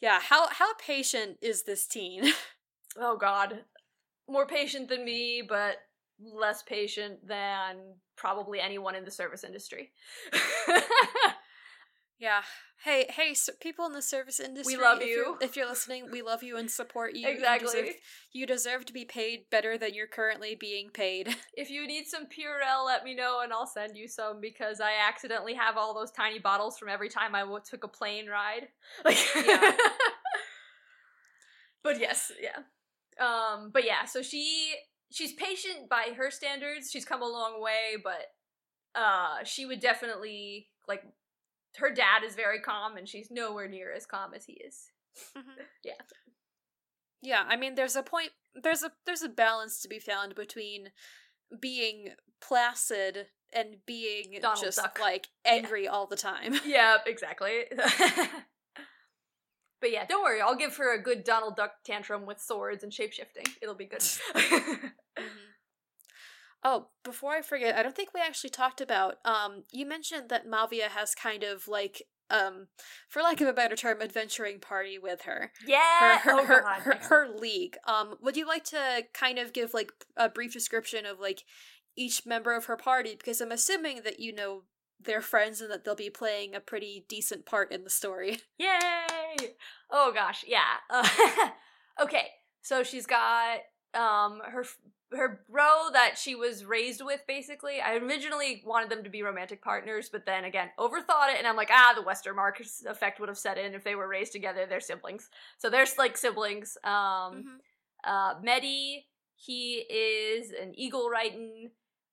Yeah, 0.00 0.18
How 0.20 0.48
how 0.48 0.74
patient 0.74 1.38
is 1.42 1.62
this 1.64 1.86
teen? 1.86 2.32
Oh 2.96 3.16
god. 3.16 3.60
More 4.28 4.46
patient 4.48 4.88
than 4.88 5.04
me, 5.04 5.42
but 5.48 5.76
less 6.20 6.60
patient 6.64 7.24
than 7.26 7.76
probably 8.16 8.60
anyone 8.60 8.96
in 8.96 9.04
the 9.04 9.10
service 9.12 9.44
industry. 9.44 9.92
yeah. 12.20 12.42
Hey, 12.84 13.06
hey, 13.10 13.30
s 13.32 13.50
people 13.60 13.84
in 13.86 13.92
the 13.92 14.00
service 14.02 14.40
industry. 14.40 14.76
We 14.76 14.82
love 14.82 15.00
if 15.02 15.08
you're- 15.08 15.36
If 15.42 15.56
you're 15.56 15.68
listening, 15.68 16.10
we 16.10 16.22
love 16.22 16.42
you 16.42 16.56
and 16.56 16.70
support 16.70 17.14
you. 17.14 17.28
You 17.28 17.34
exactly. 17.34 17.82
deserve, 17.82 17.94
you 18.32 18.46
deserve 18.46 18.84
to 18.86 18.92
be 18.92 19.04
paid 19.04 19.50
better 19.50 19.76
than 19.76 19.94
you're 19.94 20.06
currently 20.06 20.54
being 20.54 20.90
paid. 20.90 21.28
If 21.56 21.70
you 21.70 21.86
need 21.86 22.06
some 22.06 22.26
Purell, 22.26 22.86
let 22.86 23.04
me 23.04 23.14
know 23.14 23.40
and 23.42 23.52
I'll 23.52 23.66
send 23.66 23.96
you 23.96 24.08
some 24.08 24.40
because 24.40 24.80
I 24.80 24.92
accidentally 25.08 25.54
have 25.54 25.76
all 25.76 25.94
those 25.94 26.10
tiny 26.10 26.38
bottles 26.38 26.78
from 26.78 26.88
every 26.88 27.08
time 27.08 27.34
I 27.34 27.40
w- 27.40 27.60
took 27.68 27.84
a 27.84 27.88
plane 27.88 28.28
ride. 28.28 28.68
Like, 29.04 29.18
Yeah. 29.34 29.76
but 31.82 31.98
yes, 31.98 32.32
yeah. 32.40 32.62
Um, 33.24 33.70
but 33.72 33.84
yeah, 33.84 34.04
so 34.06 34.22
she 34.22 34.72
she's 35.12 35.32
patient 35.34 35.88
by 35.90 36.12
her 36.16 36.30
standards. 36.30 36.90
She's 36.90 37.04
come 37.04 37.20
a 37.22 37.28
long 37.28 37.60
way, 37.60 37.96
but 38.02 38.26
uh, 38.94 39.44
she 39.44 39.66
would 39.66 39.80
definitely 39.80 40.68
like 40.88 41.02
her 41.78 41.92
dad 41.92 42.24
is 42.24 42.34
very 42.34 42.60
calm, 42.60 42.96
and 42.96 43.08
she's 43.08 43.30
nowhere 43.30 43.68
near 43.68 43.92
as 43.92 44.06
calm 44.06 44.34
as 44.34 44.44
he 44.44 44.54
is. 44.54 44.90
Mm-hmm. 45.36 45.50
Yeah. 45.84 45.92
Yeah, 47.22 47.44
I 47.46 47.56
mean 47.56 47.74
there's 47.74 47.96
a 47.96 48.02
point 48.02 48.30
there's 48.54 48.82
a 48.82 48.92
there's 49.04 49.22
a 49.22 49.28
balance 49.28 49.80
to 49.82 49.88
be 49.88 49.98
found 49.98 50.34
between 50.34 50.88
being 51.60 52.10
placid 52.40 53.26
and 53.52 53.76
being 53.86 54.38
Donald 54.40 54.64
just 54.64 54.78
Duck. 54.78 54.98
like 55.00 55.28
angry 55.44 55.86
all 55.86 56.06
the 56.06 56.16
time. 56.16 56.54
yeah, 56.64 56.96
exactly. 57.04 57.64
but 59.80 59.92
yeah, 59.92 60.06
don't 60.06 60.22
worry. 60.22 60.40
I'll 60.40 60.56
give 60.56 60.76
her 60.76 60.94
a 60.94 61.02
good 61.02 61.24
Donald 61.24 61.56
Duck 61.56 61.72
tantrum 61.84 62.24
with 62.24 62.40
swords 62.40 62.82
and 62.84 62.92
shapeshifting. 62.92 63.48
It'll 63.60 63.74
be 63.74 63.86
good. 63.86 64.02
Oh, 66.62 66.88
before 67.04 67.32
I 67.32 67.42
forget, 67.42 67.76
I 67.76 67.82
don't 67.82 67.96
think 67.96 68.10
we 68.14 68.20
actually 68.20 68.50
talked 68.50 68.80
about 68.80 69.16
um 69.24 69.64
you 69.72 69.86
mentioned 69.86 70.28
that 70.28 70.46
Mavia 70.46 70.88
has 70.88 71.14
kind 71.14 71.42
of 71.42 71.68
like 71.68 72.02
um 72.30 72.68
for 73.08 73.22
lack 73.22 73.40
of 73.40 73.48
a 73.48 73.52
better 73.52 73.76
term 73.76 74.00
adventuring 74.00 74.60
party 74.60 74.98
with 74.98 75.22
her. 75.22 75.52
Her 75.60 75.66
yeah. 75.66 76.18
her 76.18 76.32
oh 76.32 76.44
her, 76.44 76.60
God. 76.62 76.80
her, 76.82 76.98
her 77.02 77.28
league. 77.28 77.76
Um 77.86 78.16
would 78.20 78.36
you 78.36 78.46
like 78.46 78.64
to 78.64 79.04
kind 79.12 79.38
of 79.38 79.52
give 79.52 79.74
like 79.74 79.90
a 80.16 80.28
brief 80.28 80.52
description 80.52 81.06
of 81.06 81.18
like 81.18 81.44
each 81.96 82.24
member 82.26 82.54
of 82.54 82.66
her 82.66 82.76
party 82.76 83.14
because 83.16 83.40
I'm 83.40 83.52
assuming 83.52 84.02
that 84.04 84.20
you 84.20 84.34
know 84.34 84.62
they're 85.02 85.22
friends 85.22 85.60
and 85.60 85.70
that 85.70 85.84
they'll 85.84 85.94
be 85.94 86.10
playing 86.10 86.54
a 86.54 86.60
pretty 86.60 87.04
decent 87.08 87.46
part 87.46 87.72
in 87.72 87.84
the 87.84 87.90
story. 87.90 88.38
Yay! 88.58 89.54
Oh 89.90 90.12
gosh, 90.14 90.44
yeah. 90.46 90.78
Uh, 90.90 91.08
okay, 92.02 92.26
so 92.62 92.82
she's 92.82 93.06
got 93.06 93.60
um 93.94 94.40
her 94.44 94.64
her 95.12 95.44
bro 95.50 95.90
that 95.92 96.16
she 96.16 96.34
was 96.34 96.64
raised 96.64 97.02
with. 97.04 97.20
Basically, 97.26 97.80
I 97.80 97.96
originally 97.96 98.62
wanted 98.64 98.90
them 98.90 99.02
to 99.04 99.10
be 99.10 99.22
romantic 99.22 99.62
partners, 99.62 100.08
but 100.10 100.26
then 100.26 100.44
again 100.44 100.70
overthought 100.78 101.32
it, 101.32 101.38
and 101.38 101.46
I'm 101.46 101.56
like, 101.56 101.70
ah, 101.72 101.92
the 101.96 102.02
Western 102.02 102.36
Westermark 102.36 102.86
effect 102.86 103.20
would 103.20 103.28
have 103.28 103.38
set 103.38 103.58
in 103.58 103.74
if 103.74 103.84
they 103.84 103.94
were 103.94 104.08
raised 104.08 104.32
together. 104.32 104.66
They're 104.68 104.80
siblings, 104.80 105.28
so 105.58 105.68
they're 105.70 105.86
like 105.98 106.16
siblings. 106.16 106.76
Um, 106.84 106.92
Mhm. 106.92 107.60
uh, 108.04 108.34
Medi, 108.42 109.08
he 109.34 109.78
is 109.90 110.52
an 110.52 110.78
eagle 110.78 111.10
Rhyton, 111.10 111.70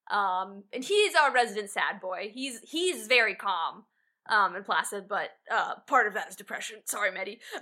um, 0.10 0.64
and 0.74 0.84
he's 0.84 1.14
our 1.16 1.32
resident 1.32 1.70
sad 1.70 2.00
boy. 2.02 2.32
He's 2.34 2.62
he's 2.62 3.08
very 3.08 3.36
calm, 3.36 3.86
um, 4.30 4.56
and 4.56 4.66
placid, 4.66 5.08
but 5.08 5.30
uh, 5.52 5.76
part 5.88 6.08
of 6.08 6.14
that 6.16 6.30
is 6.30 6.36
depression. 6.36 6.78
Sorry, 6.86 7.12
Medi. 7.12 7.40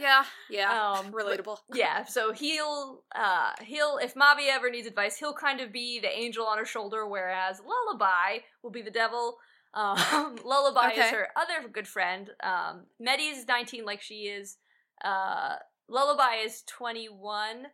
Yeah, 0.00 0.24
yeah. 0.48 0.92
Um, 0.92 1.12
relatable. 1.12 1.58
yeah. 1.74 2.04
So 2.04 2.32
he'll 2.32 3.04
uh 3.14 3.52
he'll 3.62 3.98
if 3.98 4.14
Mavi 4.14 4.48
ever 4.50 4.70
needs 4.70 4.86
advice, 4.86 5.16
he'll 5.18 5.34
kind 5.34 5.60
of 5.60 5.72
be 5.72 6.00
the 6.00 6.10
angel 6.10 6.46
on 6.46 6.58
her 6.58 6.64
shoulder, 6.64 7.06
whereas 7.06 7.60
Lullaby 7.66 8.38
will 8.62 8.70
be 8.70 8.82
the 8.82 8.90
devil. 8.90 9.36
Um, 9.74 10.36
Lullaby 10.44 10.92
is 10.96 11.10
her 11.10 11.28
other 11.36 11.68
good 11.68 11.86
friend. 11.86 12.30
Um, 12.42 12.86
Medi's 12.98 13.46
nineteen, 13.46 13.84
like 13.84 14.00
she 14.02 14.22
is. 14.28 14.56
Uh, 15.04 15.56
Lullaby 15.88 16.36
is 16.44 16.62
twenty 16.66 17.06
one. 17.08 17.66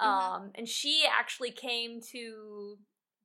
Um, 0.00 0.10
Mhm. 0.10 0.50
and 0.54 0.68
she 0.68 1.04
actually 1.10 1.50
came 1.50 2.00
to 2.12 2.78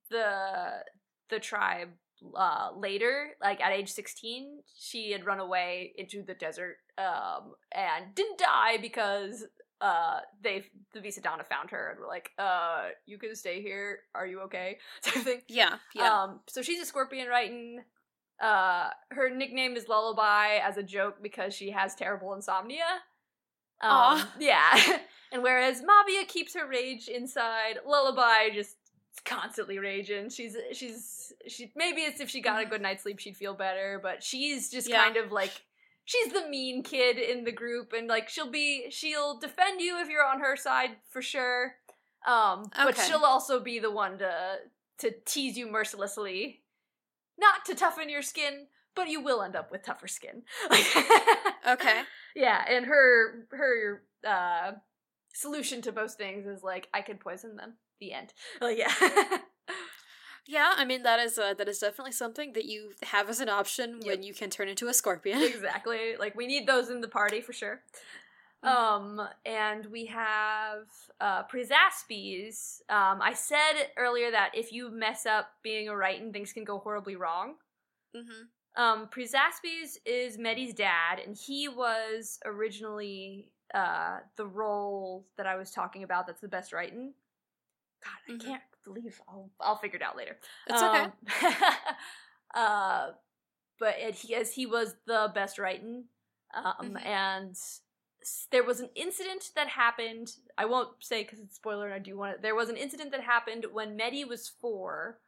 the 0.10 0.84
the 1.30 1.40
tribe 1.40 1.90
uh 2.36 2.70
later 2.78 3.30
like 3.42 3.62
at 3.62 3.72
age 3.72 3.92
16 3.92 4.60
she 4.78 5.12
had 5.12 5.26
run 5.26 5.40
away 5.40 5.94
into 5.98 6.24
the 6.24 6.34
desert 6.34 6.78
um 6.98 7.54
and 7.74 8.16
didn't 8.16 8.38
die 8.38 8.78
because 8.82 9.46
uh 9.84 10.20
they 10.42 10.64
the 10.94 11.02
Visadana 11.02 11.46
found 11.46 11.70
her 11.72 11.92
and 11.92 12.00
were 12.00 12.08
like 12.08 12.32
uh 12.40 12.88
you 13.06 13.18
can 13.18 13.36
stay 13.36 13.62
here. 13.62 14.00
Are 14.16 14.26
you 14.26 14.40
okay? 14.42 14.78
type 15.04 15.16
of 15.18 15.24
thing. 15.24 15.42
Yeah, 15.50 15.76
yeah. 15.94 16.24
um 16.24 16.40
so 16.48 16.62
she's 16.62 16.82
a 16.82 16.86
scorpion 16.86 17.28
Rhyton 17.28 17.78
uh 18.42 18.90
her 19.12 19.30
nickname 19.30 19.76
is 19.76 19.88
lullaby 19.90 20.60
as 20.64 20.78
a 20.78 20.84
joke 20.84 21.18
because 21.22 21.54
she 21.54 21.72
has 21.72 21.96
terrible 21.96 22.34
insomnia. 22.34 22.86
Um 23.82 23.92
Aw. 23.92 24.34
yeah. 24.40 24.98
And 25.34 25.42
whereas 25.42 25.82
mavia 25.82 26.26
keeps 26.28 26.54
her 26.54 26.68
rage 26.68 27.08
inside 27.08 27.80
lullaby 27.88 28.52
just 28.54 28.78
constantly 29.22 29.80
raging 29.80 30.30
she's 30.30 30.56
she's 30.74 31.32
she 31.48 31.72
maybe 31.76 32.02
it's 32.02 32.20
if 32.20 32.30
she 32.30 32.42
got 32.42 32.62
a 32.62 32.66
Mhm. 32.66 32.70
good 32.72 32.82
night's 32.82 33.04
sleep 33.04 33.20
she'd 33.20 33.38
feel 33.38 33.54
better 33.54 34.00
but 34.02 34.24
she's 34.24 34.70
just 34.70 34.90
Yeah. 34.90 35.04
kind 35.04 35.18
of 35.18 35.32
like 35.32 35.52
she's 36.06 36.34
the 36.34 36.48
mean 36.50 36.84
kid 36.84 37.18
in 37.18 37.44
the 37.44 37.52
group 37.52 37.94
and 37.94 38.08
like 38.08 38.28
she'll 38.30 38.50
be 38.52 38.90
she'll 38.90 39.38
defend 39.40 39.80
you 39.82 40.00
if 40.00 40.10
you're 40.10 40.26
on 40.26 40.40
her 40.42 40.56
side 40.56 40.98
for 41.10 41.22
sure 41.22 41.76
um 42.26 42.64
but 42.76 42.90
Okay. 42.96 43.04
she'll 43.08 43.24
also 43.26 43.60
be 43.60 43.80
the 43.80 43.92
one 43.92 44.18
to 44.18 44.58
to 45.00 45.12
tease 45.26 45.58
you 45.58 45.68
mercilessly 45.68 46.64
not 47.38 47.66
to 47.66 47.76
toughen 47.76 48.10
your 48.10 48.22
skin 48.22 48.68
but 48.96 49.10
you 49.10 49.22
will 49.22 49.42
end 49.42 49.56
up 49.56 49.72
with 49.72 49.84
tougher 49.84 50.08
skin 50.08 50.44
okay. 51.68 52.02
yeah 52.36 52.64
and 52.68 52.86
her 52.86 53.48
her 53.52 54.04
uh 54.28 54.72
solution 55.34 55.82
to 55.82 55.92
most 55.92 56.18
things 56.18 56.46
is 56.46 56.64
like 56.64 56.88
i 56.94 57.02
could 57.02 57.20
poison 57.20 57.56
them 57.56 57.74
the 58.00 58.12
end 58.14 58.34
yeah 58.62 58.92
Yeah, 60.46 60.74
I 60.76 60.84
mean 60.84 61.04
that 61.04 61.22
is 61.22 61.38
uh, 61.40 61.54
that 61.54 61.70
is 61.70 61.80
definitely 61.80 62.12
something 62.12 62.52
that 62.52 62.66
you 62.66 62.92
have 63.04 63.30
as 63.30 63.40
an 63.40 63.48
option 63.48 64.00
Yep. 64.02 64.06
when 64.06 64.24
you 64.24 64.34
can 64.34 64.50
turn 64.50 64.68
into 64.68 64.90
a 64.90 64.94
scorpion. 64.94 65.42
exactly 65.56 66.18
like 66.20 66.36
we 66.36 66.48
need 66.48 66.68
those 66.68 66.90
in 66.90 67.00
the 67.00 67.08
party 67.08 67.40
for 67.40 67.54
sure 67.54 67.82
Mhm. 68.64 68.70
um 68.70 69.28
and 69.46 69.86
we 69.88 70.06
have 70.08 70.84
uh 71.22 71.44
Prizaspes. 71.44 72.82
um 72.90 73.22
i 73.22 73.34
said 73.34 73.74
earlier 73.98 74.32
that 74.32 74.52
if 74.54 74.72
you 74.74 74.90
mess 74.92 75.26
up 75.26 75.48
being 75.64 75.88
a 75.88 75.94
Rhyton, 75.94 76.34
things 76.34 76.52
can 76.54 76.66
go 76.66 76.78
horribly 76.80 77.16
wrong 77.16 77.56
mm-hmm. 78.16 78.82
um 78.84 79.08
Prizaspes 79.08 79.98
is 80.06 80.38
Medi's 80.38 80.74
dad 80.74 81.20
and 81.26 81.38
he 81.38 81.68
was 81.70 82.40
originally 82.46 83.52
uh 83.74 84.20
the 84.36 84.46
role 84.46 85.26
that 85.38 85.48
i 85.48 85.56
was 85.56 85.72
talking 85.72 86.04
about 86.04 86.28
that's 86.28 86.42
the 86.42 86.48
best 86.50 86.74
Rhyton. 86.74 87.14
God 88.04 88.20
i 88.28 88.32
Mhm. 88.32 88.40
can't 88.46 88.64
believe 88.84 89.22
i'll 89.30 89.50
i'll 89.60 89.78
figure 89.78 89.98
it 89.98 90.04
out 90.04 90.18
later 90.18 90.38
It's 90.68 90.82
okay. 90.82 91.00
um, 91.04 91.14
uh, 92.56 93.12
but 93.80 93.96
it, 93.98 94.16
he, 94.16 94.36
as 94.36 94.54
he 94.54 94.66
was 94.66 94.96
the 95.06 95.32
best 95.34 95.58
Rhyton, 95.58 96.04
Um, 96.54 96.76
Mhm. 96.82 97.06
and 97.06 97.58
there 98.52 98.64
was 98.64 98.80
an 98.80 98.90
incident 98.96 99.52
that 99.56 99.68
happened. 99.68 100.32
I 100.58 100.66
won't 100.66 101.04
say 101.04 101.24
because 101.24 101.40
it's 101.40 101.56
spoiler, 101.56 101.86
and 101.86 101.94
I 101.96 102.00
do 102.00 102.16
want 102.16 102.36
it. 102.36 102.42
There 102.42 102.56
was 102.56 102.70
an 102.70 102.78
incident 102.78 103.12
that 103.12 103.22
happened 103.22 103.66
when 103.72 103.96
Medi 103.96 104.24
was 104.24 104.48
4 104.48 105.20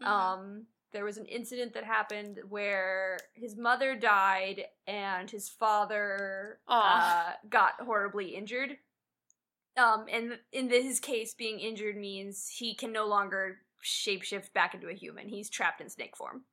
Mhm. 0.00 0.06
Um, 0.06 0.66
there 0.92 1.04
was 1.04 1.16
an 1.18 1.24
incident 1.26 1.72
that 1.74 1.84
happened 1.84 2.38
where 2.48 3.18
his 3.34 3.56
mother 3.56 3.96
died 3.96 4.66
and 4.86 5.30
his 5.30 5.48
father 5.48 6.60
uh, 6.68 7.32
got 7.48 7.80
horribly 7.80 8.34
injured. 8.36 8.78
Um, 9.76 10.06
and 10.10 10.38
in 10.52 10.70
his 10.70 11.00
case, 11.00 11.34
being 11.34 11.60
injured 11.60 11.96
means 11.96 12.48
he 12.48 12.74
can 12.74 12.92
no 12.92 13.06
longer 13.06 13.58
shapeshift 13.84 14.52
back 14.52 14.74
into 14.74 14.88
a 14.88 14.94
human. 14.94 15.28
He's 15.28 15.50
trapped 15.50 15.80
in 15.80 15.90
snake 15.90 16.16
form. 16.16 16.44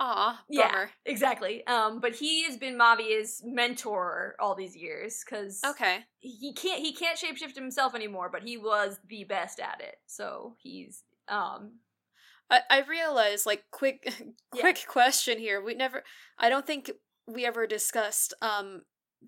Aw, 0.00 0.44
Yeah. 0.48 0.86
Exactly. 1.04 1.66
Um, 1.66 2.00
but 2.00 2.14
he 2.14 2.44
has 2.44 2.56
been 2.56 2.78
Mavia's 2.78 3.42
mentor 3.44 4.36
all 4.38 4.54
these 4.54 4.76
years 4.76 5.22
because 5.24 5.60
Okay. 5.64 6.04
he 6.20 6.52
can't 6.52 6.80
he 6.80 6.92
can't 6.92 7.18
shapeshift 7.18 7.56
himself 7.56 7.94
anymore, 7.94 8.28
but 8.30 8.42
he 8.44 8.56
was 8.56 8.98
the 9.08 9.24
best 9.24 9.58
at 9.60 9.80
it. 9.80 9.96
So 10.06 10.54
he's 10.62 11.02
um 11.28 11.80
I, 12.50 12.60
I 12.70 12.80
realize, 12.82 13.44
like, 13.44 13.64
quick, 13.70 14.12
Yeah. 14.54 14.62
quick 14.62 14.86
question 14.88 15.38
here. 15.38 15.60
We 15.62 15.74
never, 15.74 16.02
I 16.38 16.48
don't 16.48 16.66
think 16.66 16.90
we 17.26 17.44
ever 17.44 17.66
discussed. 17.66 18.32
Um, 18.40 18.82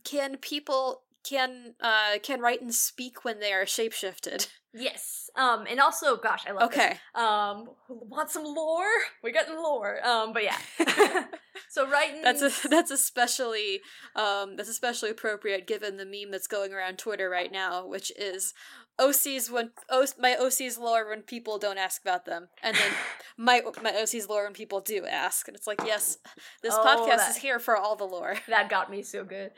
can 0.04 0.38
people 0.38 1.02
can 1.24 1.74
uh 1.80 2.18
can 2.22 2.40
Rhyton 2.40 2.72
speak 2.72 3.24
when 3.24 3.40
they 3.40 3.52
are 3.52 3.64
shapeshifted? 3.64 4.48
yes. 4.74 5.30
Um, 5.36 5.64
and 5.70 5.78
also, 5.80 6.16
gosh, 6.16 6.44
I 6.48 6.52
love 6.52 6.70
this. 6.70 6.78
Okay. 6.80 6.96
Um, 7.14 7.68
want 7.88 8.30
some 8.30 8.44
lore? 8.44 8.84
We 9.22 9.32
got 9.32 9.48
lore. 9.48 10.04
Um, 10.06 10.32
but 10.32 10.42
yeah. 10.42 10.56
so 11.68 11.88
right, 11.88 12.14
That's 12.22 12.42
a, 12.42 12.68
that's 12.68 12.90
especially 12.90 13.80
um 14.16 14.56
that's 14.56 14.68
especially 14.68 15.10
appropriate 15.10 15.66
given 15.66 15.96
the 15.98 16.06
meme 16.06 16.30
that's 16.32 16.46
going 16.48 16.72
around 16.72 16.98
Twitter 16.98 17.28
right 17.30 17.52
now, 17.52 17.86
which 17.86 18.10
is 18.18 18.54
OC's 18.98 19.50
when 19.50 19.70
o, 19.88 20.04
my 20.18 20.36
OC's 20.36 20.76
lore 20.78 21.08
when 21.08 21.22
people 21.22 21.58
don't 21.58 21.78
ask 21.78 22.02
about 22.02 22.24
them, 22.26 22.48
and 22.62 22.76
then 22.76 22.92
my 23.36 23.62
my 23.82 23.94
OC's 23.94 24.28
lore 24.28 24.44
when 24.44 24.52
people 24.52 24.80
do 24.80 25.06
ask, 25.06 25.48
and 25.48 25.56
it's 25.56 25.66
like 25.66 25.80
yes, 25.86 26.18
this 26.62 26.74
Oh, 26.76 26.84
podcast 26.84 27.16
that- 27.18 27.30
is 27.30 27.36
here 27.36 27.58
for 27.58 27.76
all 27.76 27.96
the 27.96 28.04
lore. 28.04 28.36
that 28.48 28.68
got 28.68 28.90
me 28.90 29.02
so 29.02 29.24
good. 29.24 29.52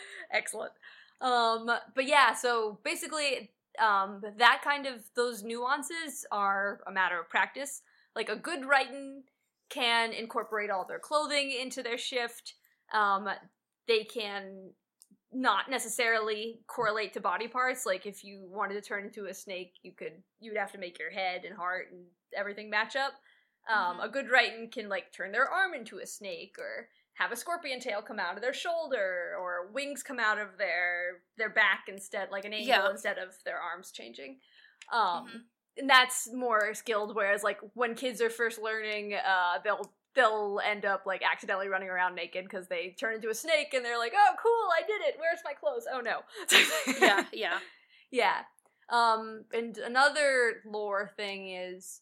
Excellent. 0.32 0.72
Um, 1.20 1.70
but 1.94 2.06
yeah, 2.06 2.34
so 2.34 2.78
basically, 2.84 3.50
um, 3.78 4.22
that 4.38 4.60
kind 4.62 4.86
of 4.86 5.02
those 5.14 5.42
nuances 5.42 6.26
are 6.32 6.80
a 6.86 6.92
matter 6.92 7.18
of 7.20 7.28
practice. 7.28 7.82
Like 8.14 8.28
a 8.28 8.36
good 8.36 8.62
Rhyton 8.62 9.20
can 9.70 10.12
incorporate 10.12 10.70
all 10.70 10.86
their 10.86 10.98
clothing 10.98 11.52
into 11.52 11.82
their 11.82 11.98
shift. 11.98 12.54
Um, 12.92 13.28
they 13.86 14.04
can 14.04 14.70
not 15.32 15.68
necessarily 15.70 16.60
correlate 16.66 17.12
to 17.12 17.20
body 17.20 17.48
parts. 17.48 17.84
Like 17.84 18.06
if 18.06 18.24
you 18.24 18.48
wanted 18.50 18.74
to 18.74 18.80
turn 18.80 19.04
into 19.04 19.26
a 19.26 19.34
snake, 19.34 19.74
you 19.82 19.92
could 19.92 20.22
you'd 20.40 20.56
have 20.56 20.72
to 20.72 20.78
make 20.78 20.98
your 20.98 21.10
head 21.10 21.44
and 21.44 21.56
heart 21.56 21.88
and 21.92 22.04
everything 22.36 22.70
match 22.70 22.96
up. 22.96 23.12
Um, 23.68 23.98
Mhm. 23.98 24.04
A 24.04 24.08
good 24.08 24.28
Rhyton 24.30 24.72
can 24.72 24.88
like 24.88 25.12
turn 25.12 25.32
their 25.32 25.48
arm 25.48 25.74
into 25.74 25.98
a 25.98 26.06
snake 26.06 26.56
or 26.58 26.88
have 27.18 27.32
a 27.32 27.36
scorpion 27.36 27.80
tail 27.80 28.00
come 28.02 28.18
out 28.18 28.36
of 28.36 28.42
their 28.42 28.52
shoulder 28.54 29.34
or 29.40 29.70
wings 29.72 30.02
come 30.02 30.18
out 30.20 30.38
of 30.38 30.56
their 30.58 31.22
their 31.36 31.50
back 31.50 31.84
instead 31.88 32.28
like 32.30 32.44
an 32.44 32.52
angel 32.52 32.68
Yeah. 32.74 32.90
instead 32.90 33.18
of 33.18 33.34
their 33.44 33.58
arms 33.58 33.90
changing 33.90 34.38
um 34.92 35.26
Mhm. 35.26 35.40
and 35.78 35.90
that's 35.90 36.32
more 36.32 36.74
skilled 36.74 37.14
whereas 37.14 37.42
like 37.42 37.58
when 37.74 37.94
kids 37.94 38.20
are 38.22 38.30
first 38.30 38.58
learning 38.60 39.14
uh 39.14 39.58
they'll 39.64 39.92
they'll 40.14 40.60
end 40.64 40.84
up 40.84 41.06
like 41.06 41.22
accidentally 41.22 41.68
running 41.68 41.88
around 41.88 42.14
naked 42.14 42.44
because 42.44 42.66
they 42.68 42.94
turn 42.98 43.14
into 43.16 43.28
a 43.30 43.34
snake 43.34 43.74
and 43.74 43.84
they're 43.84 43.98
like 43.98 44.14
oh 44.16 44.34
cool 44.42 44.68
i 44.76 44.86
did 44.86 45.00
it 45.02 45.16
where's 45.18 45.40
my 45.44 45.52
clothes 45.52 45.86
oh 45.92 46.00
no 46.00 46.20
yeah, 47.00 47.24
yeah. 47.32 47.58
yeah. 48.10 48.38
Um, 48.90 49.44
and 49.52 49.76
another 49.76 50.62
lore 50.64 51.10
thing 51.16 51.50
is 51.50 52.00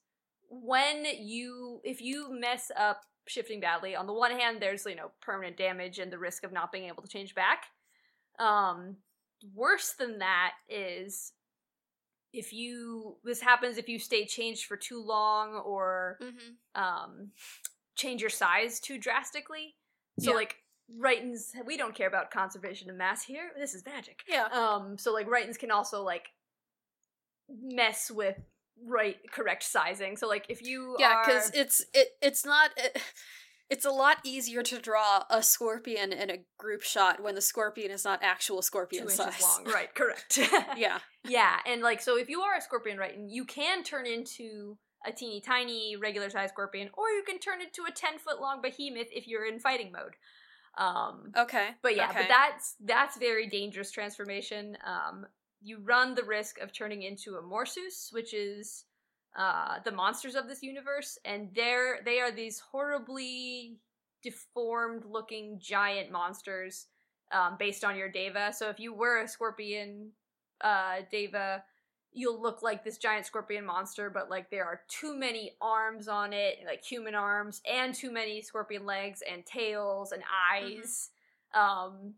when 0.49 1.05
you, 1.19 1.81
if 1.83 2.01
you 2.01 2.29
mess 2.31 2.71
up 2.79 3.01
shifting 3.27 3.61
badly, 3.61 3.95
on 3.97 4.07
the 4.07 4.13
one 4.13 4.31
hand, 4.33 4.61
there's, 4.61 4.85
you 4.87 4.95
know, 4.97 5.11
permanent 5.21 5.57
damage 5.57 5.99
and 5.99 6.13
the 6.13 6.19
risk 6.19 6.45
of 6.45 6.53
not 6.53 6.73
being 6.73 6.85
able 6.89 7.03
to 7.03 7.09
change 7.09 7.35
back. 7.35 7.65
Um, 8.39 8.97
worse 9.55 9.93
than 9.93 10.19
that 10.19 10.53
is 10.69 11.33
if 12.33 12.53
you, 12.53 13.17
this 13.25 13.41
happens 13.41 13.79
if 13.79 13.89
you 13.89 13.99
stay 13.99 14.27
changed 14.27 14.67
for 14.67 14.77
too 14.77 15.03
long 15.03 15.55
or, 15.55 16.19
hmm 16.21 16.81
um, 16.81 17.31
change 17.95 18.21
your 18.21 18.29
size 18.31 18.79
too 18.79 18.99
drastically. 18.99 19.75
So, 20.21 20.31
Yeah. 20.31 20.37
like, 20.37 20.57
Rhytons, 20.99 21.53
we 21.65 21.77
don't 21.77 21.95
care 21.95 22.07
about 22.07 22.31
conservation 22.31 22.91
of 22.91 22.97
mass 22.97 23.25
here. 23.25 23.51
This 23.59 23.75
is 23.75 23.85
magic. 23.85 24.23
Yeah. 24.29 24.45
Um, 24.53 24.97
so 24.99 25.13
like 25.13 25.27
Rhytons 25.27 25.57
can 25.59 25.71
also 25.73 26.03
like 26.03 26.29
mess 27.49 28.09
with 28.11 28.37
right 28.85 29.17
correct 29.33 29.63
sizing. 29.63 30.17
So 30.17 30.29
like 30.29 30.47
if 30.49 30.63
you 30.63 30.97
Yeah, 30.99 31.15
are 31.15 31.27
because 31.27 31.51
it's 31.55 31.85
it 31.95 32.09
it's 32.21 32.45
not 32.45 32.71
it, 32.77 33.01
it's 33.71 33.85
a 33.85 33.91
lot 33.91 34.19
easier 34.25 34.63
to 34.63 34.79
draw 34.79 35.25
a 35.31 35.43
scorpion 35.43 36.13
in 36.13 36.31
a 36.31 36.39
group 36.59 36.83
shot 36.83 37.23
when 37.23 37.35
the 37.35 37.41
scorpion 37.41 37.91
is 37.91 38.05
not 38.05 38.21
actual 38.23 38.63
scorpion 38.63 39.05
inches 39.05 39.17
size. 39.17 39.43
long, 39.43 39.65
right? 39.73 39.95
Correct. 39.95 40.39
Yeah. 40.77 40.99
yeah, 41.27 41.57
and 41.67 41.83
like 41.83 42.01
so 42.01 42.17
if 42.17 42.29
you 42.29 42.41
are 42.43 42.57
a 42.57 42.61
scorpion 42.61 42.99
Rhyton, 42.99 43.27
you 43.29 43.45
can 43.45 43.83
turn 43.83 44.07
into 44.07 44.79
a 45.07 45.13
teeny 45.13 45.41
tiny 45.41 45.97
regular 45.97 46.31
sized 46.31 46.53
scorpion, 46.53 46.91
or 46.95 47.09
you 47.11 47.23
can 47.27 47.39
turn 47.39 47.61
into 47.61 47.83
a 47.89 47.93
ten 47.93 48.19
foot 48.19 48.41
long 48.41 48.61
behemoth 48.63 49.09
if 49.13 49.27
you're 49.27 49.47
in 49.47 49.59
fighting 49.59 49.91
mode. 49.93 50.15
Um, 50.79 51.33
Okay. 51.37 51.71
But 51.83 51.97
yeah, 51.97 52.11
okay. 52.11 52.21
but 52.21 52.29
that's 52.29 52.77
that's 52.85 53.17
very 53.19 53.49
dangerous 53.49 53.91
transformation. 53.91 54.77
Um, 54.87 55.27
you 55.67 55.79
run 55.83 56.15
the 56.15 56.23
risk 56.23 56.61
of 56.61 56.73
turning 56.73 57.03
into 57.03 57.35
a 57.37 57.43
Morsus, 57.43 58.11
which 58.13 58.33
is 58.33 58.85
uh, 59.37 59.79
the 59.85 59.91
monsters 59.91 60.37
of 60.37 60.47
this 60.47 60.63
universe, 60.63 61.19
and 61.25 61.51
they're 61.55 61.99
they 62.05 62.21
are 62.21 62.31
these 62.31 62.61
horribly 62.61 63.77
deformed 64.23 65.05
looking 65.05 65.59
giant 65.61 66.11
monsters 66.13 66.87
um, 67.33 67.57
based 67.59 67.85
on 67.85 67.97
your 67.97 68.09
Deva. 68.09 68.53
So 68.53 68.71
if 68.71 68.79
you 68.79 68.95
were 68.95 69.23
a 69.23 69.29
scorpion 69.29 70.13
uh, 70.61 70.99
Deva, 71.11 71.65
you'll 72.13 72.41
look 72.41 72.63
like 72.63 72.85
this 72.85 72.97
giant 72.97 73.27
scorpion 73.27 73.67
monster, 73.67 74.09
but 74.09 74.31
like 74.31 74.51
there 74.51 74.65
are 74.65 74.83
too 74.89 75.17
many 75.17 75.57
arms 75.61 76.07
on 76.07 76.33
it, 76.33 76.59
like 76.65 76.85
human 76.85 77.17
arms, 77.17 77.61
and 77.71 77.93
too 77.93 78.13
many 78.13 78.41
scorpion 78.41 78.87
legs 78.87 79.21
and 79.31 79.45
tails 79.45 80.13
and 80.13 80.23
eyes. 80.53 81.11
Um, 81.55 82.15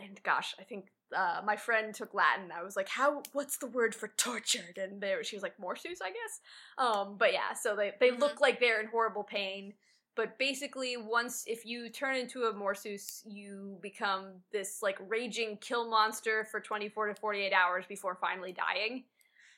and 0.00 0.22
gosh, 0.22 0.54
I 0.60 0.62
think 0.62 0.86
uh, 1.14 1.40
my 1.44 1.56
friend 1.56 1.94
took 1.94 2.14
Latin. 2.14 2.50
I 2.52 2.62
was 2.62 2.76
like, 2.76 2.88
"How? 2.88 3.22
What's 3.32 3.56
the 3.58 3.66
word 3.66 3.94
for 3.94 4.08
tortured?" 4.16 4.78
And 4.78 5.00
there, 5.00 5.22
she 5.24 5.36
was 5.36 5.42
like, 5.42 5.58
"Morsus, 5.58 6.00
I 6.02 6.10
guess." 6.10 6.40
Um, 6.78 7.16
but 7.18 7.32
yeah, 7.32 7.52
so 7.54 7.76
they 7.76 7.92
they 8.00 8.10
Mhm. 8.10 8.20
look 8.20 8.40
like 8.40 8.60
they're 8.60 8.80
in 8.80 8.86
horrible 8.88 9.24
pain. 9.24 9.74
But 10.16 10.38
basically, 10.38 10.96
once 10.96 11.44
if 11.46 11.66
you 11.66 11.88
turn 11.88 12.16
into 12.16 12.44
a 12.44 12.52
Morsus, 12.52 13.22
you 13.26 13.78
become 13.82 14.42
this 14.52 14.80
like 14.82 14.98
raging 15.08 15.56
kill 15.58 15.88
monster 15.90 16.44
for 16.44 16.60
twenty 16.60 16.88
four 16.88 17.08
to 17.08 17.14
forty 17.14 17.40
eight 17.40 17.52
hours 17.52 17.84
before 17.88 18.14
finally 18.14 18.52
dying. 18.52 19.04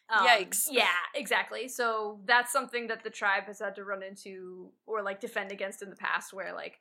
Um, 0.08 0.24
Yikes. 0.26 0.68
Yeah, 0.72 0.86
exactly. 1.14 1.68
So 1.68 2.20
that's 2.26 2.52
something 2.52 2.86
that 2.88 3.02
the 3.02 3.10
tribe 3.10 3.44
has 3.46 3.58
had 3.58 3.74
to 3.76 3.84
run 3.84 4.02
into 4.02 4.70
or 4.86 5.02
like 5.02 5.20
defend 5.20 5.52
against 5.52 5.82
in 5.82 5.90
the 5.90 5.96
past, 5.96 6.32
where 6.32 6.54
like 6.54 6.80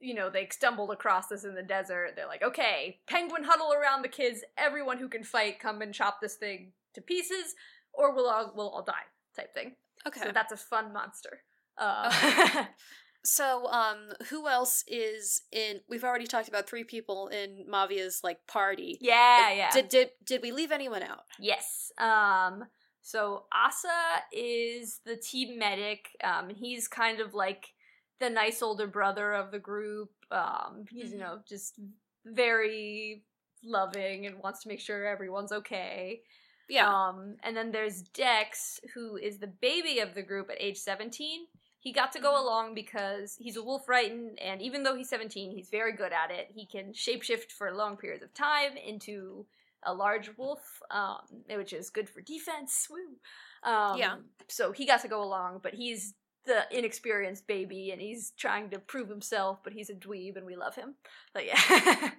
you 0.00 0.14
know 0.14 0.30
they 0.30 0.48
stumbled 0.50 0.90
across 0.90 1.28
this 1.28 1.44
in 1.44 1.54
the 1.54 1.62
desert. 1.62 2.12
They're 2.16 2.26
like, 2.26 2.42
okay, 2.42 2.98
penguin 3.06 3.44
huddle 3.44 3.72
around 3.72 4.02
the 4.02 4.08
kids. 4.08 4.40
Everyone 4.56 4.98
who 4.98 5.08
can 5.08 5.22
fight, 5.24 5.60
come 5.60 5.82
and 5.82 5.94
chop 5.94 6.20
this 6.20 6.34
thing 6.34 6.72
to 6.94 7.00
pieces, 7.00 7.54
or 7.92 8.14
we'll 8.14 8.28
all 8.28 8.52
we'll 8.54 8.68
all 8.70 8.82
die. 8.84 9.06
Type 9.36 9.54
thing. 9.54 9.76
Okay. 10.06 10.20
So 10.22 10.32
that's 10.32 10.52
a 10.52 10.56
fun 10.56 10.92
monster. 10.92 11.42
Uh, 11.78 12.64
So, 13.22 13.66
um, 13.66 14.08
who 14.30 14.48
else 14.48 14.82
is 14.88 15.42
in? 15.52 15.80
We've 15.90 16.04
already 16.04 16.26
talked 16.26 16.48
about 16.48 16.66
three 16.66 16.84
people 16.84 17.28
in 17.28 17.66
Mavia's 17.70 18.20
like 18.24 18.46
party. 18.46 18.96
yeah, 19.00 19.52
yeah. 19.52 19.70
Did 19.70 19.88
did 19.88 20.10
did 20.24 20.42
we 20.42 20.52
leave 20.52 20.72
anyone 20.72 21.02
out? 21.02 21.24
Yes. 21.38 21.92
Um 21.98 22.64
so 23.02 23.44
Asa 23.52 24.22
is 24.32 25.00
the 25.04 25.16
team 25.16 25.58
medic. 25.58 26.08
Um 26.24 26.48
he's 26.48 26.88
kind 26.88 27.20
of 27.20 27.34
like 27.34 27.74
the 28.20 28.30
nice 28.30 28.62
older 28.62 28.86
brother 28.86 29.32
of 29.32 29.50
the 29.50 29.58
group. 29.58 30.10
Um 30.30 30.84
he's 30.90 31.10
you 31.12 31.18
Mhm. 31.18 31.20
know 31.20 31.42
just 31.48 31.78
very 32.24 33.24
loving 33.62 34.26
and 34.26 34.38
wants 34.42 34.62
to 34.62 34.68
make 34.68 34.80
sure 34.80 35.06
everyone's 35.06 35.52
okay. 35.52 36.22
Yeah. 36.68 36.88
Um 36.88 37.36
and 37.42 37.56
then 37.56 37.72
there's 37.72 38.02
Dex 38.02 38.80
who 38.94 39.16
is 39.16 39.38
the 39.38 39.48
baby 39.48 40.00
of 40.00 40.14
the 40.14 40.22
group 40.22 40.50
at 40.50 40.60
age 40.60 40.78
17. 40.78 41.46
He 41.80 41.92
got 41.92 42.12
to 42.12 42.20
go 42.20 42.32
Mhm. 42.34 42.40
along 42.40 42.74
because 42.74 43.36
he's 43.36 43.56
a 43.56 43.62
wolf 43.62 43.86
Rhyton, 43.86 44.34
and 44.40 44.60
even 44.60 44.82
though 44.82 44.94
he's 44.94 45.08
17, 45.08 45.50
he's 45.50 45.70
very 45.70 45.92
good 45.92 46.12
at 46.12 46.30
it. 46.30 46.50
He 46.50 46.66
can 46.66 46.92
shapeshift 46.92 47.52
for 47.52 47.72
long 47.72 47.96
periods 47.96 48.22
of 48.22 48.34
time 48.34 48.76
into 48.76 49.46
a 49.84 49.94
large 49.94 50.36
wolf, 50.36 50.82
um, 50.90 51.42
which 51.48 51.72
is 51.72 51.88
good 51.88 52.06
for 52.08 52.20
defense. 52.20 52.86
Woo. 52.90 53.18
Um, 53.62 53.96
Yeah. 53.98 54.18
So 54.48 54.72
he 54.72 54.84
got 54.84 55.00
to 55.00 55.08
go 55.08 55.22
along, 55.22 55.60
but 55.60 55.72
he's 55.72 56.14
the 56.46 56.62
inexperienced 56.70 57.46
baby 57.46 57.90
and 57.90 58.00
he's 58.00 58.32
trying 58.38 58.70
to 58.70 58.78
prove 58.78 59.08
himself, 59.08 59.58
but 59.62 59.72
he's 59.72 59.90
a 59.90 59.94
dweeb 59.94 60.36
and 60.36 60.46
we 60.46 60.56
love 60.56 60.74
him. 60.74 60.94
But 61.34 61.46
yeah. 61.46 61.60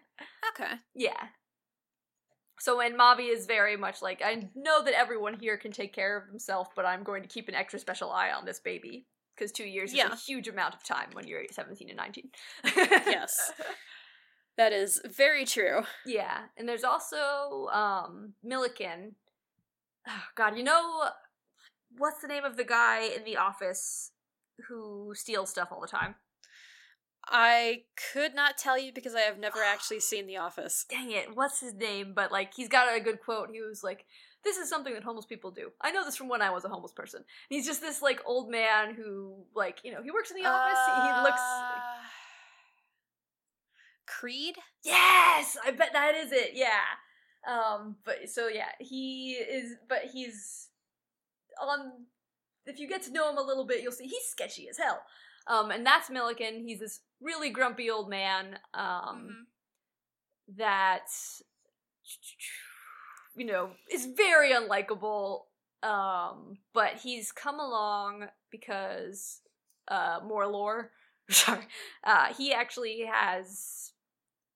Okay. 0.53 0.73
yeah. 0.93 1.27
So 2.59 2.77
when 2.77 2.97
Mavi 2.97 3.33
is 3.33 3.45
very 3.47 3.75
much 3.77 4.01
like, 4.01 4.21
I 4.23 4.49
know 4.55 4.83
that 4.83 4.93
everyone 4.93 5.37
here 5.39 5.57
can 5.57 5.71
take 5.71 5.93
care 5.93 6.17
of 6.17 6.27
himself, 6.27 6.69
but 6.75 6.85
I'm 6.85 7.03
going 7.03 7.23
to 7.23 7.29
keep 7.29 7.47
an 7.47 7.55
extra 7.55 7.79
special 7.79 8.11
eye 8.11 8.31
on 8.31 8.45
this 8.45 8.59
baby. 8.59 9.07
Because 9.35 9.51
two 9.51 9.63
years 9.63 9.93
Yeah. 9.93 10.07
is 10.07 10.13
a 10.13 10.15
huge 10.17 10.47
amount 10.47 10.75
of 10.75 10.83
time 10.83 11.09
when 11.13 11.25
you're 11.27 11.43
17 11.49 11.89
and 11.89 11.97
19. 11.97 12.29
Yes. 12.75 13.51
That 14.57 14.73
is 14.73 15.01
very 15.17 15.45
true. 15.45 15.81
Yeah, 16.05 16.37
and 16.57 16.67
there's 16.67 16.83
also 16.83 17.67
um 17.71 18.33
Milliken. 18.43 19.15
Oh, 20.07 20.23
God, 20.35 20.57
you 20.57 20.63
know 20.63 21.09
what's 21.97 22.21
the 22.21 22.27
name 22.27 22.43
of 22.43 22.57
the 22.57 22.63
guy 22.63 23.03
in 23.05 23.23
the 23.23 23.37
office 23.37 24.10
who 24.67 25.13
steals 25.15 25.49
stuff 25.49 25.69
all 25.71 25.81
the 25.81 25.87
time? 25.87 26.15
I 27.27 27.83
could 28.13 28.33
not 28.33 28.57
tell 28.57 28.77
you 28.79 28.91
because 28.93 29.15
I 29.15 29.21
have 29.21 29.37
never 29.37 29.59
actually 29.63 29.99
seen 30.01 30.27
The 30.27 30.37
Office. 30.37 30.85
Dang 30.89 31.11
it, 31.11 31.35
what's 31.35 31.59
his 31.59 31.73
name? 31.73 32.13
But 32.15 32.31
like, 32.31 32.53
he's 32.53 32.67
got 32.67 32.95
a 32.95 32.99
good 32.99 33.21
quote. 33.21 33.49
He 33.51 33.61
was 33.61 33.83
like, 33.83 34.05
"This 34.43 34.57
is 34.57 34.69
something 34.69 34.93
that 34.93 35.03
homeless 35.03 35.25
people 35.25 35.51
do. 35.51 35.71
I 35.79 35.91
know 35.91 36.03
this 36.03 36.15
from 36.15 36.29
when 36.29 36.41
I 36.41 36.49
was 36.49 36.65
a 36.65 36.69
homeless 36.69 36.93
person." 36.93 37.19
And 37.19 37.25
he's 37.49 37.65
just 37.65 37.81
this 37.81 38.01
like 38.01 38.21
old 38.25 38.49
man 38.49 38.95
who 38.95 39.35
like 39.55 39.79
you 39.83 39.91
know 39.91 40.01
he 40.03 40.11
works 40.11 40.31
in 40.31 40.37
the 40.37 40.49
office. 40.49 40.79
he 40.87 41.23
looks. 41.23 41.41
Uh, 41.41 41.71
Creed? 44.07 44.55
Yes, 44.83 45.57
I 45.65 45.71
bet 45.71 45.93
that 45.93 46.15
is 46.15 46.31
it. 46.31 46.51
Yeah. 46.53 46.81
Um, 47.47 47.95
but 48.03 48.29
so 48.29 48.47
yeah, 48.47 48.69
he 48.79 49.33
is, 49.33 49.75
but 49.87 50.05
he's 50.11 50.67
on. 51.61 51.91
If 52.65 52.79
you 52.79 52.87
get 52.87 53.01
to 53.03 53.11
know 53.11 53.29
him 53.29 53.37
a 53.37 53.41
little 53.41 53.65
bit, 53.65 53.81
you'll 53.81 53.91
see 53.91 54.05
he's 54.07 54.25
sketchy 54.29 54.69
as 54.69 54.77
hell. 54.77 55.01
Um, 55.47 55.71
and 55.71 55.85
that's 55.85 56.09
Milliken. 56.09 56.63
He's 56.67 56.79
this 56.79 56.99
really 57.19 57.49
grumpy 57.49 57.89
old 57.89 58.09
man. 58.09 58.59
Um, 58.73 59.29
Mhm. 59.29 60.57
that 60.57 61.07
you 63.35 63.45
know 63.45 63.71
is 63.91 64.05
very 64.05 64.51
unlikable. 64.51 65.43
Um, 65.83 66.59
but 66.73 66.93
he's 67.01 67.31
come 67.31 67.59
along 67.59 68.27
because 68.51 69.41
uh, 69.87 70.19
more 70.23 70.45
lore. 70.45 70.91
Sorry, 71.29 71.65
uh, 72.03 72.33
he 72.33 72.53
actually 72.53 73.05
has 73.11 73.93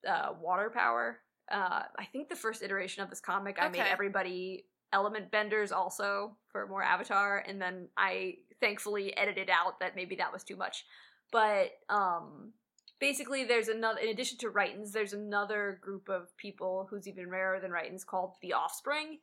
uh, 0.07 0.33
water 0.39 0.69
power. 0.69 1.19
Uh, 1.49 1.83
I 1.97 2.05
think 2.11 2.29
the 2.29 2.35
first 2.35 2.61
iteration 2.61 3.03
of 3.03 3.09
this 3.09 3.21
comic, 3.21 3.57
I 3.59 3.69
made 3.69 3.81
everybody 3.81 4.65
element 4.93 5.31
benders 5.31 5.71
also 5.71 6.35
for 6.51 6.67
more 6.67 6.83
Avatar, 6.83 7.43
and 7.47 7.61
then 7.61 7.87
I 7.97 8.35
thankfully 8.59 9.15
edited 9.17 9.49
out 9.49 9.79
that 9.79 9.95
maybe 9.95 10.15
that 10.17 10.31
was 10.33 10.43
too 10.43 10.55
much. 10.55 10.85
But 11.31 11.71
um, 11.89 12.53
basically, 12.99 13.43
there's 13.43 13.67
another. 13.67 13.99
In 13.99 14.09
addition 14.09 14.37
to 14.39 14.49
Rhytons, 14.49 14.91
there's 14.91 15.13
another 15.13 15.79
group 15.81 16.07
of 16.09 16.35
people 16.37 16.87
who's 16.89 17.07
even 17.07 17.29
rarer 17.29 17.59
than 17.59 17.71
Rhytons 17.71 18.05
called 18.05 18.35
the 18.41 18.53
Offspring, 18.53 19.19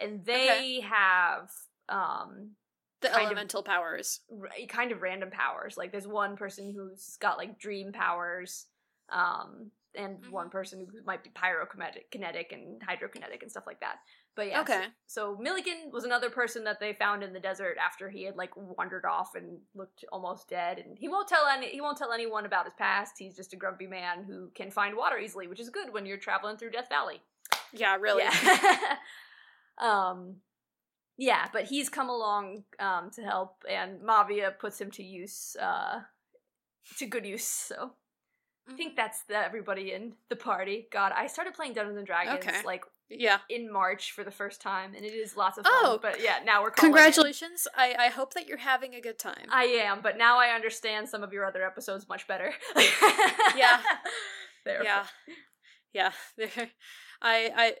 and 0.00 0.24
they 0.24 0.80
have 0.80 1.50
um 1.88 2.50
The 3.00 3.08
kind 3.08 3.20
of- 3.20 3.26
elemental 3.26 3.62
powers. 3.62 4.20
r- 4.32 4.48
kind 4.68 4.90
of 4.90 5.02
random 5.02 5.30
powers. 5.30 5.76
Like 5.76 5.92
there's 5.92 6.06
one 6.08 6.36
person 6.36 6.72
who's 6.74 7.16
got 7.18 7.36
like 7.38 7.58
dream 7.58 7.92
powers, 7.92 8.66
um, 9.10 9.70
and 9.94 10.22
Mhm. 10.24 10.30
one 10.30 10.50
person 10.50 10.80
who 10.90 11.02
might 11.04 11.22
be 11.22 11.30
pyrokinetic 11.30 12.10
kinetic 12.10 12.50
and 12.52 12.80
hydrokinetic 12.80 13.42
and 13.42 13.50
stuff 13.50 13.66
like 13.66 13.80
that. 13.80 13.98
But 14.36 14.48
yeah, 14.48 14.62
Okay. 14.62 14.86
So, 15.06 15.34
so 15.36 15.42
Milligan 15.42 15.90
was 15.92 16.02
another 16.04 16.28
person 16.28 16.64
that 16.64 16.80
they 16.80 16.92
found 16.92 17.22
in 17.22 17.32
the 17.32 17.38
desert 17.40 17.76
after 17.78 18.08
he 18.10 18.24
had 18.24 18.36
like 18.36 18.50
wandered 18.56 19.04
off 19.04 19.36
and 19.36 19.58
looked 19.74 20.04
almost 20.10 20.48
dead. 20.48 20.78
And 20.78 20.98
he 20.98 21.08
won't 21.08 21.28
tell 21.28 21.46
any 21.46 21.68
he 21.68 21.80
won't 21.80 21.96
tell 21.98 22.12
anyone 22.12 22.44
about 22.44 22.64
his 22.64 22.74
past. 22.76 23.12
He's 23.18 23.36
just 23.36 23.52
a 23.52 23.56
grumpy 23.56 23.86
man 23.86 24.24
who 24.24 24.50
can 24.54 24.70
find 24.72 24.96
water 24.96 25.18
easily, 25.18 25.46
which 25.46 25.60
is 25.60 25.70
good 25.70 25.92
when 25.92 26.04
you're 26.04 26.16
traveling 26.18 26.56
through 26.56 26.70
Death 26.72 26.88
Valley. 26.88 27.22
Yeah, 27.72 27.96
really. 27.96 28.24
Yeah. 28.24 28.96
um 29.80 30.36
yeah, 31.16 31.46
but 31.52 31.64
he's 31.64 31.88
come 31.88 32.08
along 32.08 32.64
um 32.80 33.10
to 33.14 33.22
help 33.22 33.62
and 33.70 34.02
Mavia 34.02 34.50
puts 34.58 34.80
him 34.80 34.90
to 34.92 35.02
use 35.04 35.56
uh 35.60 36.00
to 36.98 37.06
good 37.06 37.24
use. 37.26 37.46
So 37.46 37.92
I 38.66 38.70
Mm-hmm. 38.70 38.76
think 38.78 38.96
that's 38.96 39.20
the, 39.28 39.36
everybody 39.36 39.92
in 39.92 40.14
the 40.30 40.36
party. 40.36 40.88
God, 40.90 41.12
I 41.14 41.26
started 41.26 41.52
playing 41.52 41.74
Dungeons 41.74 41.98
and 41.98 42.06
Dragons 42.06 42.46
Okay. 42.46 42.62
like 42.64 42.82
Yeah. 43.10 43.38
in 43.48 43.70
March 43.72 44.12
for 44.12 44.24
the 44.24 44.30
first 44.30 44.60
time 44.60 44.94
and 44.96 45.04
it 45.04 45.12
is 45.12 45.36
lots 45.36 45.58
of 45.58 45.64
fun. 45.64 45.72
Oh, 45.76 45.98
but 46.00 46.22
yeah, 46.22 46.36
now 46.44 46.62
we're. 46.62 46.70
Congratulations. 46.70 47.68
I, 47.76 47.94
I 47.98 48.08
hope 48.08 48.34
that 48.34 48.46
you're 48.48 48.58
having 48.58 48.94
a 48.94 49.00
good 49.00 49.18
time. 49.18 49.46
I 49.50 49.64
am, 49.64 50.00
but 50.02 50.16
now 50.18 50.38
I 50.38 50.48
understand 50.54 51.08
some 51.08 51.22
of 51.22 51.32
your 51.32 51.44
other 51.44 51.64
episodes 51.64 52.08
much 52.08 52.26
better. 52.26 52.52
Yeah. 53.56 53.80
Therefore. 54.64 54.84
yeah. 54.84 55.04
Yeah. 55.92 56.12
There 56.36 56.50
I 57.22 57.50
I 57.56 57.74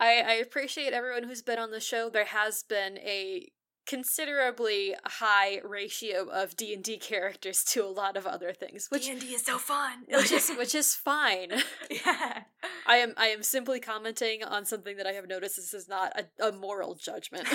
I 0.00 0.20
I 0.20 0.32
appreciate 0.34 0.92
everyone 0.92 1.24
who's 1.24 1.42
been 1.42 1.58
on 1.58 1.70
the 1.70 1.80
show. 1.80 2.10
There 2.10 2.24
has 2.24 2.62
been 2.62 2.98
a 2.98 3.50
considerably 3.86 4.94
high 5.04 5.60
ratio 5.64 6.28
of 6.28 6.56
D&D 6.56 6.98
characters 6.98 7.64
to 7.64 7.84
a 7.84 7.88
lot 7.88 8.16
of 8.16 8.26
other 8.26 8.52
things, 8.52 8.88
which 8.90 9.06
D&D 9.06 9.26
is 9.34 9.44
so 9.44 9.58
fun. 9.58 10.04
which 10.08 10.32
is 10.32 10.50
which 10.56 10.74
is 10.74 10.94
fine. 10.94 11.50
yeah. 11.90 12.42
I 12.86 12.96
am 12.96 13.14
I 13.16 13.26
am 13.28 13.42
simply 13.42 13.80
commenting 13.80 14.44
on 14.44 14.64
something 14.64 14.96
that 14.96 15.06
I 15.06 15.12
have 15.12 15.28
noticed. 15.28 15.56
This 15.56 15.74
is 15.74 15.88
not 15.88 16.12
a, 16.18 16.48
a 16.48 16.52
moral 16.52 16.94
judgment. 16.94 17.48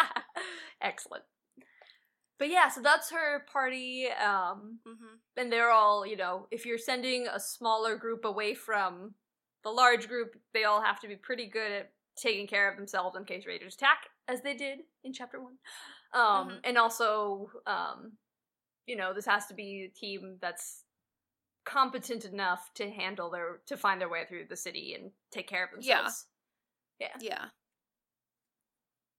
Excellent. 0.80 1.24
But 2.38 2.50
yeah, 2.50 2.68
so 2.68 2.82
that's 2.82 3.10
her 3.10 3.44
party. 3.50 4.08
Um, 4.08 4.78
hmm 4.86 5.16
and 5.36 5.52
they're 5.52 5.70
all, 5.70 6.06
you 6.06 6.16
know, 6.16 6.46
if 6.50 6.64
you're 6.64 6.78
sending 6.78 7.26
a 7.26 7.38
smaller 7.38 7.96
group 7.96 8.24
away 8.24 8.54
from 8.54 9.14
the 9.62 9.70
large 9.70 10.08
group, 10.08 10.36
they 10.54 10.64
all 10.64 10.82
have 10.82 11.00
to 11.00 11.08
be 11.08 11.16
pretty 11.16 11.46
good 11.46 11.70
at 11.70 11.92
taking 12.16 12.46
care 12.46 12.70
of 12.70 12.76
themselves 12.76 13.16
in 13.16 13.24
case 13.24 13.46
raiders 13.46 13.74
attack, 13.74 13.98
as 14.28 14.42
they 14.42 14.54
did 14.54 14.80
in 15.04 15.12
chapter 15.12 15.40
one. 15.40 15.58
Um, 16.12 16.48
Mhm. 16.50 16.60
and 16.64 16.78
also, 16.78 17.50
um, 17.66 18.18
you 18.86 18.96
know, 18.96 19.12
this 19.12 19.26
has 19.26 19.46
to 19.46 19.54
be 19.54 19.84
a 19.84 19.88
team 19.88 20.38
that's 20.40 20.84
competent 21.64 22.24
enough 22.24 22.72
to 22.74 22.90
handle 22.90 23.28
their 23.30 23.58
to 23.66 23.76
find 23.76 24.00
their 24.00 24.08
way 24.08 24.24
through 24.24 24.46
the 24.46 24.56
city 24.56 24.94
and 24.94 25.12
take 25.30 25.48
care 25.48 25.64
of 25.64 25.70
themselves. 25.72 26.26
Yeah. 26.98 27.08
themselves. 27.08 27.24
Yeah. 27.24 27.50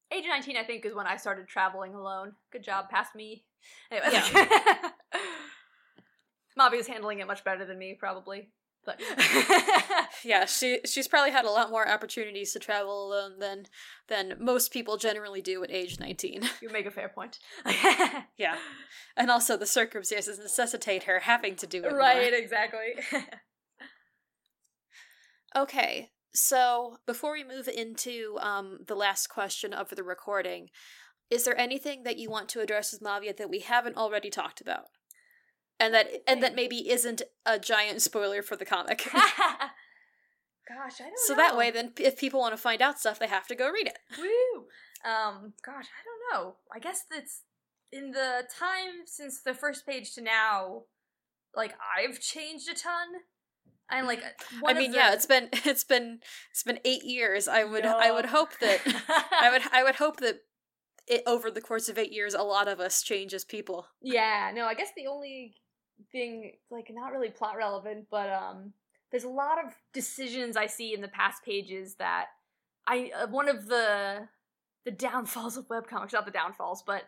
Age 0.09 0.25
19, 0.25 0.55
I 0.55 0.63
think, 0.63 0.85
is 0.85 0.93
when 0.95 1.05
I 1.05 1.17
started 1.17 1.47
traveling 1.49 1.93
alone. 1.93 2.37
Good 2.51 2.63
job, 2.63 2.89
past 2.89 3.13
me. 3.13 3.45
Anyway. 3.91 4.09
Yeah. 4.13 4.91
Mavi's 6.57 6.87
handling 6.87 7.19
it 7.19 7.27
much 7.27 7.43
better 7.43 7.65
than 7.65 7.77
me, 7.77 7.93
probably. 7.93 8.49
But 8.87 9.01
Yeah, 10.23 10.45
she 10.45 10.79
she's 10.85 11.07
probably 11.07 11.31
had 11.31 11.45
a 11.45 11.51
lot 11.51 11.69
more 11.69 11.87
opportunities 11.87 12.53
to 12.53 12.59
travel 12.59 13.07
alone 13.07 13.37
than 13.39 13.65
than 14.07 14.37
most 14.39 14.71
people 14.71 14.97
generally 14.97 15.41
do 15.41 15.63
at 15.63 15.69
age 15.69 15.99
19. 15.99 16.41
you 16.61 16.69
make 16.69 16.85
a 16.85 16.91
fair 16.91 17.09
point. 17.09 17.37
yeah. 18.37 18.57
And 19.15 19.29
also 19.29 19.57
the 19.57 19.65
circumstances 19.65 20.39
necessitate 20.39 21.03
her 21.03 21.19
having 21.19 21.55
to 21.57 21.67
do 21.67 21.83
it. 21.83 21.91
more. 21.91 21.99
right, 21.99 22.33
exactly. 22.33 22.95
Okay. 25.55 26.11
So, 26.33 26.97
before 27.07 27.31
we 27.31 27.43
move 27.43 27.67
into 27.67 28.37
um 28.41 28.79
the 28.85 28.95
last 28.95 29.27
question 29.27 29.73
of 29.73 29.89
the 29.89 30.03
recording, 30.03 30.69
is 31.29 31.43
there 31.43 31.59
anything 31.59 32.03
that 32.03 32.17
you 32.17 32.29
want 32.29 32.47
to 32.49 32.61
address 32.61 32.91
with 32.91 33.01
Mavia 33.01 33.33
that 33.37 33.49
we 33.49 33.59
haven't 33.59 33.97
already 33.97 34.29
talked 34.29 34.61
about? 34.61 34.85
And 35.79 35.93
that 35.93 36.07
and 36.27 36.41
that 36.41 36.55
maybe 36.55 36.89
isn't 36.89 37.21
a 37.45 37.59
giant 37.59 38.01
spoiler 38.01 38.41
for 38.41 38.55
the 38.55 38.65
comic. 38.65 39.07
Gosh, 40.67 40.99
I 40.99 41.03
don't 41.03 41.19
so 41.25 41.33
know. 41.33 41.37
that 41.37 41.55
way 41.55 41.71
then 41.71 41.93
if 41.97 42.17
people 42.17 42.39
want 42.41 42.53
to 42.53 42.61
find 42.61 42.81
out 42.81 42.99
stuff, 42.99 43.19
they 43.19 43.27
have 43.27 43.47
to 43.47 43.55
go 43.55 43.69
read 43.69 43.87
it. 43.87 43.97
Woo! 44.17 44.65
Um, 45.09 45.53
gosh, 45.65 45.85
I 45.85 46.03
don't 46.03 46.43
know. 46.43 46.55
I 46.73 46.79
guess 46.79 47.03
that's 47.09 47.43
in 47.91 48.11
the 48.11 48.43
time 48.53 49.05
since 49.05 49.41
the 49.41 49.53
first 49.53 49.85
page 49.85 50.13
to 50.15 50.21
now, 50.21 50.83
like 51.55 51.73
I've 51.97 52.19
changed 52.19 52.69
a 52.69 52.73
ton. 52.73 53.07
I'm 53.89 54.05
like, 54.05 54.21
I 54.65 54.73
mean, 54.73 54.91
the- 54.91 54.97
yeah, 54.97 55.13
it's 55.13 55.25
been 55.25 55.47
it's 55.53 55.85
been 55.85 56.19
it's 56.51 56.63
been 56.63 56.79
8 56.83 57.03
years. 57.03 57.47
I 57.47 57.63
would 57.63 57.85
I 57.85 58.11
would 58.11 58.25
hope 58.25 58.57
that 58.59 58.81
I 59.31 59.49
would 59.51 59.61
I 59.71 59.83
would 59.83 59.95
hope 59.95 60.17
that 60.17 60.39
it, 61.07 61.23
over 61.25 61.49
the 61.49 61.61
course 61.61 61.87
of 61.87 61.97
8 61.97 62.11
years 62.11 62.33
a 62.33 62.43
lot 62.43 62.67
of 62.67 62.81
us 62.81 63.01
change 63.01 63.33
as 63.33 63.45
people. 63.45 63.87
Yeah, 64.01 64.51
no, 64.53 64.65
I 64.65 64.73
guess 64.73 64.89
the 64.97 65.07
only 65.07 65.53
thing, 66.11 66.53
like, 66.69 66.89
not 66.93 67.11
really 67.11 67.29
plot 67.29 67.57
relevant, 67.57 68.07
but 68.09 68.29
um, 68.29 68.73
there's 69.11 69.23
a 69.23 69.29
lot 69.29 69.63
of 69.63 69.73
decisions 69.93 70.57
I 70.57 70.65
see 70.67 70.93
in 70.93 71.01
the 71.01 71.07
past 71.07 71.43
pages 71.43 71.95
that 71.95 72.27
I 72.85 73.11
uh, 73.15 73.27
one 73.27 73.49
of 73.49 73.67
the 73.67 74.27
the 74.85 74.91
downfalls 74.91 75.57
of 75.57 75.67
webcomics, 75.67 76.13
not 76.13 76.25
the 76.25 76.31
downfalls, 76.31 76.83
but 76.85 77.03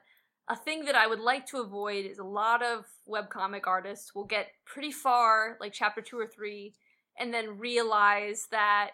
a 0.49 0.55
thing 0.55 0.85
that 0.85 0.95
I 0.95 1.07
would 1.07 1.19
like 1.19 1.45
to 1.47 1.59
avoid 1.59 2.05
is 2.05 2.19
a 2.19 2.23
lot 2.23 2.63
of 2.63 2.85
webcomic 3.07 3.67
artists 3.67 4.13
will 4.15 4.25
get 4.25 4.47
pretty 4.65 4.91
far, 4.91 5.57
like 5.61 5.73
chapter 5.73 6.01
two 6.01 6.17
or 6.19 6.27
three, 6.27 6.73
and 7.17 7.33
then 7.33 7.59
realize 7.59 8.47
that 8.51 8.91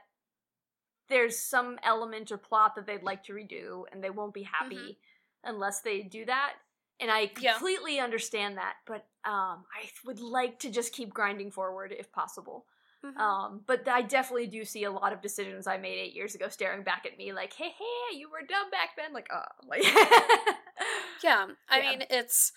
there's 1.07 1.37
some 1.39 1.77
element 1.83 2.31
or 2.31 2.37
plot 2.37 2.75
that 2.75 2.85
they'd 2.87 3.03
like 3.03 3.23
to 3.23 3.33
redo, 3.33 3.83
and 3.91 4.03
they 4.03 4.09
won't 4.09 4.33
be 4.33 4.43
happy 4.43 4.97
unless 5.43 5.81
they 5.81 6.01
do 6.01 6.25
that. 6.25 6.53
and 7.01 7.11
I 7.11 7.29
Yeah. 7.39 7.53
completely 7.53 7.99
understand 7.99 8.57
that. 8.57 8.75
But 8.85 9.05
um, 9.25 9.65
I 9.73 9.89
would 10.05 10.19
like 10.19 10.59
to 10.59 10.69
just 10.69 10.93
keep 10.93 11.13
grinding 11.13 11.51
forward 11.51 11.93
if 11.97 12.11
possible. 12.11 12.65
Mhm. 13.03 13.17
Um, 13.17 13.61
but 13.67 13.87
I 13.87 14.01
definitely 14.01 14.47
do 14.47 14.65
see 14.65 14.83
a 14.83 14.91
lot 14.91 15.13
of 15.13 15.21
decisions 15.21 15.67
I 15.67 15.77
made 15.77 15.97
eight 15.99 16.13
years 16.15 16.33
ago 16.35 16.49
staring 16.49 16.83
back 16.83 17.05
at 17.05 17.17
me 17.17 17.33
like, 17.33 17.53
hey, 17.53 17.69
hey, 17.69 18.17
you 18.17 18.29
were 18.31 18.41
dumb 18.47 18.71
back 18.71 18.91
then. 18.97 19.13
Like, 19.13 19.27
oh, 19.31 19.43
like, 19.67 19.83
yeah, 21.23 21.47
I 21.69 21.79
Yeah. 21.81 21.89
mean, 21.91 22.03
it's 22.09 22.51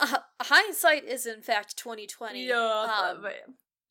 uh, 0.00 0.18
hindsight 0.40 1.04
is 1.04 1.26
in 1.26 1.42
fact 1.42 1.76
twenty 1.76 2.06
twenty. 2.06 2.46
yeah, 2.46 3.10
um, 3.10 3.22
but, 3.22 3.34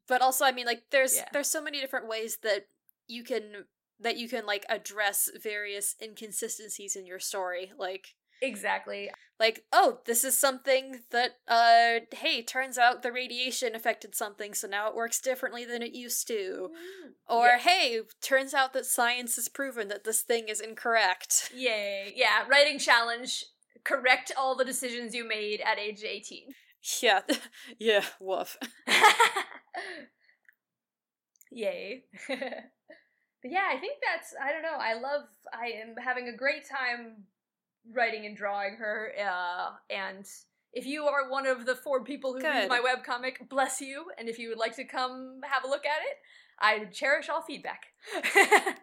but 0.07 0.21
also 0.21 0.45
i 0.45 0.51
mean 0.53 0.65
like 0.65 0.83
there's 0.91 1.17
Yeah. 1.17 1.27
there's 1.33 1.49
so 1.49 1.61
many 1.61 1.81
different 1.81 2.07
ways 2.07 2.37
that 2.43 2.67
you 3.07 3.23
can 3.23 3.65
that 3.99 4.15
you 4.15 4.29
can 4.29 4.45
like 4.45 4.65
address 4.69 5.29
various 5.43 5.95
inconsistencies 6.01 6.95
in 6.95 7.05
your 7.05 7.19
story 7.19 7.73
like 7.77 8.15
exactly. 8.41 9.11
Like 9.39 9.63
oh 9.71 9.99
this 10.05 10.23
is 10.23 10.37
something 10.37 10.99
that 11.11 11.37
uh 11.47 11.99
hey 12.15 12.41
turns 12.41 12.77
out 12.77 13.03
the 13.03 13.11
radiation 13.11 13.75
affected 13.75 14.15
something 14.15 14.53
so 14.53 14.67
now 14.67 14.89
it 14.89 14.95
works 14.95 15.19
differently 15.21 15.63
than 15.65 15.81
it 15.81 15.93
used 15.93 16.27
to 16.27 16.69
or 17.27 17.47
Yeah. 17.47 17.57
hey 17.59 17.99
turns 18.21 18.53
out 18.53 18.73
that 18.73 18.85
science 18.85 19.35
has 19.37 19.47
proven 19.47 19.87
that 19.87 20.03
this 20.03 20.21
thing 20.21 20.47
is 20.49 20.59
incorrect 20.61 21.51
Yay. 21.55 22.11
Yeah, 22.15 22.45
writing 22.49 22.79
challenge. 22.79 23.45
Correct 23.85 24.31
all 24.37 24.55
the 24.57 24.65
decisions 24.65 25.15
you 25.15 25.25
made 25.27 25.61
at 25.61 25.79
age 25.79 26.03
18. 26.03 26.49
yeah 27.01 27.21
yeah 27.79 28.03
woof 28.19 28.57
Yay. 31.51 32.03
but 32.27 32.39
yeah, 33.43 33.67
I 33.71 33.77
think 33.79 33.97
that's 34.05 34.33
I 34.41 34.51
don't 34.51 34.61
know. 34.61 34.77
I 34.79 34.93
love 34.93 35.23
I 35.53 35.67
am 35.81 35.95
having 36.03 36.27
a 36.27 36.35
great 36.37 36.63
time 36.69 37.23
writing 37.95 38.25
and 38.25 38.35
drawing 38.37 38.75
her 38.75 39.11
uh 39.19 39.71
and 39.89 40.25
if 40.71 40.85
you 40.85 41.05
are 41.05 41.29
one 41.29 41.47
of 41.47 41.65
the 41.65 41.75
four 41.75 42.03
people 42.03 42.33
who 42.33 42.43
read 42.43 42.69
my 42.69 42.79
webcomic, 42.79 43.49
bless 43.49 43.81
you. 43.81 44.05
And 44.19 44.29
if 44.29 44.37
you 44.37 44.49
would 44.49 44.59
like 44.59 44.75
to 44.75 44.83
come 44.83 45.39
have 45.43 45.63
a 45.63 45.67
look 45.67 45.83
at 45.83 46.01
it, 46.03 46.17
I 46.59 46.85
cherish 46.91 47.27
all 47.27 47.41
feedback. 47.41 47.87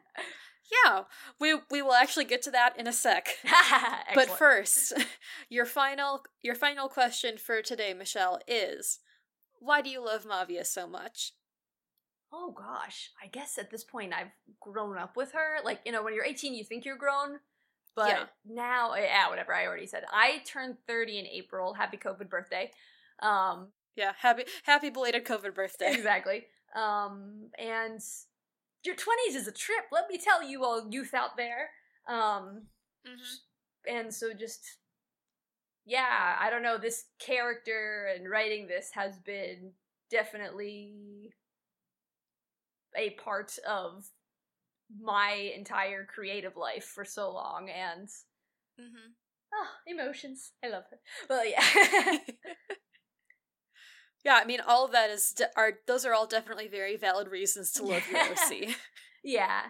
yeah 0.84 1.02
we 1.38 1.54
we 1.70 1.80
will 1.80 1.92
actually 1.92 2.24
get 2.24 2.42
to 2.42 2.50
that 2.50 2.78
in 2.78 2.88
a 2.88 2.92
sec 2.92 3.28
But 4.14 4.30
first, 4.30 4.92
your 5.48 5.64
final 5.64 6.22
your 6.42 6.54
final 6.54 6.88
question 6.88 7.38
for 7.38 7.62
today, 7.62 7.94
Michelle, 7.94 8.40
is 8.48 8.98
why 9.60 9.80
do 9.82 9.90
you 9.90 10.04
love 10.04 10.26
Mavia 10.26 10.64
so 10.64 10.86
much? 10.86 11.32
Oh 12.32 12.52
gosh, 12.56 13.10
I 13.22 13.28
guess 13.28 13.58
at 13.58 13.70
this 13.70 13.84
point 13.84 14.12
I've 14.12 14.32
grown 14.60 14.98
up 14.98 15.16
with 15.16 15.32
her. 15.32 15.58
Like, 15.64 15.80
you 15.84 15.92
know, 15.92 16.02
when 16.02 16.14
you're 16.14 16.24
18, 16.24 16.54
you 16.54 16.64
think 16.64 16.84
you're 16.84 16.96
grown. 16.96 17.38
But 17.96 18.08
Yeah. 18.08 18.26
now, 18.44 18.94
yeah, 18.94 19.28
whatever, 19.28 19.52
I 19.54 19.66
already 19.66 19.86
said. 19.86 20.04
I 20.12 20.42
turned 20.46 20.76
30 20.86 21.18
in 21.18 21.26
April. 21.26 21.72
Happy 21.74 21.96
COVID 21.96 22.28
birthday. 22.28 22.70
Um, 23.20 23.72
Yeah, 23.96 24.12
happy 24.18 24.44
happy 24.64 24.90
belated 24.90 25.24
COVID 25.24 25.54
birthday. 25.54 25.92
exactly. 25.94 26.46
Um, 26.74 27.50
and 27.58 28.00
your 28.84 28.94
20s 28.94 29.34
is 29.34 29.48
a 29.48 29.52
trip, 29.52 29.86
let 29.90 30.08
me 30.10 30.18
tell 30.18 30.42
you 30.42 30.62
all 30.62 30.88
youth 30.90 31.14
out 31.14 31.36
there. 31.36 31.70
Um, 32.06 32.68
Mhm. 33.04 33.38
and 33.88 34.12
so 34.14 34.32
just 34.34 34.78
yeah 35.84 36.36
i 36.40 36.50
don't 36.50 36.62
know 36.62 36.76
this 36.76 37.04
character 37.20 38.06
and 38.14 38.28
writing 38.28 38.66
this 38.66 38.90
has 38.92 39.18
been 39.20 39.72
definitely 40.10 41.32
a 42.96 43.10
part 43.10 43.56
of 43.66 44.10
my 45.02 45.52
entire 45.56 46.04
creative 46.06 46.56
life 46.56 46.84
for 46.84 47.04
so 47.04 47.32
long 47.32 47.68
and 47.70 48.08
Mhm. 48.80 49.14
oh 49.54 49.68
emotions 49.86 50.52
i 50.64 50.68
love 50.68 50.84
her 50.90 50.98
well 51.28 51.44
yeah 51.46 52.18
Yeah, 54.24 54.40
I 54.42 54.44
mean, 54.44 54.58
all 54.66 54.84
of 54.84 54.90
that 54.90 55.08
is 55.08 55.30
de- 55.30 55.50
are 55.56 55.74
those 55.86 56.04
are 56.04 56.12
all 56.12 56.26
definitely 56.26 56.66
very 56.66 56.96
valid 56.96 57.28
reasons 57.28 57.70
to 57.72 57.84
love 57.84 58.02
OC. 58.12 58.74
yeah 59.22 59.60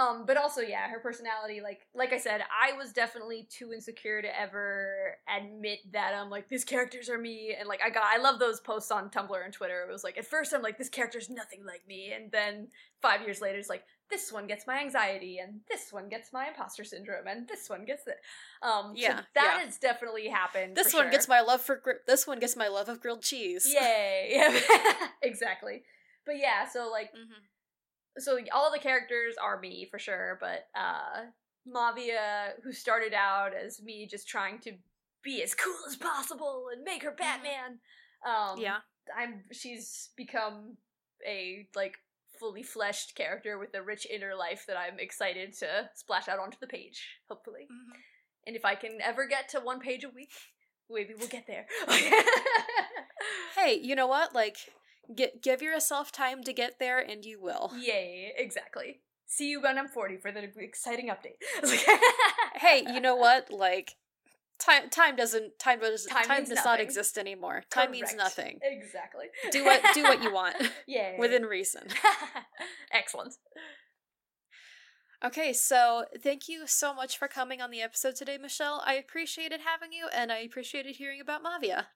um 0.00 0.24
but 0.26 0.36
also 0.36 0.60
yeah 0.60 0.88
her 0.88 0.98
personality 0.98 1.60
like 1.60 1.80
like 1.94 2.12
i 2.12 2.18
said 2.18 2.40
i 2.50 2.72
was 2.76 2.92
definitely 2.92 3.46
too 3.50 3.72
insecure 3.72 4.22
to 4.22 4.40
ever 4.40 5.16
admit 5.28 5.78
that 5.92 6.14
i'm 6.14 6.30
like 6.30 6.48
these 6.48 6.64
characters 6.64 7.08
are 7.10 7.18
me 7.18 7.54
and 7.58 7.68
like 7.68 7.80
i 7.84 7.90
got 7.90 8.04
i 8.06 8.16
love 8.16 8.38
those 8.38 8.60
posts 8.60 8.90
on 8.90 9.10
tumblr 9.10 9.44
and 9.44 9.52
twitter 9.52 9.82
it 9.88 9.92
was 9.92 10.02
like 10.04 10.16
at 10.18 10.24
first 10.26 10.52
i'm 10.52 10.62
like 10.62 10.78
this 10.78 10.88
character's 10.88 11.28
nothing 11.28 11.64
like 11.66 11.82
me 11.86 12.12
and 12.12 12.32
then 12.32 12.68
five 13.02 13.20
years 13.22 13.40
later 13.40 13.58
it's 13.58 13.68
like 13.68 13.84
this 14.10 14.32
one 14.32 14.46
gets 14.46 14.66
my 14.66 14.80
anxiety 14.80 15.38
and 15.38 15.60
this 15.70 15.92
one 15.92 16.08
gets 16.08 16.32
my 16.32 16.48
imposter 16.48 16.82
syndrome 16.84 17.26
and 17.28 17.46
this 17.46 17.68
one 17.70 17.84
gets 17.84 18.06
it 18.06 18.16
um 18.62 18.94
so 18.96 19.02
Yeah, 19.02 19.20
that 19.34 19.56
yeah. 19.58 19.64
has 19.64 19.78
definitely 19.78 20.28
happened 20.28 20.76
this 20.76 20.92
one 20.94 21.04
sure. 21.04 21.10
gets 21.10 21.28
my 21.28 21.40
love 21.42 21.60
for 21.60 21.76
gr- 21.76 22.02
this 22.06 22.26
one 22.26 22.40
gets 22.40 22.56
my 22.56 22.68
love 22.68 22.88
of 22.88 23.00
grilled 23.00 23.22
cheese. 23.22 23.66
yay 23.72 24.30
yeah 24.32 24.60
exactly 25.22 25.82
but 26.26 26.36
yeah 26.38 26.68
so 26.68 26.88
like 26.90 27.10
Mhm. 27.12 27.34
So 28.18 28.38
all 28.52 28.70
the 28.72 28.78
characters 28.78 29.36
are 29.42 29.58
me 29.60 29.86
for 29.90 29.98
sure, 29.98 30.38
but 30.40 30.68
uh 30.74 31.26
Mavia, 31.66 32.54
who 32.64 32.72
started 32.72 33.12
out 33.14 33.52
as 33.54 33.82
me 33.82 34.06
just 34.10 34.26
trying 34.28 34.58
to 34.60 34.72
be 35.22 35.42
as 35.42 35.54
cool 35.54 35.76
as 35.88 35.96
possible 35.96 36.66
and 36.72 36.82
make 36.82 37.02
her 37.02 37.14
Batman, 37.16 37.78
um 38.26 38.58
Yeah. 38.58 38.78
I'm 39.16 39.44
she's 39.52 40.10
become 40.16 40.76
a 41.26 41.66
like 41.74 41.96
fully 42.38 42.62
fleshed 42.62 43.14
character 43.14 43.58
with 43.58 43.74
a 43.74 43.82
rich 43.82 44.06
inner 44.10 44.34
life 44.34 44.64
that 44.66 44.78
I'm 44.78 44.98
excited 44.98 45.52
to 45.58 45.90
splash 45.94 46.26
out 46.28 46.38
onto 46.38 46.56
the 46.60 46.66
page, 46.66 47.18
hopefully. 47.28 47.68
Mhm. 47.70 48.00
And 48.46 48.56
if 48.56 48.64
I 48.64 48.74
can 48.74 49.00
ever 49.02 49.26
get 49.26 49.50
to 49.50 49.60
one 49.60 49.80
page 49.80 50.04
a 50.04 50.08
week, 50.08 50.32
maybe 50.88 51.14
we'll 51.14 51.28
get 51.28 51.46
there. 51.46 51.66
Hey, 53.54 53.74
you 53.82 53.94
know 53.94 54.06
what? 54.06 54.34
Like, 54.34 54.56
get 55.14 55.42
give 55.42 55.62
yourself 55.62 56.12
time 56.12 56.42
to 56.44 56.52
get 56.52 56.78
there, 56.78 56.98
and 56.98 57.24
you 57.24 57.40
will. 57.40 57.72
Yay, 57.78 58.32
exactly. 58.36 59.00
See 59.26 59.50
you 59.50 59.62
when 59.62 59.78
I'm 59.78 59.86
40 59.88 60.16
for 60.16 60.32
the 60.32 60.50
exciting 60.58 61.08
update. 61.08 61.38
hey, 62.56 62.84
you 62.92 63.00
know 63.00 63.14
what? 63.14 63.50
Like, 63.52 63.94
time 64.58 64.90
time 64.90 65.16
doesn't 65.16 65.58
time 65.58 65.80
does 65.80 66.04
Time 66.06 66.24
time, 66.24 66.44
does 66.44 66.64
not 66.64 66.80
exist 66.80 67.16
anymore. 67.16 67.62
Time 67.70 67.92
means 67.92 68.14
nothing. 68.14 68.58
Exactly. 68.62 69.26
Do 69.50 69.64
what 69.64 69.82
do 69.94 70.02
what 70.02 70.22
you 70.22 70.32
want 70.32 70.56
Yay. 70.86 71.16
within 71.18 71.44
reason. 71.44 71.88
Excellent. 72.92 73.34
Okay, 75.22 75.52
so 75.52 76.06
thank 76.22 76.48
you 76.48 76.66
so 76.66 76.94
much 76.94 77.18
for 77.18 77.28
coming 77.28 77.60
on 77.60 77.70
the 77.70 77.82
episode 77.82 78.16
today, 78.16 78.38
Michelle. 78.38 78.82
I 78.86 78.94
appreciated 78.94 79.60
having 79.60 79.92
you, 79.92 80.08
and 80.14 80.32
I 80.32 80.38
appreciated 80.38 80.96
hearing 80.96 81.20
about 81.20 81.42
Mavia. 81.42 81.88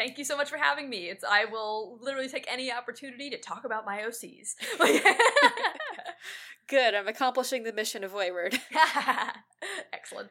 Thank 0.00 0.16
you 0.16 0.24
so 0.24 0.34
much 0.34 0.48
for 0.48 0.56
having 0.56 0.88
me. 0.88 1.10
It's 1.10 1.22
I 1.22 1.44
will 1.44 1.98
literally 2.00 2.30
take 2.30 2.50
any 2.50 2.72
opportunity 2.72 3.28
to 3.28 3.36
talk 3.36 3.66
about 3.66 3.84
my 3.84 3.98
OCs. 3.98 4.54
Good, 6.66 6.94
I'm 6.94 7.06
accomplishing 7.06 7.64
the 7.64 7.72
mission 7.74 8.02
of 8.02 8.14
Wayward. 8.14 8.58
Excellent. 9.92 10.30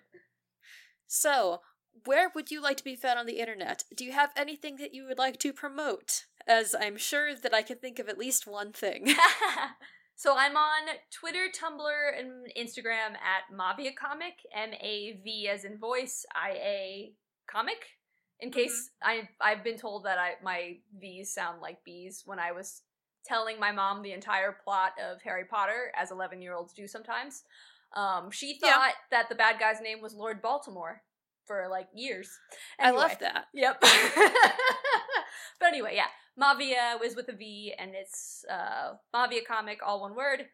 So, 1.06 1.62
where 2.04 2.32
would 2.34 2.50
you 2.50 2.64
like 2.64 2.78
to 2.78 2.84
be 2.84 2.96
found 2.96 3.20
on 3.20 3.28
the 3.28 3.40
internet? 3.40 3.84
Do 3.96 4.06
you 4.06 4.12
have 4.12 4.32
anything 4.36 4.78
that 4.78 4.96
you 4.96 5.06
would 5.06 5.20
like 5.20 5.38
to 5.38 5.54
promote? 5.54 6.26
As 6.48 6.74
I'm 6.74 6.98
sure 6.98 7.36
that 7.36 7.54
I 7.54 7.62
can 7.62 7.78
think 7.78 8.00
of 8.00 8.10
at 8.10 8.18
least 8.18 8.48
one 8.48 8.74
thing. 8.74 9.14
so 10.16 10.36
I'm 10.36 10.58
on 10.58 10.96
Twitter, 11.12 11.46
Tumblr, 11.46 12.20
and 12.20 12.52
Instagram 12.58 13.12
at 13.14 13.56
Mavia 13.56 13.92
Comic, 13.94 14.40
M 14.52 14.72
A 14.74 15.20
V 15.24 15.48
as 15.48 15.64
in 15.64 15.78
voice, 15.78 16.26
I 16.34 16.54
A 16.54 17.14
comic. 17.48 17.99
In 18.42 18.52
case 18.52 18.90
I 19.04 19.28
I've 19.42 19.64
been 19.64 19.78
told 19.78 20.06
that 20.06 20.18
I 20.18 20.36
my 20.44 20.78
V's 21.00 21.34
sound 21.34 21.62
like 21.62 21.84
B's 21.84 22.24
when 22.26 22.40
I 22.40 22.52
was 22.54 22.82
telling 23.26 23.60
my 23.60 23.72
mom 23.72 24.02
the 24.02 24.14
entire 24.14 24.54
plot 24.64 24.94
of 25.00 25.22
Harry 25.24 25.44
Potter, 25.46 25.92
as 25.96 26.12
eleven 26.12 26.42
year 26.42 26.54
olds 26.56 26.74
do 26.74 26.88
sometimes. 26.88 27.44
Um, 27.96 28.32
she 28.32 28.58
Yeah. 28.62 28.74
thought 28.74 28.94
that 29.12 29.30
the 29.30 29.36
bad 29.36 29.60
guy's 29.60 29.82
name 29.82 30.02
was 30.02 30.14
Lord 30.14 30.42
Baltimore 30.42 31.02
for 31.46 31.68
like 31.70 31.90
years. 31.94 32.30
I 32.80 32.92
love 32.92 33.18
that. 33.20 33.48
Yep. 33.54 33.82
but 35.60 35.68
anyway, 35.68 35.96
yeah. 35.96 36.08
Mavia 36.38 36.98
is 37.04 37.16
with 37.16 37.28
a 37.30 37.34
V 37.34 37.74
and 37.78 37.92
it's 37.94 38.46
uh 38.50 38.94
Mavia 39.12 39.42
comic, 39.46 39.80
all 39.86 40.02
one 40.02 40.16
word. 40.16 40.46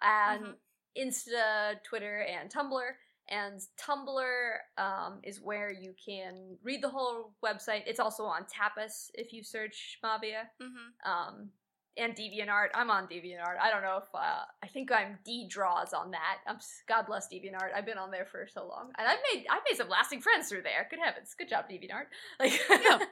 And 0.00 0.44
Mhm. 0.44 0.54
Insta, 0.96 1.82
Twitter, 1.82 2.20
and 2.20 2.48
Tumblr. 2.52 2.90
And 3.28 3.60
Tumblr 3.80 4.54
um, 4.76 5.20
is 5.22 5.40
where 5.40 5.70
you 5.70 5.94
can 6.04 6.56
read 6.62 6.82
the 6.82 6.88
whole 6.88 7.32
website. 7.44 7.82
It's 7.86 8.00
also 8.00 8.24
on 8.24 8.42
Tapas 8.42 9.10
if 9.14 9.32
you 9.32 9.42
search 9.42 9.98
Mavia. 10.02 10.50
Mm-hmm. 10.62 11.10
Um, 11.10 11.50
and 11.96 12.14
DeviantArt. 12.14 12.68
I'm 12.74 12.90
on 12.90 13.06
DeviantArt. 13.06 13.58
I 13.62 13.70
don't 13.70 13.82
know 13.82 13.98
if 13.98 14.14
uh, 14.14 14.42
I 14.62 14.66
think 14.66 14.90
I'm 14.90 15.18
DeeDraws 15.26 15.94
on 15.94 16.10
that. 16.10 16.38
I'm 16.46 16.58
God 16.88 17.06
bless 17.06 17.28
DeviantArt. 17.28 17.74
I've 17.74 17.86
been 17.86 17.98
on 17.98 18.10
there 18.10 18.26
for 18.26 18.46
so 18.52 18.66
long, 18.66 18.90
and 18.98 19.06
I've 19.06 19.18
made 19.32 19.46
I've 19.50 19.62
made 19.68 19.76
some 19.76 19.88
lasting 19.88 20.20
friends 20.20 20.48
through 20.48 20.62
there. 20.62 20.86
Good 20.90 20.98
heavens, 20.98 21.34
good 21.38 21.48
job 21.48 21.66
DeviantArt. 21.70 22.06
Like, 22.40 22.60
Yeah. 22.68 22.98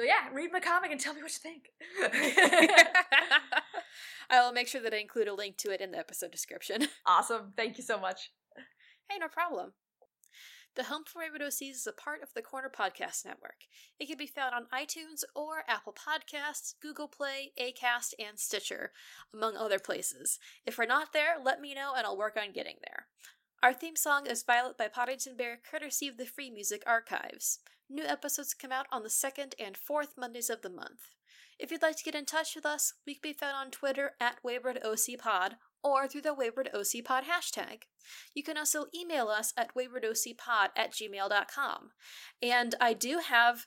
so 0.00 0.06
yeah, 0.06 0.30
read 0.32 0.50
my 0.50 0.60
comic 0.60 0.90
and 0.90 0.98
tell 0.98 1.12
me 1.12 1.20
what 1.20 1.30
you 1.30 1.38
think. 1.38 1.68
I 4.30 4.40
will 4.40 4.52
make 4.52 4.66
sure 4.66 4.80
that 4.80 4.94
I 4.94 4.96
include 4.96 5.28
a 5.28 5.34
link 5.34 5.58
to 5.58 5.70
it 5.72 5.82
in 5.82 5.90
the 5.90 5.98
episode 5.98 6.30
description. 6.30 6.88
awesome. 7.06 7.52
Thank 7.54 7.76
you 7.76 7.84
so 7.84 8.00
much. 8.00 8.30
hey, 9.10 9.18
no 9.18 9.28
problem. 9.28 9.74
The 10.74 10.84
Home 10.84 11.02
for 11.04 11.18
Wayward 11.18 11.42
OCs 11.42 11.72
is 11.72 11.86
a 11.86 11.92
part 11.92 12.22
of 12.22 12.32
the 12.34 12.40
Corner 12.40 12.72
Podcast 12.74 13.26
Network. 13.26 13.66
It 13.98 14.06
can 14.06 14.16
be 14.16 14.26
found 14.26 14.54
on 14.54 14.68
iTunes 14.72 15.22
or 15.36 15.64
Apple 15.68 15.92
Podcasts, 15.92 16.72
Google 16.80 17.08
Play, 17.08 17.52
Acast, 17.60 18.14
and 18.18 18.38
Stitcher, 18.38 18.92
among 19.34 19.58
other 19.58 19.78
places. 19.78 20.38
If 20.64 20.78
we're 20.78 20.86
not 20.86 21.12
there, 21.12 21.34
let 21.44 21.60
me 21.60 21.74
know 21.74 21.92
and 21.94 22.06
I'll 22.06 22.16
work 22.16 22.38
on 22.42 22.54
getting 22.54 22.76
there. 22.86 23.08
Our 23.62 23.74
theme 23.74 23.96
song 23.96 24.26
is 24.26 24.44
Violet 24.44 24.78
by 24.78 24.88
Podington 24.88 25.36
Bear, 25.36 25.58
courtesy 25.70 26.08
of 26.08 26.16
the 26.16 26.24
Free 26.24 26.50
Music 26.50 26.82
Archives. 26.86 27.58
New 27.90 28.04
episodes 28.04 28.54
come 28.54 28.70
out 28.70 28.86
on 28.92 29.02
the 29.02 29.10
second 29.10 29.56
and 29.58 29.76
fourth 29.76 30.14
Mondays 30.16 30.48
of 30.48 30.62
the 30.62 30.70
month. 30.70 31.10
If 31.58 31.70
you'd 31.70 31.82
like 31.82 31.96
to 31.96 32.04
get 32.04 32.14
in 32.14 32.24
touch 32.24 32.54
with 32.54 32.64
us, 32.64 32.94
we 33.06 33.14
can 33.14 33.20
be 33.22 33.32
found 33.32 33.56
on 33.56 33.70
Twitter 33.70 34.12
at 34.20 34.36
WaywardOCPod 34.46 35.54
or 35.82 36.06
through 36.06 36.22
the 36.22 36.34
WaywardOCPod 36.34 37.22
hashtag. 37.24 37.82
You 38.34 38.42
can 38.42 38.56
also 38.56 38.86
email 38.94 39.28
us 39.28 39.52
at 39.56 39.74
waywardocpod 39.74 40.68
at 40.76 40.92
gmail.com. 40.92 41.90
And 42.40 42.74
I 42.80 42.92
do 42.92 43.20
have, 43.28 43.66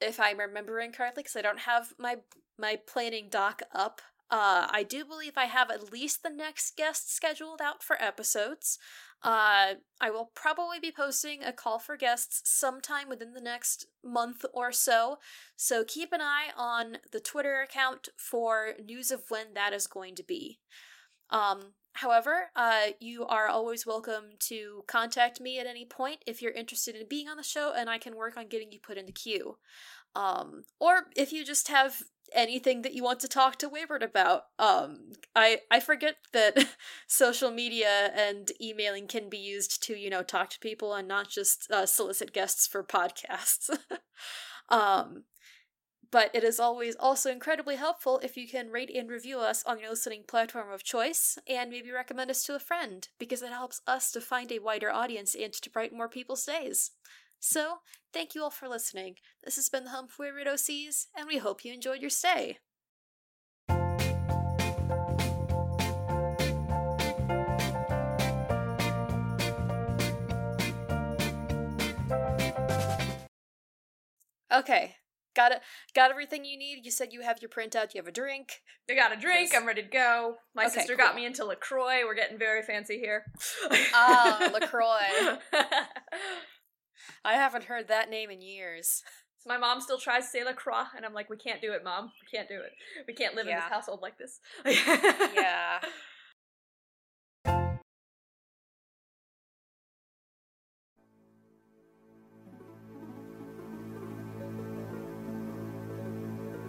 if 0.00 0.18
I'm 0.18 0.38
remembering 0.38 0.92
correctly, 0.92 1.22
because 1.22 1.36
I 1.36 1.42
don't 1.42 1.60
have 1.60 1.92
my 1.98 2.16
my 2.58 2.78
planning 2.86 3.28
doc 3.30 3.62
up, 3.74 4.02
uh, 4.32 4.66
I 4.70 4.82
do 4.82 5.04
believe 5.04 5.34
I 5.36 5.44
have 5.44 5.70
at 5.70 5.92
least 5.92 6.22
the 6.22 6.30
next 6.30 6.74
guest 6.74 7.14
scheduled 7.14 7.60
out 7.60 7.82
for 7.82 8.02
episodes. 8.02 8.78
Uh, 9.22 9.74
I 10.00 10.10
will 10.10 10.30
probably 10.34 10.80
be 10.80 10.90
posting 10.90 11.44
a 11.44 11.52
call 11.52 11.78
for 11.78 11.98
guests 11.98 12.40
sometime 12.44 13.10
within 13.10 13.34
the 13.34 13.42
next 13.42 13.86
month 14.02 14.46
or 14.54 14.72
so, 14.72 15.18
so 15.54 15.84
keep 15.84 16.12
an 16.12 16.22
eye 16.22 16.48
on 16.56 16.96
the 17.12 17.20
Twitter 17.20 17.60
account 17.60 18.08
for 18.16 18.72
news 18.82 19.10
of 19.10 19.24
when 19.28 19.52
that 19.54 19.74
is 19.74 19.86
going 19.86 20.14
to 20.16 20.24
be. 20.24 20.58
Um, 21.28 21.74
however, 21.92 22.50
uh, 22.56 22.86
you 23.00 23.26
are 23.26 23.48
always 23.48 23.86
welcome 23.86 24.36
to 24.48 24.82
contact 24.88 25.42
me 25.42 25.60
at 25.60 25.66
any 25.66 25.84
point 25.84 26.24
if 26.26 26.40
you're 26.40 26.52
interested 26.52 26.96
in 26.96 27.06
being 27.06 27.28
on 27.28 27.36
the 27.36 27.42
show, 27.42 27.72
and 27.76 27.90
I 27.90 27.98
can 27.98 28.16
work 28.16 28.38
on 28.38 28.48
getting 28.48 28.72
you 28.72 28.80
put 28.80 28.96
in 28.96 29.06
the 29.06 29.12
queue. 29.12 29.58
Um, 30.16 30.64
or 30.80 31.06
if 31.16 31.32
you 31.32 31.44
just 31.44 31.68
have 31.68 32.02
anything 32.34 32.82
that 32.82 32.94
you 32.94 33.02
want 33.02 33.20
to 33.20 33.28
talk 33.28 33.56
to 33.56 33.68
Wayward 33.68 34.02
about. 34.02 34.44
Um, 34.58 35.12
I 35.34 35.60
I 35.70 35.80
forget 35.80 36.16
that 36.32 36.56
social 37.06 37.50
media 37.50 38.10
and 38.14 38.50
emailing 38.60 39.06
can 39.06 39.28
be 39.28 39.38
used 39.38 39.82
to 39.84 39.94
you 39.94 40.10
know 40.10 40.22
talk 40.22 40.50
to 40.50 40.58
people 40.58 40.94
and 40.94 41.08
not 41.08 41.28
just 41.28 41.70
uh, 41.70 41.86
solicit 41.86 42.32
guests 42.32 42.66
for 42.66 42.82
podcasts. 42.82 43.70
um, 44.68 45.24
but 46.12 46.30
it 46.34 46.44
is 46.44 46.60
always 46.60 46.94
also 46.96 47.32
incredibly 47.32 47.76
helpful 47.76 48.20
if 48.22 48.36
you 48.36 48.46
can 48.46 48.70
rate 48.70 48.90
and 48.94 49.08
review 49.08 49.40
us 49.40 49.64
on 49.66 49.80
your 49.80 49.90
listening 49.90 50.22
platform 50.28 50.70
of 50.70 50.84
choice 50.84 51.38
and 51.48 51.70
maybe 51.70 51.90
recommend 51.90 52.30
us 52.30 52.44
to 52.44 52.54
a 52.54 52.60
friend 52.60 53.08
because 53.18 53.40
it 53.40 53.48
helps 53.48 53.80
us 53.86 54.12
to 54.12 54.20
find 54.20 54.52
a 54.52 54.58
wider 54.58 54.90
audience 54.90 55.34
and 55.34 55.54
to 55.54 55.70
brighten 55.70 55.96
more 55.96 56.10
people's 56.10 56.44
days. 56.44 56.90
So, 57.44 57.78
thank 58.12 58.36
you 58.36 58.44
all 58.44 58.50
for 58.50 58.68
listening. 58.68 59.16
This 59.42 59.56
has 59.56 59.68
been 59.68 59.82
the 59.82 59.90
Home 59.90 60.06
for 60.06 60.26
Wayward 60.26 60.46
OCs, 60.46 61.06
and 61.16 61.26
we 61.26 61.38
hope 61.38 61.64
you 61.64 61.72
enjoyed 61.72 62.00
your 62.00 62.08
stay. 62.08 62.58
Okay, 74.52 74.96
got 75.34 75.52
it. 75.52 75.60
Got 75.94 76.10
everything 76.10 76.44
you 76.44 76.58
need. 76.58 76.84
You 76.84 76.90
said 76.90 77.12
you 77.12 77.22
have 77.22 77.40
your 77.40 77.48
printout. 77.48 77.94
You 77.94 77.98
have 78.00 78.06
a 78.06 78.12
drink. 78.12 78.60
I 78.90 78.94
got 78.94 79.12
a 79.12 79.16
drink. 79.16 79.50
Yes. 79.52 79.60
I'm 79.60 79.66
ready 79.66 79.82
to 79.82 79.88
go. 79.88 80.36
My 80.54 80.66
Okay, 80.66 80.74
sister 80.74 80.94
got 80.94 81.16
me 81.16 81.24
into 81.24 81.44
Lacroix. 81.44 82.04
We're 82.04 82.14
getting 82.14 82.38
very 82.38 82.62
fancy 82.62 82.98
here. 82.98 83.24
Ah, 83.94 84.50
LaCroix. 84.52 85.38
I 87.24 87.34
haven't 87.34 87.64
heard 87.64 87.88
that 87.88 88.10
name 88.10 88.30
in 88.30 88.40
years. 88.40 89.02
So 89.42 89.48
my 89.48 89.58
mom 89.58 89.80
still 89.80 89.98
tries 89.98 90.26
to 90.26 90.28
say 90.30 90.44
Lacroix, 90.44 90.84
and 90.96 91.04
I'm 91.04 91.14
like, 91.14 91.28
we 91.28 91.36
can't 91.36 91.60
do 91.60 91.72
it, 91.72 91.82
mom. 91.82 92.12
We 92.22 92.38
can't 92.38 92.48
do 92.48 92.60
it. 92.60 92.70
We 93.08 93.12
can't 93.12 93.34
live 93.34 93.48
in 93.48 93.56
this 93.56 93.64
household 93.64 93.98
like 94.00 94.16
this. 94.16 94.38
Yeah. 94.64 95.80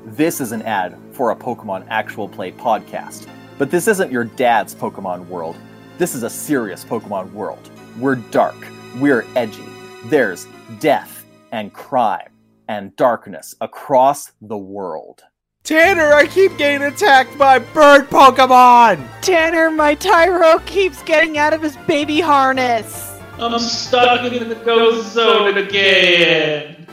This 0.05 0.41
is 0.41 0.51
an 0.51 0.61
ad 0.61 0.95
for 1.11 1.31
a 1.31 1.35
Pokemon 1.35 1.87
Actual 1.89 2.29
Play 2.29 2.51
podcast. 2.51 3.27
But 3.57 3.71
this 3.71 3.87
isn't 3.87 4.11
your 4.11 4.25
dad's 4.25 4.75
Pokemon 4.75 5.25
world. 5.27 5.55
This 5.97 6.13
is 6.13 6.21
a 6.21 6.29
serious 6.29 6.85
Pokemon 6.85 7.31
world. 7.31 7.71
We're 7.97 8.17
dark, 8.17 8.55
we're 8.99 9.25
edgy. 9.35 9.72
There's 10.05 10.47
death 10.81 11.25
and 11.53 11.71
crime 11.71 12.29
and 12.67 12.93
darkness 12.97 13.55
across 13.61 14.33
the 14.41 14.57
world. 14.57 15.23
Tanner, 15.63 16.13
I 16.13 16.27
keep 16.27 16.57
getting 16.57 16.85
attacked 16.85 17.37
by 17.37 17.59
bird 17.59 18.09
Pokemon! 18.09 19.07
Tanner, 19.21 19.71
my 19.71 19.95
Tyro 19.95 20.59
keeps 20.65 21.01
getting 21.03 21.37
out 21.37 21.53
of 21.53 21.61
his 21.61 21.77
baby 21.87 22.19
harness. 22.19 23.17
I'm 23.39 23.57
stuck 23.59 24.29
in 24.29 24.49
the 24.49 24.55
ghost 24.55 25.13
zone 25.13 25.57
again. 25.57 26.85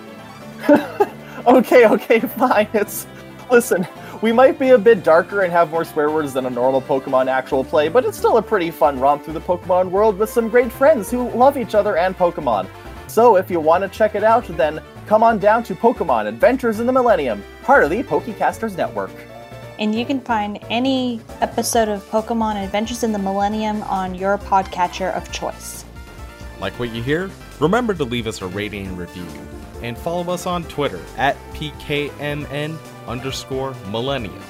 okay, 1.47 1.87
okay, 1.87 2.21
fine. 2.21 2.69
It's. 2.73 3.09
Listen, 3.51 3.85
we 4.23 4.31
might 4.31 4.61
be 4.61 4.69
a 4.69 4.79
bit 4.79 5.03
darker 5.03 5.41
and 5.41 5.53
have 5.53 5.71
more 5.71 5.85
swear 5.85 6.09
words 6.09 6.33
than 6.33 6.47
a 6.47 6.51
normal 6.51 6.81
Pokemon 6.81 7.27
Actual 7.27 7.65
Play, 7.65 7.89
but 7.89 8.05
it's 8.05 8.17
still 8.17 8.37
a 8.37 8.43
pretty 8.43 8.71
fun 8.71 9.01
romp 9.01 9.25
through 9.25 9.35
the 9.35 9.41
Pokemon 9.41 9.91
world 9.91 10.17
with 10.17 10.31
some 10.31 10.49
great 10.49 10.71
friends 10.71 11.11
who 11.11 11.29
love 11.31 11.57
each 11.57 11.75
other 11.75 11.97
and 11.97 12.17
Pokemon. 12.17 12.69
So 13.11 13.35
if 13.35 13.51
you 13.51 13.59
want 13.59 13.83
to 13.83 13.89
check 13.89 14.15
it 14.15 14.23
out, 14.23 14.47
then 14.57 14.81
come 15.09 15.25
on 15.25 15.41
down 15.41 15.65
to 15.65 15.75
Pokemon 15.75 16.29
Adventures 16.29 16.79
in 16.79 16.87
the 16.87 16.93
Millennium, 16.93 17.43
part 17.65 17.83
of 17.83 17.91
the 17.91 18.05
Pokecasters 18.05 18.77
Network. 18.77 19.11
And 19.81 19.93
you 19.93 20.07
can 20.07 20.21
find 20.21 20.61
any 20.71 21.21
episode 21.41 21.89
of 21.89 22.09
Pokemon 22.09 22.63
Adventures 22.63 23.03
in 23.03 23.11
the 23.11 23.19
Millennium 23.19 23.83
on 23.83 24.15
your 24.15 24.39
podcatcher 24.39 25.13
of 25.17 25.33
choice. 25.33 25.85
Like 26.61 26.73
what 26.75 26.95
you 26.95 27.03
hear? 27.03 27.29
Remember 27.59 27.95
to 27.95 28.05
leave 28.05 28.29
us 28.29 28.43
a 28.43 28.47
rating 28.47 28.87
and 28.87 28.97
review. 28.97 29.27
And 29.83 29.99
follow 29.99 30.33
us 30.33 30.47
on 30.47 30.63
Twitter 30.65 31.01
at 31.17 31.37
PKMN 31.55 32.79
underscore 33.09 33.75
millennium. 33.91 34.41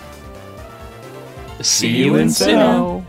See 1.62 1.96
you 1.96 2.16
in 2.16 2.28
Sinnoh. 2.28 3.06